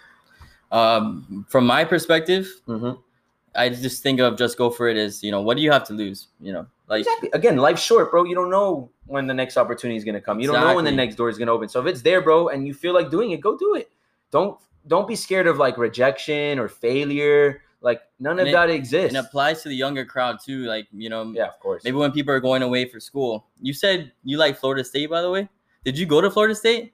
Um, 0.70 1.46
from 1.48 1.66
my 1.66 1.84
perspective, 1.84 2.46
Mm-hmm. 2.68 3.00
I 3.58 3.68
just 3.68 4.02
think 4.02 4.20
of 4.20 4.38
just 4.38 4.56
go 4.56 4.70
for 4.70 4.88
it 4.88 4.96
as 4.96 5.22
you 5.22 5.30
know, 5.30 5.42
what 5.42 5.56
do 5.56 5.62
you 5.62 5.70
have 5.72 5.84
to 5.88 5.92
lose? 5.92 6.28
You 6.40 6.52
know, 6.52 6.66
like 6.88 7.00
Exactly. 7.00 7.30
Again, 7.32 7.56
life's 7.56 7.82
short, 7.82 8.10
bro. 8.10 8.24
You 8.24 8.34
don't 8.34 8.50
know 8.50 8.90
when 9.06 9.26
the 9.26 9.34
next 9.34 9.56
opportunity 9.56 9.96
is 9.96 10.04
gonna 10.04 10.20
come. 10.20 10.40
You 10.40 10.46
don't 10.46 10.60
know 10.60 10.74
when 10.74 10.84
the 10.84 10.92
next 10.92 11.16
door 11.16 11.28
is 11.28 11.38
gonna 11.38 11.52
open. 11.52 11.68
So 11.68 11.80
if 11.80 11.86
it's 11.86 12.02
there, 12.02 12.20
bro, 12.22 12.48
and 12.48 12.66
you 12.66 12.74
feel 12.74 12.94
like 12.94 13.10
doing 13.10 13.32
it, 13.32 13.40
go 13.40 13.56
do 13.56 13.74
it. 13.74 13.90
Don't 14.30 14.58
don't 14.86 15.06
be 15.08 15.16
scared 15.16 15.46
of 15.46 15.58
like 15.58 15.76
rejection 15.76 16.58
or 16.58 16.68
failure. 16.68 17.62
Like 17.80 18.00
none 18.18 18.32
of 18.34 18.40
And 18.40 18.48
it- 18.48 18.52
that 18.52 18.70
exists. 18.70 19.16
And 19.16 19.24
applies 19.26 19.62
to 19.62 19.68
the 19.68 19.76
younger 19.76 20.04
crowd 20.04 20.38
too. 20.44 20.64
Like 20.64 20.86
you 20.92 21.10
know, 21.10 21.32
yeah, 21.34 21.46
of 21.48 21.58
course. 21.60 21.84
maybe 21.84 21.96
when 21.96 22.12
people 22.12 22.32
are 22.34 22.40
going 22.40 22.62
away 22.62 22.86
for 22.86 23.00
school. 23.00 23.46
You 23.60 23.72
said 23.72 24.12
you 24.24 24.36
like 24.38 24.56
Florida 24.58 24.84
State, 24.84 25.10
by 25.10 25.22
the 25.22 25.30
way. 25.30 25.48
Did 25.84 25.96
you 25.98 26.06
go 26.06 26.20
to 26.20 26.30
Florida 26.30 26.54
State 26.54 26.92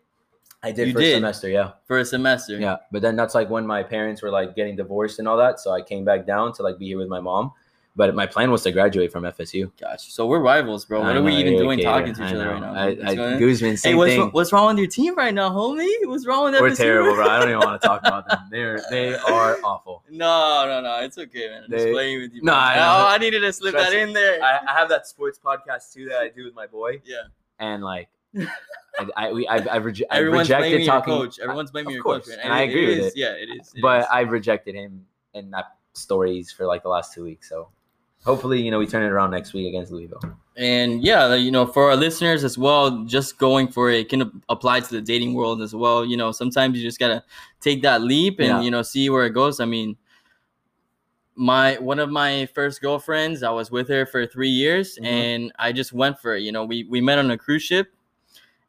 I 0.64 0.72
did 0.72 0.88
You 0.88 0.94
for 0.94 1.00
a 1.00 1.12
semester, 1.12 1.48
yeah. 1.48 1.72
for 1.84 1.98
a 1.98 2.04
semester? 2.04 2.58
Yeah, 2.58 2.76
but 2.90 3.02
then 3.02 3.16
that's 3.16 3.34
like 3.34 3.50
when 3.50 3.66
my 3.66 3.82
parents 3.82 4.22
were 4.22 4.30
like 4.30 4.56
getting 4.56 4.76
divorced 4.76 5.18
and 5.18 5.28
all 5.28 5.36
that, 5.36 5.60
so 5.60 5.72
I 5.72 5.82
came 5.82 6.04
back 6.04 6.26
down 6.26 6.52
to 6.54 6.62
like 6.62 6.78
be 6.78 6.86
here 6.86 6.98
with 6.98 7.08
my 7.08 7.20
mom. 7.20 7.52
But 7.96 8.12
my 8.16 8.26
plan 8.26 8.50
was 8.50 8.62
to 8.64 8.72
graduate 8.72 9.12
from 9.12 9.22
FSU. 9.22 9.70
Gosh, 9.80 10.12
so 10.12 10.26
we're 10.26 10.40
rivals, 10.40 10.84
bro. 10.84 11.00
What 11.00 11.14
I 11.14 11.18
are 11.18 11.22
we 11.22 11.36
even 11.36 11.56
doing 11.56 11.78
talking 11.78 12.12
to 12.12 12.26
each 12.26 12.32
other 12.32 12.48
right 12.48 12.60
now? 12.60 12.74
I, 12.74 12.86
I? 12.88 13.38
Guzman, 13.38 13.76
Hey, 13.80 13.94
what's, 13.94 14.12
thing. 14.12 14.30
what's 14.30 14.52
wrong 14.52 14.66
with 14.66 14.78
your 14.78 14.88
team 14.88 15.14
right 15.14 15.32
now, 15.32 15.50
homie? 15.50 15.88
What's 16.02 16.26
wrong 16.26 16.44
with 16.44 16.54
that? 16.54 16.62
We're 16.62 16.74
terrible, 16.74 17.14
bro. 17.14 17.28
I 17.28 17.38
don't 17.38 17.50
even 17.50 17.60
want 17.60 17.80
to 17.80 17.86
talk 17.86 18.00
about 18.00 18.28
them. 18.28 18.40
They're 18.50 18.80
they 18.90 19.14
are 19.14 19.58
awful. 19.62 20.02
No, 20.10 20.64
no, 20.66 20.80
no. 20.80 21.04
It's 21.04 21.18
okay, 21.18 21.48
man. 21.48 21.64
I'm 21.64 21.70
just 21.70 21.88
playing 21.88 22.20
with 22.20 22.32
you. 22.32 22.42
No. 22.42 22.52
I 22.52 22.76
oh, 22.78 23.06
I 23.08 23.18
needed 23.18 23.40
to 23.40 23.52
slip 23.52 23.74
that 23.74 23.92
in 23.92 24.12
there. 24.12 24.42
I, 24.42 24.60
I 24.68 24.72
have 24.72 24.88
that 24.88 25.06
sports 25.08 25.40
podcast 25.44 25.92
too 25.92 26.08
that 26.08 26.18
I 26.18 26.28
do 26.28 26.44
with 26.44 26.54
my 26.54 26.66
boy, 26.66 27.00
yeah. 27.04 27.22
and 27.58 27.82
like, 27.82 28.08
I, 28.36 29.06
I 29.16 29.32
we 29.32 29.46
I've, 29.48 29.66
I've, 29.68 29.82
reje- 29.82 30.02
I've 30.10 30.18
Everyone's 30.20 30.48
rejected 30.48 30.86
talking. 30.86 31.14
coach. 31.14 31.38
Everyone's 31.40 31.70
blaming 31.70 31.88
of 31.88 31.94
your 31.94 32.02
course, 32.02 32.26
coach, 32.26 32.36
man. 32.36 32.44
and 32.44 32.52
I 32.52 32.60
agree 32.62 32.86
with 32.86 32.98
is- 32.98 33.06
it. 33.06 33.16
Yeah, 33.16 33.32
it 33.32 33.48
is. 33.60 33.72
it 33.74 33.82
but 33.82 34.00
is. 34.02 34.06
I've 34.12 34.30
rejected 34.30 34.74
him 34.74 35.04
and 35.34 35.52
that 35.52 35.76
stories 35.94 36.52
for 36.52 36.66
like 36.66 36.82
the 36.82 36.88
last 36.88 37.12
two 37.14 37.24
weeks. 37.24 37.48
So 37.48 37.68
hopefully, 38.24 38.62
you 38.62 38.70
know, 38.70 38.78
we 38.78 38.86
turn 38.86 39.02
it 39.02 39.08
around 39.08 39.30
next 39.32 39.52
week 39.52 39.66
against 39.68 39.90
Louisville. 39.92 40.20
and 40.56 41.02
yeah, 41.02 41.34
you 41.34 41.50
know, 41.50 41.66
for 41.66 41.90
our 41.90 41.96
listeners 41.96 42.44
as 42.44 42.56
well, 42.56 43.04
just 43.04 43.38
going 43.38 43.66
for 43.68 43.90
it 43.90 44.08
can 44.08 44.22
ap- 44.22 44.32
apply 44.48 44.80
to 44.80 44.90
the 44.90 45.00
dating 45.00 45.34
world 45.34 45.60
as 45.60 45.74
well. 45.74 46.04
You 46.04 46.16
know, 46.16 46.30
sometimes 46.32 46.76
you 46.78 46.82
just 46.84 46.98
gotta 47.00 47.22
take 47.60 47.82
that 47.82 48.00
leap 48.02 48.38
and 48.38 48.48
Yeah. 48.48 48.60
you 48.62 48.70
know 48.70 48.82
see 48.82 49.10
where 49.10 49.26
it 49.26 49.30
goes. 49.30 49.58
I 49.60 49.64
mean, 49.64 49.96
my 51.36 51.74
one 51.78 51.98
of 51.98 52.10
my 52.10 52.46
first 52.54 52.80
girlfriends, 52.80 53.42
I 53.42 53.50
was 53.50 53.70
with 53.70 53.88
her 53.88 54.06
for 54.06 54.24
three 54.26 54.48
years, 54.50 54.96
Mhm. 55.00 55.04
and 55.06 55.52
I 55.58 55.72
just 55.72 55.92
went 55.92 56.20
for 56.20 56.36
it. 56.36 56.42
You 56.42 56.52
know, 56.52 56.64
we 56.64 56.84
we 56.84 57.00
met 57.00 57.18
on 57.18 57.30
a 57.30 57.36
cruise 57.38 57.62
ship. 57.62 57.88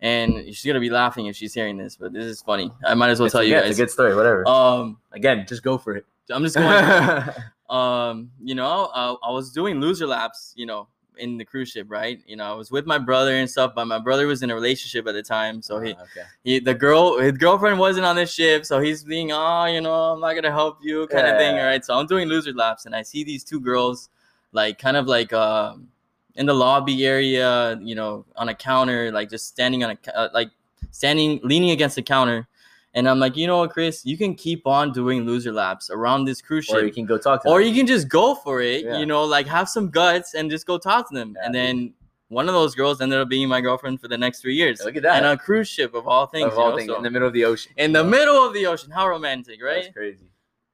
And 0.02 0.46
she's 0.48 0.66
gonna 0.66 0.80
be 0.80 0.90
laughing 0.90 1.26
if 1.28 1.36
she's 1.36 1.54
hearing 1.54 1.78
this, 1.78 1.96
but 1.96 2.12
this 2.14 2.26
is 2.26 2.42
funny. 2.42 2.72
I 2.86 2.94
might 2.96 3.10
as 3.10 3.20
well 3.20 3.26
It's 3.28 3.34
tell 3.34 3.42
a, 3.42 3.46
you 3.46 3.54
guys. 3.56 3.70
it's 3.70 3.80
a 3.80 3.82
good 3.84 3.90
story. 3.92 4.16
Whatever. 4.16 4.48
um, 4.48 4.98
Again, 5.14 5.46
just 5.48 5.64
go 5.64 5.78
for 5.78 5.96
it. 5.96 6.06
I'm 6.30 6.44
just 6.44 6.56
going. 6.56 7.24
um, 7.70 8.32
you 8.44 8.56
know, 8.56 8.86
uh, 8.94 9.16
I 9.24 9.32
was 9.32 9.52
doing 9.52 9.80
loser 9.80 10.06
laps, 10.06 10.54
you 10.56 10.66
know, 10.66 10.88
in 11.18 11.38
the 11.38 11.46
cruise 11.46 11.70
ship, 11.70 11.88
right? 11.90 12.20
You 12.28 12.36
know, 12.36 12.44
I 12.44 12.54
was 12.54 12.72
with 12.72 12.86
my 12.86 12.98
brother 12.98 13.36
and 13.36 13.50
stuff, 13.50 13.72
but 13.74 13.86
my 13.86 14.00
brother 14.00 14.28
was 14.28 14.44
in 14.44 14.52
a 14.52 14.56
relationship 14.56 15.08
at 15.08 15.14
the 15.14 15.24
time, 15.24 15.62
so 15.62 15.80
he, 15.80 15.94
Ah, 15.98 16.04
okay. 16.04 16.28
he 16.44 16.60
the 16.60 16.74
girl, 16.74 17.18
his 17.20 17.32
girlfriend 17.34 17.80
wasn't 17.80 18.06
on 18.06 18.18
this 18.18 18.34
ship, 18.34 18.66
so 18.66 18.82
he's 18.82 19.04
being, 19.06 19.32
oh, 19.32 19.66
you 19.66 19.80
know, 19.80 19.94
I'm 20.14 20.20
not 20.20 20.34
gonna 20.34 20.52
help 20.52 20.80
you, 20.82 21.08
kind 21.08 21.26
of 21.26 21.38
thing, 21.38 21.56
Yeah. 21.56 21.68
right? 21.68 21.86
So 21.86 21.98
I'm 21.98 22.06
doing 22.06 22.28
loser 22.28 22.52
laps, 22.54 22.86
and 22.86 22.94
I 22.94 23.02
see 23.02 23.24
these 23.24 23.46
two 23.46 23.62
girls, 23.62 24.10
like, 24.52 24.78
kind 24.78 24.98
of 24.98 25.08
like, 25.08 25.32
um, 25.32 25.88
in 26.36 26.46
the 26.46 26.54
lobby 26.54 27.06
area, 27.06 27.80
you 27.82 27.96
know, 27.96 28.26
on 28.36 28.50
a 28.50 28.56
counter, 28.56 29.12
like 29.12 29.30
just 29.30 29.48
standing 29.48 29.84
on 29.84 29.92
a, 30.06 30.18
uh, 30.18 30.30
like, 30.34 30.50
standing, 30.92 31.40
leaning 31.44 31.72
against 31.72 31.96
the 31.96 32.02
counter. 32.02 32.48
And 32.94 33.10
I'm 33.10 33.20
like, 33.20 33.36
you 33.36 33.46
know 33.48 33.58
what, 33.58 33.72
Chris, 33.72 34.06
you 34.06 34.18
can 34.18 34.36
keep 34.36 34.66
on 34.66 34.94
doing 34.94 35.26
loser 35.26 35.52
laps 35.52 35.90
around 35.90 36.24
this 36.26 36.42
cruise 36.42 36.66
ship 36.66 36.76
Or 36.78 36.86
you 36.86 36.94
can 36.94 37.06
go 37.06 37.18
talk 37.18 37.44
to 37.44 37.50
or 37.50 37.60
them. 37.60 37.68
you 37.70 37.76
can 37.76 37.86
just 37.88 38.08
go 38.08 38.36
for 38.36 38.62
it 38.62 38.86
Yeah. 38.86 38.98
you 38.98 39.06
know 39.06 39.24
like 39.26 39.48
have 39.48 39.68
some 39.68 39.90
guts 39.90 40.34
and 40.34 40.50
just 40.50 40.66
go 40.66 40.78
talk 40.78 41.10
to 41.10 41.14
them 41.16 41.36
Yeah, 41.36 41.46
and 41.46 41.54
dude. 41.54 41.62
then 41.62 41.94
one 42.30 42.48
of 42.48 42.54
those 42.54 42.74
girls 42.74 43.02
ended 43.02 43.20
up 43.20 43.28
being 43.28 43.50
my 43.50 43.60
girlfriend 43.60 44.00
for 44.00 44.08
the 44.08 44.18
next 44.18 44.40
three 44.40 44.56
years 44.56 44.82
Look 44.84 44.96
at 44.96 45.04
that. 45.04 45.18
and 45.18 45.26
on 45.26 45.34
a 45.34 45.38
cruise 45.38 45.68
ship 45.68 45.94
of 45.94 46.08
all 46.08 46.26
things, 46.26 46.52
of 46.54 46.58
all 46.58 46.70
know, 46.72 46.78
things, 46.78 46.90
so- 46.90 46.96
in 46.98 47.04
the 47.04 47.10
middle 47.12 47.28
of 47.28 47.34
the 47.34 47.44
ocean. 47.46 47.74
in 47.76 47.92
the 47.92 48.04
middle 48.04 48.42
of 48.48 48.54
the 48.54 48.66
ocean 48.66 48.92
how 48.92 49.08
romantic 49.10 49.62
right 49.62 49.84
That's 49.84 49.94
crazy. 49.94 50.30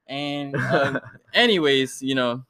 and 0.08 0.56
um, 0.74 1.00
anyways 1.34 2.02
you 2.04 2.14
know 2.16 2.44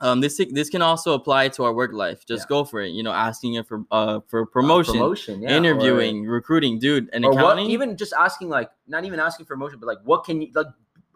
um, 0.00 0.20
this 0.20 0.40
this 0.50 0.68
can 0.68 0.82
also 0.82 1.14
apply 1.14 1.48
to 1.48 1.64
our 1.64 1.72
work 1.72 1.92
life 1.92 2.24
just 2.26 2.44
Yeah. 2.44 2.48
go 2.48 2.64
for 2.64 2.80
it 2.80 2.90
you 2.90 3.02
know 3.02 3.12
asking 3.12 3.54
it 3.54 3.66
for 3.66 3.84
uh 3.90 4.20
for 4.28 4.46
promotion, 4.46 4.94
promotion, 4.94 5.42
yeah, 5.42 5.56
interviewing 5.56 6.24
recruiting 6.26 6.78
dude 6.78 7.08
and 7.12 7.24
or, 7.24 7.30
or 7.30 7.34
what? 7.34 7.42
accounting 7.44 7.70
Even 7.70 7.96
just 7.96 8.12
asking, 8.12 8.48
like, 8.48 8.70
not 8.86 9.04
even 9.04 9.20
asking 9.20 9.46
for 9.46 9.54
promotion, 9.54 9.78
but 9.78 9.86
like, 9.86 9.98
what 10.04 10.24
can 10.24 10.42
you 10.42 10.48
like? 10.54 10.66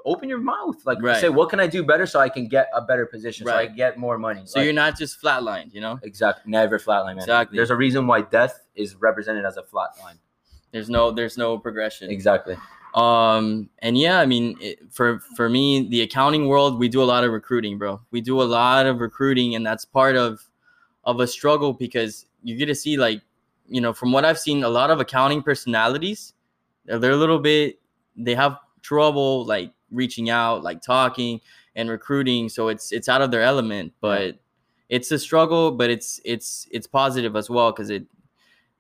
Open 0.06 0.30
your 0.30 0.38
mouth, 0.38 0.76
like, 0.86 0.96
Right. 1.02 1.20
say, 1.20 1.28
what 1.28 1.50
can 1.50 1.60
I 1.60 1.66
do 1.66 1.84
better 1.84 2.06
so 2.06 2.20
I 2.20 2.30
can 2.30 2.48
get 2.48 2.70
a 2.74 2.80
better 2.80 3.04
position, 3.04 3.46
so 3.46 3.54
I 3.54 3.66
get 3.66 3.98
more 3.98 4.16
money. 4.16 4.42
so 4.46 4.58
Like, 4.58 4.64
you're 4.64 4.72
not 4.72 4.96
just 4.96 5.20
flatlined 5.22 5.74
you 5.74 5.80
know 5.82 5.98
exactly 6.02 6.50
never 6.50 6.78
flatline, 6.78 7.16
man. 7.16 7.18
Exactly. 7.18 7.56
There's 7.58 7.68
a 7.70 7.76
reason 7.76 8.06
why 8.06 8.22
death 8.22 8.66
is 8.74 8.96
represented 8.96 9.44
as 9.44 9.58
a 9.58 9.62
flatline. 9.62 10.16
there's 10.72 10.88
no 10.88 11.10
there's 11.10 11.36
no 11.36 11.58
progression 11.58 12.10
Exactly. 12.10 12.56
Um 12.94 13.70
and 13.80 13.96
yeah 13.96 14.18
i 14.18 14.26
mean 14.26 14.56
it, 14.60 14.78
for 14.90 15.20
for 15.36 15.48
me 15.48 15.88
the 15.88 16.02
accounting 16.02 16.48
world 16.48 16.78
we 16.78 16.88
do 16.88 17.02
a 17.02 17.04
lot 17.04 17.22
of 17.22 17.32
recruiting 17.32 17.78
bro. 17.78 18.00
We 18.10 18.20
do 18.20 18.42
a 18.42 18.44
lot 18.44 18.86
of 18.86 18.98
recruiting 18.98 19.54
and 19.54 19.64
that's 19.64 19.84
part 19.84 20.16
of 20.16 20.40
of 21.04 21.20
a 21.20 21.26
struggle 21.26 21.72
because 21.72 22.26
you 22.42 22.56
get 22.56 22.66
to 22.66 22.74
see 22.74 22.96
like 22.96 23.22
you 23.68 23.80
know 23.80 23.92
from 23.92 24.10
what 24.10 24.24
i've 24.24 24.38
seen 24.38 24.64
a 24.64 24.68
lot 24.68 24.90
of 24.90 24.98
accounting 24.98 25.42
personalities 25.42 26.34
they're 26.84 26.98
they're 26.98 27.12
a 27.12 27.16
little 27.16 27.38
bit 27.38 27.78
they 28.16 28.34
have 28.34 28.58
trouble 28.82 29.44
like 29.46 29.72
reaching 29.92 30.28
out 30.28 30.64
like 30.64 30.82
talking 30.82 31.40
and 31.76 31.88
recruiting 31.88 32.48
so 32.48 32.68
it's 32.68 32.90
it's 32.90 33.08
out 33.08 33.22
of 33.22 33.30
their 33.30 33.42
element 33.42 33.92
but 34.00 34.36
it's 34.88 35.10
a 35.12 35.18
struggle 35.18 35.70
but 35.70 35.90
it's 35.90 36.20
it's 36.24 36.66
it's 36.72 36.86
positive 36.86 37.36
as 37.36 37.48
well 37.48 37.70
because 37.70 37.90
it 37.90 38.04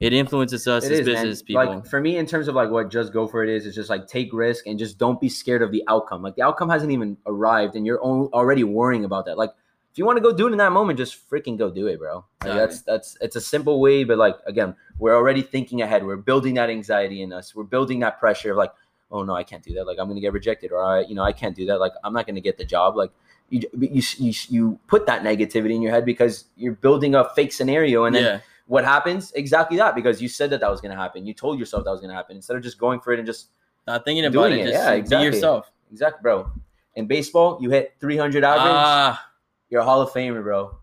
it 0.00 0.14
influences 0.14 0.66
us 0.66 0.84
It 0.84 0.92
as 0.92 1.00
is, 1.00 1.06
man. 1.06 1.14
business 1.14 1.42
people 1.42 1.64
Like 1.64 1.86
for 1.86 2.00
me, 2.00 2.16
in 2.16 2.26
terms 2.26 2.48
of 2.48 2.54
like 2.54 2.70
what 2.70 2.90
just 2.90 3.12
go 3.12 3.26
for 3.26 3.44
it 3.44 3.50
is, 3.50 3.66
it's 3.66 3.76
just 3.76 3.90
like 3.90 4.06
take 4.06 4.32
risk 4.32 4.66
and 4.66 4.78
just 4.78 4.98
don't 4.98 5.20
be 5.20 5.28
scared 5.28 5.62
of 5.62 5.70
the 5.70 5.84
outcome. 5.88 6.22
Like 6.22 6.36
the 6.36 6.42
outcome 6.42 6.70
hasn't 6.70 6.90
even 6.90 7.18
arrived, 7.26 7.76
and 7.76 7.86
you're 7.86 8.00
already 8.00 8.64
worrying 8.64 9.04
about 9.04 9.26
that. 9.26 9.36
Like 9.36 9.50
if 9.92 9.98
you 9.98 10.06
want 10.06 10.16
to 10.16 10.22
go 10.22 10.32
do 10.32 10.46
it 10.48 10.52
in 10.52 10.58
that 10.58 10.72
moment, 10.72 10.98
just 10.98 11.28
freaking 11.28 11.58
go 11.58 11.70
do 11.70 11.86
it, 11.88 11.98
bro. 11.98 12.24
Like, 12.44 12.54
that's 12.54 12.82
that's 12.82 13.18
it's 13.20 13.36
a 13.36 13.40
simple 13.40 13.80
way, 13.80 14.04
but 14.04 14.18
like 14.18 14.36
again, 14.46 14.74
we're 14.98 15.14
already 15.14 15.42
thinking 15.42 15.82
ahead. 15.82 16.04
We're 16.04 16.16
building 16.16 16.54
that 16.54 16.70
anxiety 16.70 17.22
in 17.22 17.32
us. 17.32 17.54
We're 17.54 17.64
building 17.64 18.00
that 18.00 18.18
pressure 18.18 18.52
of 18.52 18.56
like, 18.56 18.72
oh 19.10 19.24
no, 19.24 19.34
I 19.34 19.42
can't 19.42 19.62
do 19.62 19.74
that. 19.74 19.86
Like 19.86 19.98
I'm 19.98 20.08
gonna 20.08 20.20
get 20.20 20.32
rejected, 20.32 20.72
or 20.72 20.82
I, 20.82 21.00
you 21.02 21.14
know, 21.14 21.22
I 21.22 21.32
can't 21.32 21.54
do 21.54 21.66
that. 21.66 21.78
Like 21.78 21.92
I'm 22.04 22.14
not 22.14 22.26
gonna 22.26 22.40
get 22.40 22.56
the 22.56 22.64
job. 22.64 22.96
Like 22.96 23.10
you, 23.50 23.62
you, 23.76 24.02
you, 24.18 24.32
you 24.48 24.78
put 24.86 25.06
that 25.06 25.22
negativity 25.22 25.74
in 25.74 25.82
your 25.82 25.92
head 25.92 26.06
because 26.06 26.44
you're 26.56 26.72
building 26.72 27.14
a 27.14 27.28
fake 27.30 27.52
scenario, 27.52 28.04
and 28.04 28.14
then 28.14 28.22
yeah, 28.22 28.40
what 28.70 28.84
happens? 28.84 29.32
Exactly 29.32 29.76
that 29.78 29.96
because 29.96 30.22
you 30.22 30.28
said 30.28 30.48
that 30.50 30.60
that 30.60 30.70
was 30.70 30.80
gonna 30.80 30.94
happen. 30.94 31.26
You 31.26 31.34
told 31.34 31.58
yourself 31.58 31.82
that 31.84 31.90
was 31.90 32.00
gonna 32.00 32.14
happen 32.14 32.36
instead 32.36 32.56
of 32.56 32.62
just 32.62 32.78
going 32.78 33.00
for 33.00 33.12
it 33.12 33.18
and 33.18 33.26
just 33.26 33.48
not 33.88 34.04
thinking 34.04 34.24
about 34.26 34.52
it. 34.52 34.60
it, 34.60 34.62
Just 34.70 34.74
yeah, 34.74 34.92
exactly. 34.92 35.28
be 35.30 35.34
yourself. 35.34 35.72
exactly, 35.90 36.20
bro. 36.22 36.48
In 36.94 37.06
baseball, 37.08 37.58
you 37.60 37.68
hit 37.70 37.94
300 38.00 38.44
average, 38.44 38.62
Ah, 38.72 39.28
you're 39.70 39.80
a 39.80 39.84
Hall 39.84 40.00
of 40.00 40.10
Famer, 40.10 40.40
bro. 40.44 40.78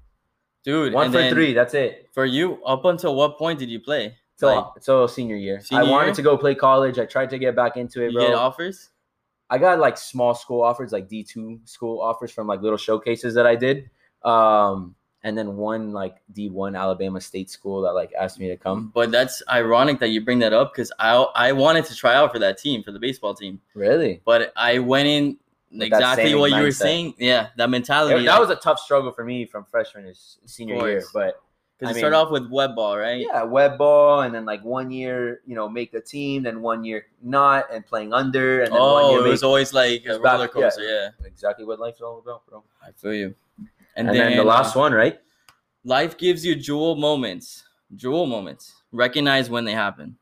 dude. 0.65 0.91
One 0.93 1.13
for 1.13 1.29
three, 1.29 1.53
that's 1.53 1.73
it. 1.73 2.09
For 2.13 2.25
you, 2.25 2.61
up 2.65 2.83
until 2.83 3.15
what 3.15 3.37
point 3.37 3.57
did 3.57 3.69
you 3.69 3.79
play? 3.79 4.17
So, 4.35 4.47
Like, 4.53 4.65
so 4.83 5.07
senior 5.07 5.37
year. 5.37 5.61
Senior 5.61 5.85
I 5.85 5.89
wanted 5.89 6.05
year? 6.07 6.15
to 6.15 6.21
go 6.23 6.37
play 6.37 6.55
college. 6.55 6.99
I 6.99 7.05
tried 7.05 7.29
to 7.29 7.39
get 7.39 7.55
back 7.55 7.77
into 7.77 8.03
it, 8.03 8.11
you 8.11 8.17
bro. 8.19 8.27
get 8.27 8.35
offers? 8.35 8.89
I 9.49 9.57
got 9.57 9.79
like 9.79 9.97
small 9.97 10.35
school 10.35 10.61
offers, 10.61 10.91
like 10.91 11.07
D 11.07 11.23
two 11.23 11.61
school 11.63 12.01
offers 12.01 12.31
from 12.31 12.47
like 12.47 12.61
little 12.61 12.77
showcases 12.77 13.33
that 13.35 13.47
I 13.47 13.55
did. 13.55 13.89
Um, 14.23 14.93
and 15.23 15.37
then 15.37 15.57
one 15.57 15.91
like 15.91 16.17
D 16.33 16.49
one 16.49 16.75
Alabama 16.75 17.19
State 17.19 17.49
school 17.49 17.81
that 17.81 17.93
like 17.93 18.11
asked 18.19 18.39
me 18.39 18.47
to 18.49 18.57
come. 18.57 18.79
Mm-hmm. 18.79 18.89
But 18.93 19.11
that's 19.11 19.41
ironic 19.49 19.99
that 19.99 20.09
you 20.09 20.21
bring 20.21 20.39
that 20.39 20.53
up 20.53 20.73
because 20.73 20.91
I 20.99 21.13
I 21.35 21.51
wanted 21.51 21.85
to 21.85 21.95
try 21.95 22.13
out 22.15 22.31
for 22.31 22.39
that 22.39 22.57
team 22.57 22.83
for 22.83 22.91
the 22.91 22.99
baseball 22.99 23.33
team, 23.33 23.59
Really? 23.73 24.21
but 24.25 24.53
I 24.55 24.79
went 24.79 25.07
in 25.07 25.37
With 25.71 25.83
exactly 25.87 26.33
what 26.35 26.51
you 26.51 26.61
were 26.61 26.71
saying. 26.71 27.15
Yeah, 27.17 27.47
that 27.57 27.69
mentality. 27.69 28.25
that 28.25 28.39
was 28.39 28.49
a 28.49 28.55
tough 28.55 28.79
struggle 28.79 29.11
for 29.11 29.25
me 29.25 29.45
from 29.45 29.65
freshman 29.65 30.05
to 30.05 30.15
senior 30.45 30.75
year, 30.87 31.03
but 31.13 31.41
because 31.79 31.93
I 31.95 31.99
you 31.99 32.01
start 32.01 32.13
off 32.13 32.31
with 32.31 32.49
web 32.49 32.75
ball, 32.75 32.97
right? 32.97 33.19
yeah, 33.21 33.43
web 33.43 33.77
ball, 33.77 34.21
and 34.21 34.33
then 34.33 34.45
like 34.45 34.63
one 34.63 34.89
year, 34.89 35.41
you 35.45 35.53
know, 35.55 35.69
make 35.69 35.91
the 35.91 36.01
team, 36.01 36.41
then 36.41 36.61
one 36.61 36.83
year 36.83 37.05
not, 37.21 37.65
and 37.71 37.85
playing 37.85 38.13
under, 38.13 38.63
and 38.63 38.73
then 38.73 38.79
one 38.79 39.03
Oh, 39.03 39.11
year 39.11 39.19
it 39.19 39.23
make 39.23 39.31
was 39.31 39.43
always 39.43 39.73
like 39.73 40.03
a 40.07 40.19
roller 40.19 40.47
coaster. 40.47 40.81
Yeah, 40.83 41.09
exactly 41.25 41.65
what 41.65 41.79
life's 41.79 42.01
all 42.01 42.17
about, 42.19 42.47
bro. 42.47 42.63
I 42.81 42.91
feel 42.93 43.13
you. 43.13 43.35
And, 43.97 44.07
then, 44.09 44.37
the 44.37 44.43
last 44.43 44.75
uh, 44.75 44.79
one, 44.79 44.93
right? 44.93 45.19
life 45.83 46.17
gives 46.17 46.45
you 46.45 46.55
jewel 46.55 46.95
moments. 46.95 47.63
Jewel 47.95 48.27
moments. 48.27 48.73
Recognize 48.91 49.49
when 49.49 49.65
they 49.65 49.73
happen. 49.73 50.17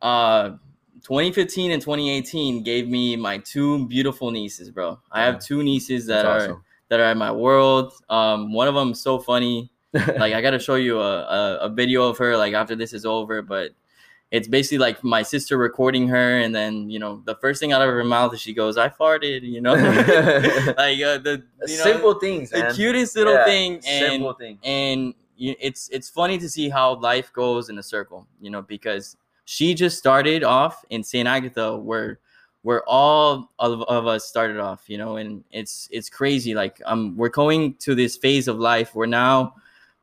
Uh 0.00 0.52
2015 1.02 1.72
and 1.72 1.82
2018 1.82 2.62
gave 2.62 2.88
me 2.88 3.16
my 3.16 3.38
two 3.38 3.86
beautiful 3.88 4.30
nieces, 4.30 4.70
bro. 4.70 5.00
I 5.10 5.24
have 5.24 5.40
two 5.40 5.64
nieces 5.64 6.06
that 6.06 6.22
That's 6.22 6.44
are 6.44 6.62
that 6.88 7.00
are 7.00 7.10
in 7.10 7.18
my 7.18 7.32
world. 7.32 7.92
Um, 8.08 8.52
one 8.52 8.68
of 8.68 8.74
them 8.74 8.92
is 8.92 9.00
so 9.00 9.18
funny. 9.18 9.70
Like 9.94 10.32
I 10.32 10.40
gotta 10.40 10.58
show 10.58 10.76
you 10.76 11.00
a, 11.00 11.22
a, 11.22 11.58
a 11.62 11.68
video 11.68 12.08
of 12.08 12.16
her 12.18 12.36
like 12.36 12.54
after 12.54 12.74
this 12.74 12.94
is 12.94 13.04
over, 13.04 13.42
but 13.42 13.72
it's 14.32 14.48
basically 14.48 14.78
like 14.78 15.04
my 15.04 15.22
sister 15.22 15.56
recording 15.58 16.08
her, 16.08 16.38
and 16.40 16.54
then 16.54 16.90
you 16.90 16.98
know 16.98 17.22
the 17.26 17.36
first 17.36 17.60
thing 17.60 17.72
out 17.72 17.82
of 17.82 17.88
her 17.88 18.02
mouth 18.04 18.34
is 18.34 18.40
she 18.40 18.54
goes, 18.54 18.76
"I 18.78 18.88
farted," 18.88 19.42
you 19.42 19.60
know, 19.60 19.74
like 19.76 21.00
uh, 21.00 21.18
the 21.18 21.44
you 21.66 21.76
know, 21.78 21.84
simple 21.84 22.14
things, 22.14 22.50
the 22.50 22.62
man. 22.62 22.74
cutest 22.74 23.16
little 23.16 23.34
Yeah, 23.34 23.44
thing, 23.44 23.74
and 23.86 24.12
simple 24.12 24.32
thing. 24.34 24.58
and 24.64 25.14
you, 25.36 25.54
it's 25.60 25.88
it's 25.90 26.08
funny 26.08 26.38
to 26.38 26.48
see 26.48 26.68
how 26.68 26.96
life 26.96 27.32
goes 27.32 27.68
in 27.68 27.78
a 27.78 27.82
circle, 27.82 28.26
you 28.40 28.50
know, 28.50 28.62
because 28.62 29.16
she 29.44 29.74
just 29.74 29.98
started 29.98 30.44
off 30.44 30.84
in 30.90 31.04
Saint 31.04 31.28
Agatha, 31.28 31.76
where 31.76 32.18
where 32.62 32.82
all 32.88 33.50
of, 33.58 33.82
of 33.82 34.06
us 34.06 34.24
started 34.24 34.58
off, 34.58 34.88
you 34.88 34.96
know, 34.98 35.16
and 35.16 35.44
it's 35.52 35.88
it's 35.90 36.08
crazy. 36.08 36.54
Like 36.54 36.80
um, 36.86 37.16
we're 37.16 37.28
going 37.28 37.74
to 37.80 37.94
this 37.94 38.16
phase 38.16 38.48
of 38.48 38.58
life 38.58 38.94
where 38.94 39.06
now 39.08 39.54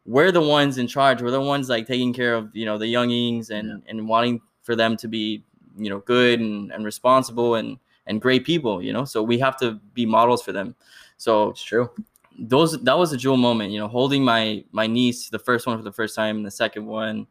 we're 0.10 0.32
the 0.32 0.42
ones 0.42 0.78
in 0.78 0.88
charge. 0.88 1.22
We're 1.22 1.32
the 1.32 1.42
ones 1.42 1.70
like 1.70 1.88
taking 1.88 2.14
care 2.14 2.36
of 2.36 2.56
you 2.56 2.66
know 2.66 2.78
the 2.78 2.88
youngings 2.88 3.52
and 3.52 3.84
and 3.88 4.08
wanting 4.08 4.42
for 4.64 4.76
them 4.76 4.98
to 4.98 5.08
be 5.08 5.44
you 5.78 5.90
know 5.90 6.00
good 6.00 6.40
and, 6.40 6.72
and 6.72 6.86
responsible 6.86 7.56
and 7.56 7.78
and 8.08 8.22
great 8.22 8.46
people, 8.46 8.82
you 8.82 8.94
know. 8.94 9.06
So 9.06 9.24
we 9.24 9.40
have 9.40 9.58
to 9.60 9.74
be 9.94 10.06
models 10.06 10.42
for 10.42 10.52
them. 10.52 10.76
So 11.18 11.56
It's 11.56 11.64
true. 11.64 11.90
those 12.38 12.82
that 12.84 12.98
was 12.98 13.14
a 13.14 13.18
jewel 13.18 13.38
moment, 13.38 13.72
you 13.72 13.80
know, 13.80 13.88
holding 13.88 14.24
my 14.24 14.64
my 14.72 14.88
niece, 14.88 15.30
the 15.30 15.40
first 15.40 15.68
one 15.68 15.78
for 15.78 15.84
the 15.84 15.92
first 15.92 16.16
time, 16.16 16.38
and 16.38 16.46
the 16.46 16.52
second 16.52 16.86
one. 16.86 17.28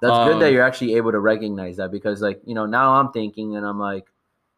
That's 0.00 0.18
good 0.18 0.40
that 0.40 0.50
Um, 0.50 0.52
you're 0.52 0.64
actually 0.64 0.96
able 0.96 1.12
to 1.12 1.20
recognize 1.20 1.76
that 1.76 1.92
because, 1.92 2.22
like, 2.22 2.40
you 2.44 2.54
know, 2.54 2.66
now 2.66 2.94
I'm 2.94 3.12
thinking 3.12 3.56
and 3.56 3.66
I'm 3.66 3.78
like, 3.78 4.06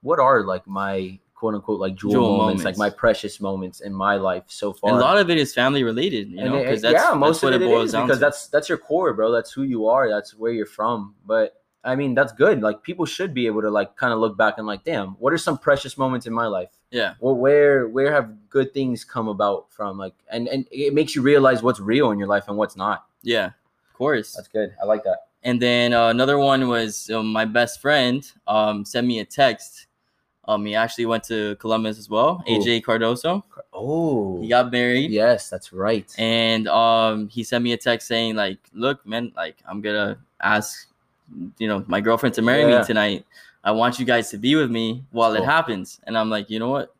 what 0.03 0.19
are 0.21 0.43
like 0.43 0.67
my 0.67 1.19
quote 1.35 1.55
unquote 1.55 1.80
like 1.80 1.95
jewel, 1.97 2.12
Jewel 2.12 2.37
moments, 2.39 2.64
like 2.64 2.76
my 2.78 2.91
precious 2.91 3.41
moments 3.41 3.80
in 3.80 3.93
my 3.93 4.14
life 4.16 4.45
so 4.47 4.72
far? 4.72 4.91
And 4.91 4.99
a 4.99 5.03
lot 5.03 5.18
of 5.18 5.30
it 5.30 5.39
is 5.39 5.53
family 5.55 5.82
related, 5.85 6.30
you 6.30 6.39
And 6.39 6.53
know, 6.53 6.59
because 6.62 6.82
that's, 6.82 6.93
yeah, 6.95 7.01
that's 7.09 7.16
most 7.16 7.43
what 7.43 7.53
of 7.53 7.62
it 7.62 7.64
it 7.64 7.68
boils 7.68 7.87
is 7.87 7.93
down 7.93 8.07
because 8.07 8.18
to. 8.18 8.24
that's 8.24 8.47
that's 8.49 8.68
your 8.68 8.78
core, 8.78 9.12
bro. 9.14 9.30
That's 9.32 9.53
who 9.53 9.62
you 9.62 9.87
are. 9.89 10.09
That's 10.09 10.35
where 10.35 10.53
you're 10.53 10.66
from. 10.66 11.14
But 11.26 11.61
I 11.82 11.97
mean, 11.97 12.14
that's 12.14 12.32
good. 12.32 12.62
Like 12.62 12.82
people 12.82 13.05
should 13.05 13.35
be 13.35 13.47
able 13.47 13.61
to 13.62 13.70
like 13.70 13.95
kind 13.97 14.12
of 14.12 14.18
look 14.18 14.39
back 14.39 14.55
and 14.59 14.66
like, 14.66 14.85
damn, 14.85 15.11
what 15.20 15.32
are 15.35 15.39
some 15.39 15.59
precious 15.59 15.99
moments 15.99 16.26
in 16.26 16.32
my 16.32 16.47
life? 16.47 16.70
yeah, 16.91 17.14
Well, 17.20 17.35
where 17.35 17.89
where 17.89 18.12
have 18.12 18.30
good 18.49 18.72
things 18.72 19.05
come 19.05 19.28
about 19.28 19.70
from? 19.72 19.99
Like, 19.99 20.14
and 20.30 20.49
and 20.49 20.66
it 20.70 20.95
makes 20.95 21.14
you 21.14 21.20
realize 21.22 21.62
what's 21.62 21.80
real 21.80 22.11
in 22.11 22.18
your 22.18 22.28
life 22.28 22.45
and 22.49 22.57
what's 22.57 22.76
not. 22.76 23.05
yeah, 23.22 23.47
of 23.47 23.93
course. 23.93 24.35
That's 24.35 24.49
good. 24.49 24.74
I 24.80 24.87
like 24.87 25.03
that. 25.05 25.18
And 25.43 25.61
then 25.61 25.93
uh, 25.93 26.09
another 26.09 26.39
one 26.39 26.68
was 26.68 27.11
um, 27.11 27.30
my 27.30 27.45
best 27.45 27.82
friend 27.82 28.24
um, 28.47 28.85
sent 28.87 29.07
me 29.07 29.18
a 29.18 29.26
text. 29.26 29.89
Um, 30.47 30.64
he 30.66 30.74
actually 30.74 31.07
went 31.07 31.24
to 31.24 31.57
Columbus 31.57 31.99
as 31.99 32.11
well. 32.11 32.42
Who? 32.47 32.59
AJ 32.61 32.82
Cardoso. 32.84 33.42
Oh, 33.72 34.40
He 34.42 34.49
got 34.49 34.70
married. 34.70 35.11
yes, 35.11 35.49
that's 35.51 35.72
right. 35.72 36.12
and 36.18 36.68
um 36.68 37.28
he 37.28 37.42
sent 37.42 37.64
me 37.64 37.72
a 37.72 37.76
text 37.76 38.07
saying 38.09 38.36
like 38.36 38.59
look 38.72 39.05
man 39.07 39.32
like 39.36 39.57
i'm 39.66 39.80
gonna 39.80 40.16
ask 40.40 40.88
you 41.59 41.66
know 41.66 41.82
my 41.88 42.01
girlfriend 42.01 42.34
to 42.34 42.42
marry 42.42 42.62
Yeah. 42.70 42.80
me 42.80 42.84
tonight 42.86 43.24
i 43.64 43.70
want 43.72 43.99
you 43.99 44.05
guys 44.05 44.30
to 44.30 44.36
be 44.38 44.55
with 44.55 44.70
me 44.70 45.03
while 45.11 45.32
Cool. 45.34 45.42
it 45.42 45.47
happens 45.47 45.99
and 46.05 46.16
i'm 46.18 46.28
like 46.30 46.51
you 46.51 46.59
know 46.59 46.68
what 46.68 46.95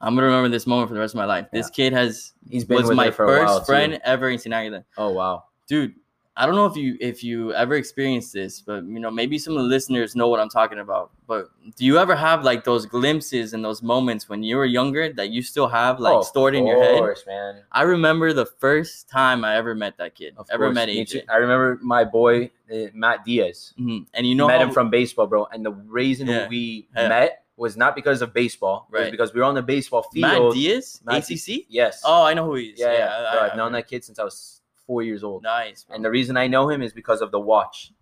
i'm 0.00 0.14
gonna 0.14 0.26
remember 0.28 0.48
this 0.48 0.66
moment 0.66 0.88
for 0.88 0.94
the 0.94 1.00
rest 1.00 1.12
of 1.14 1.18
my 1.18 1.24
life 1.24 1.46
this 1.52 1.68
kid 1.68 1.92
has 1.92 2.32
He's 2.48 2.64
been 2.64 2.76
was 2.78 2.88
with 2.88 2.96
my 2.96 3.06
her 3.06 3.12
for 3.12 3.24
a 3.24 3.44
while 3.44 3.56
first 3.58 3.66
friend 3.66 4.00
ever 4.04 4.30
in 4.30 4.38
Saint 4.38 4.54
Agatha. 4.54 4.84
Oh 4.96 5.10
wow. 5.10 5.44
dude 5.66 5.94
i 6.36 6.44
don't 6.46 6.54
know 6.56 6.66
if 6.66 6.76
you 6.76 6.96
if 7.00 7.22
you 7.22 7.52
ever 7.54 7.74
experienced 7.74 8.32
this 8.32 8.60
but 8.60 8.84
you 8.84 8.98
know 8.98 9.10
maybe 9.10 9.38
some 9.38 9.52
of 9.56 9.62
the 9.62 9.68
listeners 9.68 10.16
know 10.16 10.28
what 10.28 10.40
i'm 10.40 10.48
talking 10.48 10.78
about 10.80 11.10
but 11.26 11.48
do 11.76 11.84
you 11.84 11.96
ever 11.98 12.14
have 12.16 12.42
like 12.44 12.64
those 12.64 12.86
glimpses 12.86 13.52
and 13.54 13.64
those 13.64 13.82
moments 13.82 14.28
when 14.28 14.42
you 14.42 14.56
were 14.56 14.64
younger 14.66 15.12
that 15.12 15.30
you 15.30 15.40
still 15.42 15.68
have 15.68 16.00
like 16.00 16.14
Oh, 16.14 16.22
stored 16.22 16.54
in 16.54 16.66
your 16.66 16.82
head 16.82 16.94
Of 16.94 16.98
course, 17.00 17.24
man. 17.26 17.62
I 17.72 17.82
remember 17.82 18.32
the 18.32 18.46
first 18.46 19.08
time 19.08 19.44
I 19.44 19.56
ever 19.56 19.74
met 19.74 19.96
that 19.98 20.14
kid. 20.14 20.34
Of 20.36 20.46
ever 20.50 20.66
course. 20.66 20.74
met 20.74 20.88
Me. 20.88 21.04
AJ. 21.04 21.22
I 21.30 21.36
remember 21.36 21.78
my 21.82 22.04
boy 22.04 22.50
uh, 22.72 22.86
Matt 22.92 23.24
Diaz. 23.24 23.72
Mhm. 23.80 24.06
And 24.14 24.26
you 24.26 24.34
know 24.34 24.46
met 24.48 24.60
him 24.60 24.70
from 24.72 24.90
baseball, 24.90 25.26
bro. 25.26 25.46
And 25.52 25.64
the 25.64 25.72
reason 25.72 26.26
Yeah. 26.28 26.48
we 26.48 26.88
Yeah. 26.96 27.08
met 27.08 27.44
was 27.56 27.76
not 27.76 27.94
because 27.94 28.20
of 28.20 28.34
baseball. 28.34 28.86
Right. 28.90 29.10
because 29.10 29.32
we 29.32 29.40
were 29.40 29.46
on 29.46 29.54
the 29.54 29.62
baseball 29.62 30.02
field. 30.12 30.30
Matt. 30.50 30.52
Diaz, 30.52 31.00
Matt 31.06 31.22
ACC. 31.30 31.64
Yes. 31.68 32.02
Oh, 32.04 32.22
I 32.24 32.34
know 32.34 32.44
who 32.44 32.56
he 32.56 32.66
is. 32.74 32.80
yeah, 32.80 32.92
yeah. 32.92 33.08
I- 33.30 33.32
Bro, 33.36 33.40
I've 33.48 33.56
known 33.56 33.72
that 33.72 33.86
kid 33.88 34.04
since 34.04 34.18
I 34.18 34.24
was 34.24 34.60
four 34.86 35.02
years 35.02 35.24
old. 35.24 35.42
Nice. 35.42 35.86
And 35.90 36.04
the 36.04 36.10
reason 36.10 36.36
I 36.36 36.46
know 36.46 36.68
him 36.68 36.82
is 36.82 36.92
because 36.92 37.20
of 37.20 37.30
the 37.30 37.40
watch, 37.40 37.92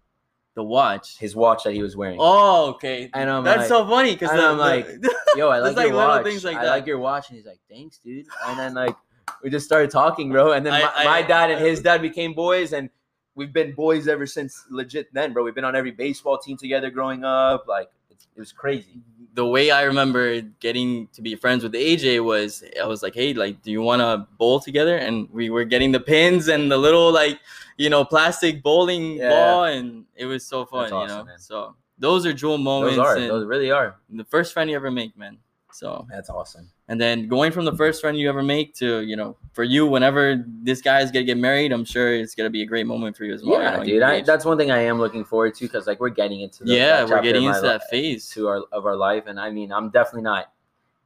the 0.55 0.62
watch. 0.62 1.18
his 1.18 1.35
watch 1.37 1.64
that 1.64 1.72
he 1.74 1.83
was 1.83 1.97
wearing. 1.97 2.18
Oh, 2.20 2.70
okay. 2.74 3.09
And 3.14 3.30
I'm 3.30 3.45
That's 3.45 3.61
like- 3.61 3.68
so 3.68 3.87
funny 3.87 4.12
because 4.12 4.30
I'm 4.30 4.59
like, 4.59 4.87
Yo, 5.37 5.49
I 5.49 5.59
like 5.61 5.76
like, 5.76 5.89
your 5.89 5.97
watch. 5.97 6.24
things 6.24 6.45
like 6.45 6.57
I 6.59 6.64
that. 6.64 6.70
like 6.70 6.87
your 6.87 6.99
watch. 6.99 7.28
And 7.30 7.37
he's 7.39 7.47
like, 7.47 7.61
thanks, 7.70 7.99
dude. 7.99 8.26
And 8.47 8.59
then 8.59 8.74
like 8.74 8.95
we 9.43 9.51
just 9.51 9.64
started 9.66 9.91
talking, 9.91 10.30
bro. 10.30 10.53
And 10.53 10.64
then 10.66 10.74
I- 10.74 10.80
my, 10.83 10.93
I- 10.95 11.05
my 11.05 11.22
dad 11.22 11.51
and 11.51 11.64
his 11.64 11.80
dad 11.80 12.03
became 12.03 12.35
boys, 12.35 12.72
and 12.72 12.91
we've 13.35 13.53
been 13.53 13.72
boys 13.72 14.09
ever 14.09 14.26
since. 14.26 14.64
Legit, 14.70 15.12
then, 15.14 15.33
bro. 15.33 15.43
We've 15.45 15.55
been 15.55 15.64
on 15.64 15.74
every 15.76 15.93
baseball 15.93 16.37
team 16.39 16.57
together 16.57 16.91
growing 16.91 17.24
up. 17.24 17.66
Like 17.68 17.89
it's, 18.11 18.26
it 18.37 18.41
was 18.41 18.53
crazy. 18.53 19.01
The 19.35 19.47
way 19.47 19.70
I 19.70 19.83
remember 19.85 20.41
getting 20.61 21.09
to 21.14 21.22
be 21.22 21.35
friends 21.37 21.62
with 21.62 21.72
AJ 21.72 22.22
was 22.24 22.62
I 22.80 22.87
was 22.87 23.03
like, 23.03 23.14
hey, 23.14 23.33
like, 23.35 23.62
do 23.62 23.70
you 23.70 23.80
want 23.83 24.01
to 24.01 24.26
bowl 24.37 24.61
together? 24.61 24.97
And 24.99 25.28
we 25.33 25.49
were 25.51 25.64
getting 25.64 25.91
the 25.93 26.01
pins 26.01 26.49
and 26.49 26.70
the 26.70 26.76
little 26.76 27.11
like, 27.12 27.39
you 27.78 27.89
know, 27.89 28.05
plastic 28.05 28.62
bowling 28.62 29.16
Yeah. 29.16 29.28
ball, 29.30 29.64
and 29.64 30.05
it 30.14 30.26
was 30.26 30.45
so 30.45 30.66
fun, 30.66 30.83
That's 30.83 30.93
you 30.93 30.97
awesome, 30.99 31.18
know. 31.18 31.24
man. 31.24 31.39
So 31.39 31.74
those 31.99 32.26
are 32.26 32.33
jewel 32.35 32.59
moments. 32.59 32.97
Those 32.97 33.07
are. 33.07 33.16
and 33.16 33.30
Those 33.30 33.47
really 33.47 33.70
are. 33.70 33.97
the 34.11 34.24
first 34.24 34.53
friend 34.53 34.68
you 34.68 34.76
ever 34.76 34.91
make, 34.91 35.16
man. 35.16 35.39
So 35.75 36.07
That's 36.11 36.29
awesome. 36.31 36.68
and 36.89 37.01
then 37.01 37.29
going 37.29 37.51
from 37.53 37.64
the 37.64 37.77
first 37.77 38.01
friend 38.01 38.16
you 38.18 38.29
ever 38.29 38.43
make 38.43 38.75
to 38.77 39.01
you 39.01 39.16
know 39.16 39.37
for 39.53 39.64
you 39.64 39.87
whenever 39.87 40.45
this 40.62 40.81
guy 40.83 41.01
is 41.01 41.11
gonna 41.11 41.25
get 41.25 41.39
married, 41.39 41.73
I'm 41.73 41.85
sure 41.85 42.14
it's 42.14 42.35
gonna 42.35 42.51
be 42.51 42.62
a 42.62 42.66
great 42.66 42.87
moment 42.87 43.16
for 43.16 43.25
you 43.25 43.35
as 43.35 43.43
well. 43.43 43.61
yeah, 43.61 43.73
you 43.73 43.79
know, 43.79 43.85
dude. 43.85 44.03
I, 44.03 44.20
that's 44.23 44.45
one 44.45 44.59
thing 44.59 44.70
I 44.70 44.79
am 44.81 44.99
looking 44.99 45.25
forward 45.25 45.55
to 45.57 45.64
because 45.64 45.87
like 45.87 45.99
we're 46.01 46.09
getting 46.11 46.41
into 46.43 46.64
the, 46.64 46.75
yeah, 46.75 46.99
that 47.05 47.09
we're 47.09 47.23
getting 47.23 47.45
into 47.45 47.61
that 47.62 47.89
phase. 47.91 48.29
to 48.31 48.49
our 48.49 48.62
of 48.73 48.87
our 48.87 48.97
life, 48.97 49.25
and 49.27 49.41
I 49.41 49.51
mean, 49.51 49.73
I'm 49.73 49.91
definitely 49.91 50.23
not 50.23 50.53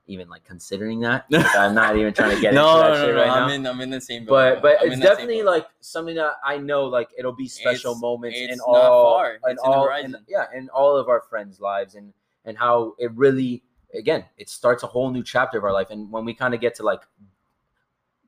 even 0.08 0.28
like 0.28 0.44
considering 0.44 1.00
that. 1.00 1.26
Like, 1.30 1.56
I'm 1.56 1.74
not 1.74 1.96
even 1.96 2.12
trying 2.14 2.34
to 2.36 2.40
get 2.40 2.54
no, 2.54 2.68
into 2.76 2.80
that 2.82 2.94
no, 3.00 3.06
shit 3.06 3.14
no, 3.16 3.20
right 3.22 3.30
I'm 3.30 3.48
now. 3.48 3.54
in, 3.54 3.66
I'm 3.66 3.80
in 3.80 3.90
the 3.90 4.00
same 4.00 4.24
boat. 4.24 4.60
but 4.60 4.62
but 4.62 4.80
I'm 4.80 4.86
it's 4.86 4.94
in 4.94 5.00
definitely 5.00 5.42
like 5.42 5.66
something 5.80 6.14
that 6.14 6.34
I 6.44 6.58
know 6.58 6.84
like 6.86 7.08
it'll 7.18 7.32
be 7.32 7.48
special 7.48 7.90
It's- 7.92 8.00
moments 8.02 8.38
in 8.38 8.50
it's 8.50 8.58
not 8.58 8.68
all 8.68 9.14
far. 9.14 9.30
in 9.32 9.36
It's 9.44 9.50
in 9.50 9.56
the 9.56 9.62
all 9.76 9.84
horizon. 9.84 10.14
in, 10.14 10.24
yeah 10.28 10.44
in 10.54 10.68
all 10.68 10.96
of 10.96 11.08
our 11.08 11.22
friends' 11.28 11.60
lives 11.60 11.94
and 11.96 12.12
and 12.44 12.56
how 12.56 12.94
it 12.98 13.10
really 13.14 13.64
again 13.96 14.24
it 14.38 14.48
starts 14.48 14.82
a 14.82 14.86
whole 14.86 15.10
new 15.10 15.22
chapter 15.22 15.58
of 15.58 15.64
our 15.64 15.72
life 15.72 15.90
and 15.90 16.10
when 16.10 16.24
we 16.24 16.34
kind 16.34 16.54
of 16.54 16.60
get 16.60 16.74
to 16.74 16.82
like 16.82 17.02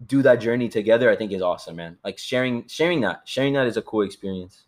do 0.06 0.22
that 0.22 0.36
journey 0.36 0.68
together 0.68 1.10
I 1.10 1.16
think 1.16 1.32
is 1.32 1.42
awesome 1.42 1.76
man 1.76 1.98
like 2.04 2.18
sharing 2.18 2.66
sharing 2.66 3.00
that 3.02 3.22
sharing 3.24 3.54
that 3.54 3.66
is 3.66 3.76
a 3.76 3.82
cool 3.82 4.02
experience 4.02 4.64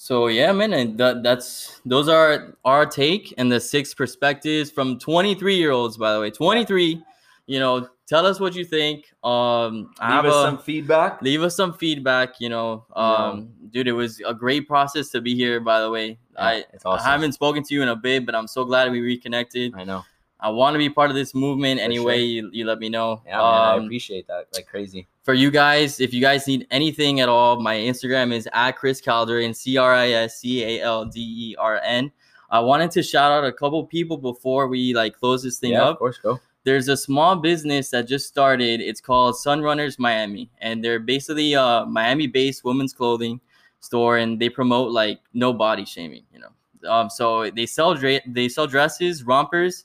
So 0.00 0.28
yeah, 0.28 0.52
man, 0.52 0.72
and 0.74 0.96
that, 0.98 1.24
that's 1.24 1.80
those 1.84 2.08
are 2.08 2.54
our 2.64 2.86
take 2.86 3.34
and 3.36 3.50
the 3.50 3.58
six 3.58 3.92
perspectives 3.94 4.70
from 4.70 4.96
23 4.96 5.56
year 5.56 5.72
olds. 5.72 5.96
By 5.96 6.14
the 6.14 6.20
way, 6.20 6.30
23. 6.30 7.02
You 7.48 7.58
know, 7.58 7.88
tell 8.06 8.26
us 8.26 8.38
what 8.38 8.54
you 8.54 8.64
think. 8.64 9.10
Um, 9.24 9.90
Leave 10.02 10.24
us 10.26 10.34
a- 10.34 10.42
some 10.42 10.58
feedback. 10.58 11.22
leave 11.22 11.42
us 11.42 11.56
some 11.56 11.72
feedback. 11.72 12.34
You 12.40 12.50
know, 12.50 12.84
um, 12.94 13.48
dude, 13.70 13.88
it 13.88 13.92
was 13.92 14.20
a 14.26 14.34
great 14.34 14.68
process 14.68 15.08
to 15.10 15.20
be 15.22 15.34
here. 15.34 15.58
By 15.58 15.80
the 15.80 15.90
way, 15.90 16.18
I 16.36 16.64
it's 16.74 16.84
awesome. 16.84 17.06
I 17.08 17.10
haven't 17.10 17.32
spoken 17.32 17.62
to 17.64 17.74
you 17.74 17.82
in 17.82 17.88
a 17.88 17.96
bit, 17.96 18.26
but 18.26 18.34
I'm 18.34 18.46
so 18.46 18.64
glad 18.64 18.92
we 18.92 19.00
reconnected. 19.00 19.72
I 19.74 19.84
know. 19.84 20.04
I 20.40 20.50
want 20.50 20.74
to 20.74 20.78
be 20.78 20.88
part 20.90 21.10
of 21.10 21.16
this 21.16 21.34
movement 21.34 21.80
For 21.80 21.84
anyway. 21.84 22.18
sure. 22.18 22.24
You, 22.26 22.50
you 22.52 22.64
let 22.66 22.78
me 22.78 22.88
know. 22.90 23.22
Yeah, 23.26 23.38
man, 23.38 23.44
I 23.44 23.72
Um, 23.76 23.84
appreciate 23.86 24.28
that 24.28 24.46
like 24.54 24.66
crazy. 24.68 25.08
for 25.24 25.34
you 25.34 25.50
guys, 25.50 25.98
if 26.00 26.14
you 26.14 26.20
guys 26.20 26.46
need 26.46 26.64
anything 26.70 27.18
at 27.20 27.28
all, 27.28 27.60
my 27.60 27.74
Instagram 27.76 28.32
is 28.32 28.46
at 28.52 28.72
Chris 28.76 29.00
Calderon, 29.00 29.52
C 29.54 29.78
R 29.78 29.92
I 29.94 30.10
S 30.10 30.38
C 30.40 30.62
A 30.62 30.82
L 30.82 31.06
D 31.06 31.18
E 31.20 31.56
R 31.58 31.80
N. 31.82 32.12
I 32.50 32.60
wanted 32.60 32.90
to 32.92 33.02
shout 33.02 33.32
out 33.32 33.44
a 33.44 33.52
couple 33.52 33.84
people 33.84 34.16
before 34.16 34.68
we 34.68 34.94
like 34.94 35.18
close 35.18 35.42
this 35.42 35.58
thing 35.58 35.72
yeah, 35.72 35.82
up. 35.84 35.92
of 35.94 35.98
course, 35.98 36.18
go. 36.18 36.38
There's 36.64 36.88
a 36.88 36.96
small 36.96 37.36
business 37.36 37.90
that 37.90 38.06
just 38.06 38.26
started. 38.28 38.80
It's 38.80 39.00
called 39.00 39.36
Sunrunners 39.36 39.98
Miami, 39.98 40.50
and 40.60 40.84
they're 40.84 40.98
basically 40.98 41.54
a 41.54 41.86
Miami-based 41.88 42.64
women's 42.64 42.92
clothing 42.92 43.40
store, 43.80 44.18
and 44.18 44.38
they 44.40 44.48
promote 44.48 44.90
like 44.90 45.20
no 45.32 45.52
body 45.52 45.84
shaming. 45.84 46.24
You 46.32 46.40
know, 46.40 46.90
um, 46.90 47.08
so 47.10 47.50
they 47.50 47.64
sell 47.66 47.94
dra- 47.94 48.20
they 48.26 48.48
sell 48.48 48.66
dresses, 48.66 49.24
rompers, 49.24 49.84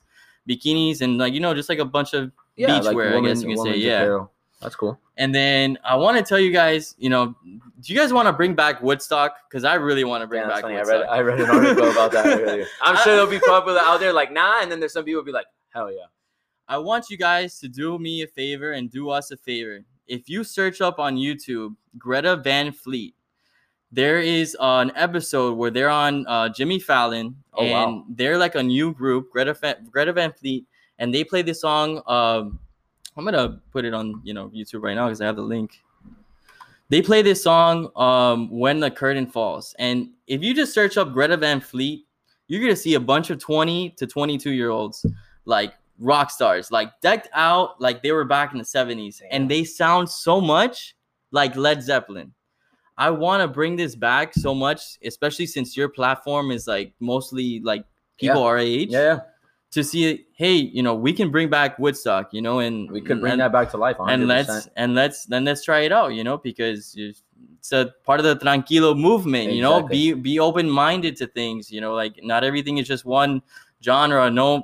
bikinis, 0.50 1.02
and 1.02 1.18
like 1.18 1.34
you 1.34 1.40
know, 1.40 1.54
just 1.54 1.70
like 1.70 1.80
a 1.80 1.86
bunch 1.86 2.14
of 2.14 2.32
Yeah, 2.56 2.70
beachwear, 2.80 3.18
I 3.18 3.28
guess 3.28 3.42
you 3.42 3.50
can 3.50 3.58
say, 3.58 3.64
women's 3.64 3.84
yeah. 3.84 4.26
That's 4.62 4.76
cool. 4.78 4.98
and 5.18 5.36
then 5.36 5.78
I 5.84 5.96
want 5.98 6.18
to 6.18 6.24
tell 6.24 6.40
you 6.40 6.52
guys, 6.52 6.96
you 6.98 7.10
know, 7.10 7.36
do 7.44 7.94
you 7.94 8.00
guys 8.00 8.14
want 8.14 8.28
to 8.28 8.34
bring 8.34 8.56
back 8.56 8.82
Woodstock? 8.82 9.36
Because 9.50 9.66
I 9.66 9.74
really 9.76 10.06
want 10.06 10.22
to 10.22 10.28
bring 10.28 10.42
Yeah, 10.42 10.48
back 10.48 10.62
funny. 10.62 10.78
I 10.78 10.84
read 10.84 11.04
I 11.04 11.20
read 11.20 11.42
an 11.42 11.50
article 11.50 11.92
about 11.92 12.14
that 12.14 12.26
earlier. 12.26 12.66
I'm 12.82 12.96
sure 13.04 13.14
there'll 13.14 13.30
be 13.30 13.40
popular 13.40 13.80
out 13.80 14.00
there 14.00 14.14
like 14.14 14.32
nah, 14.32 14.62
and 14.62 14.72
then 14.72 14.80
there's 14.80 14.94
some 14.94 15.04
people 15.04 15.22
who 15.22 15.26
be 15.26 15.32
like 15.34 15.48
hell 15.70 15.92
yeah. 15.92 16.06
I 16.68 16.78
want 16.78 17.10
you 17.10 17.18
guys 17.18 17.60
to 17.60 17.68
do 17.68 18.00
me 18.00 18.22
a 18.24 18.28
favor 18.28 18.72
and 18.72 18.90
do 18.90 19.10
us 19.10 19.32
a 19.32 19.38
favor. 19.38 19.84
If 20.08 20.30
you 20.30 20.44
search 20.44 20.82
up 20.82 21.00
on 21.00 21.16
YouTube 21.18 21.76
Greta 21.98 22.38
Van 22.38 22.72
Fleet, 22.72 23.16
there 23.92 24.20
is 24.20 24.58
an 24.60 24.92
episode 24.96 25.58
where 25.58 25.70
they're 25.72 25.90
on 25.90 26.26
uh, 26.28 26.50
Jimmy 26.50 26.80
Fallon, 26.80 27.36
Oh, 27.54 27.64
and 27.64 27.72
wow. 27.98 28.06
they're 28.10 28.38
like 28.38 28.56
a 28.56 28.64
new 28.64 28.92
group, 28.94 29.30
Greta 29.32 29.54
Van, 29.54 29.88
Greta 29.92 30.12
Van 30.14 30.32
Fleet, 30.34 30.66
and 30.98 31.14
they 31.14 31.24
play 31.24 31.42
this 31.44 31.62
song. 31.62 32.02
Um, 32.08 32.60
I'm 33.16 33.26
gonna 33.26 33.62
put 33.72 33.86
it 33.86 33.94
on 33.94 34.20
you 34.24 34.34
know 34.34 34.50
YouTube 34.50 34.82
right 34.82 34.96
now 34.96 35.06
because 35.08 35.22
I 35.22 35.26
have 35.26 35.36
the 35.36 35.44
link. 35.44 35.84
They 36.90 37.02
play 37.02 37.22
this 37.22 37.44
song 37.44 37.90
um, 37.96 38.50
when 38.50 38.80
the 38.80 38.90
curtain 38.90 39.28
falls, 39.28 39.76
and 39.78 40.10
if 40.28 40.42
you 40.42 40.54
just 40.56 40.74
search 40.74 40.98
up 40.98 41.14
Greta 41.14 41.38
Van 41.38 41.62
Fleet, 41.62 42.06
you're 42.48 42.62
gonna 42.62 42.76
see 42.76 42.96
a 42.96 43.00
bunch 43.00 43.30
of 43.30 43.38
20 43.40 43.92
to 43.92 44.08
22 44.08 44.52
year 44.52 44.70
olds 44.72 45.06
like 45.46 45.74
rock 46.04 46.30
stars, 46.30 46.70
like 46.72 46.92
decked 47.02 47.30
out 47.34 47.80
like 47.82 48.04
they 48.04 48.12
were 48.12 48.26
back 48.26 48.52
in 48.52 48.58
the 48.60 48.64
70s, 48.66 49.20
Damn. 49.20 49.28
and 49.32 49.50
they 49.52 49.64
sound 49.64 50.10
so 50.10 50.40
much 50.42 50.96
like 51.32 51.56
Led 51.56 51.82
Zeppelin. 51.82 52.34
I 52.98 53.10
want 53.10 53.42
to 53.42 53.48
bring 53.48 53.76
this 53.76 53.96
back 53.96 54.34
so 54.36 54.54
much, 54.54 55.00
especially 55.04 55.48
since 55.48 55.76
your 55.76 55.90
platform 55.90 56.52
is 56.52 56.68
like 56.68 56.94
mostly 57.00 57.60
like 57.62 57.86
people 58.20 58.42
Yeah. 58.42 58.48
our 58.48 58.58
age. 58.60 58.90
Yeah, 58.92 59.02
yeah. 59.02 59.20
To 59.72 59.84
see, 59.84 60.26
hey, 60.36 60.54
you 60.54 60.84
know, 60.84 60.94
we 60.94 61.12
can 61.14 61.32
bring 61.32 61.50
back 61.50 61.80
Woodstock, 61.80 62.32
you 62.32 62.44
know, 62.44 62.60
and 62.60 62.92
We 62.92 63.02
could 63.02 63.20
bring 63.20 63.32
and, 63.34 63.42
that 63.42 63.52
back 63.52 63.72
to 63.72 63.78
life. 63.78 63.98
100%. 63.98 64.14
and 64.14 64.28
let's 64.28 64.70
and 64.76 64.94
let's 64.94 65.26
then 65.26 65.46
let's 65.46 65.64
try 65.64 65.80
it 65.80 65.92
out, 65.92 66.10
you 66.14 66.24
know, 66.24 66.38
because 66.38 66.94
it's 66.96 67.72
a 67.72 67.92
part 68.04 68.20
of 68.20 68.26
the 68.26 68.36
tranquilo 68.36 68.96
movement, 68.96 69.52
you 69.54 69.64
know. 69.64 69.82
Be 69.82 70.14
be 70.14 70.38
open 70.40 70.70
minded 70.70 71.16
to 71.18 71.26
things, 71.26 71.72
you 71.72 71.82
know, 71.82 71.96
like 71.96 72.20
not 72.22 72.44
everything 72.44 72.78
is 72.78 72.88
just 72.88 73.04
one 73.04 73.42
genre. 73.84 74.30
No, 74.30 74.64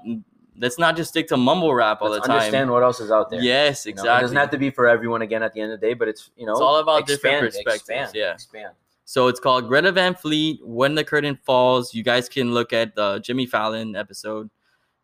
let's 0.60 0.78
not 0.78 0.96
just 0.96 1.10
stick 1.10 1.28
to 1.30 1.38
mumble 1.38 1.74
rap 1.74 2.02
all 2.02 2.10
let's 2.10 2.22
the 2.24 2.28
time. 2.28 2.38
understand 2.38 2.72
what 2.72 2.84
else 2.84 3.00
is 3.00 3.12
out 3.12 3.30
there. 3.30 3.42
Yes, 3.42 3.86
You 3.86 3.92
know, 3.94 4.02
exactly. 4.02 4.18
It 4.18 4.22
doesn't 4.22 4.38
have 4.38 4.50
to 4.52 4.58
be 4.58 4.70
for 4.70 4.88
everyone 4.88 5.22
again 5.22 5.42
at 5.42 5.54
the 5.54 5.62
end 5.62 5.72
of 5.72 5.80
the 5.80 5.88
day, 5.88 5.94
but 5.94 6.08
it's 6.08 6.30
you 6.36 6.46
know 6.46 6.52
It's 6.54 6.62
all 6.62 6.78
about 6.78 7.08
different 7.08 7.46
expand, 7.46 7.66
perspectives, 7.66 8.10
Expand, 8.10 8.12
yeah. 8.16 8.34
expand. 8.34 8.74
So 9.06 9.28
it's 9.28 9.40
called 9.40 9.68
Greta 9.68 9.92
Van 9.92 10.14
Fleet. 10.14 10.60
When 10.64 10.94
the 10.94 11.04
curtain 11.04 11.40
falls, 11.44 11.96
you 11.96 12.04
guys 12.04 12.30
can 12.30 12.54
look 12.54 12.74
at 12.74 12.94
the 12.96 13.20
Jimmy 13.20 13.48
Fallon 13.48 13.96
episode. 13.96 14.50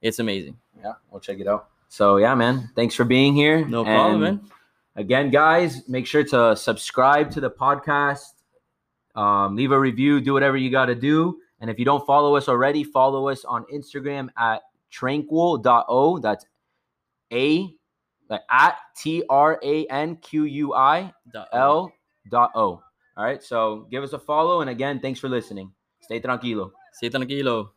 It's 0.02 0.20
amazing. 0.20 0.58
Yeah, 0.80 0.94
we'll 1.10 1.22
check 1.22 1.40
it 1.40 1.48
out. 1.48 1.70
So 1.90 2.18
yeah, 2.18 2.36
man. 2.36 2.70
Thanks 2.76 2.94
for 2.94 3.04
being 3.06 3.34
here. 3.34 3.66
No 3.66 3.84
problem, 3.84 4.24
And 4.24 4.42
man. 4.42 4.52
Again, 4.98 5.30
guys, 5.32 5.90
make 5.90 6.06
sure 6.06 6.24
to 6.26 6.56
subscribe 6.56 7.32
to 7.32 7.42
the 7.42 7.50
podcast. 7.50 8.34
Um, 9.16 9.56
leave 9.56 9.72
a 9.72 9.80
review. 9.80 10.22
Do 10.22 10.34
whatever 10.34 10.56
you 10.58 10.70
got 10.70 10.86
to 10.86 10.96
do. 10.96 11.40
And 11.60 11.70
if 11.70 11.80
you 11.80 11.86
don't 11.86 12.06
follow 12.06 12.36
us 12.36 12.48
already, 12.48 12.84
follow 12.84 13.30
us 13.30 13.44
on 13.46 13.66
Instagram 13.74 14.30
at 14.38 14.62
tranquil.o. 14.96 16.20
That's 16.20 16.46
A, 17.34 17.70
like 18.30 18.42
at 18.50 18.78
T 18.98 19.24
R 19.30 19.60
A 19.62 19.86
N 19.88 20.16
Q 20.18 20.44
U 20.44 20.74
I 20.74 21.14
L 21.54 21.92
dot 22.30 22.52
O. 22.56 22.82
All 23.18 23.24
right. 23.24 23.44
So 23.44 23.88
give 23.92 24.04
us 24.04 24.14
a 24.14 24.20
follow. 24.20 24.62
And 24.62 24.70
again, 24.70 25.00
thanks 25.00 25.20
for 25.20 25.30
listening. 25.30 25.72
Stay 26.02 26.20
tranquilo. 26.20 26.72
Stay 26.94 27.10
tranquilo. 27.10 27.70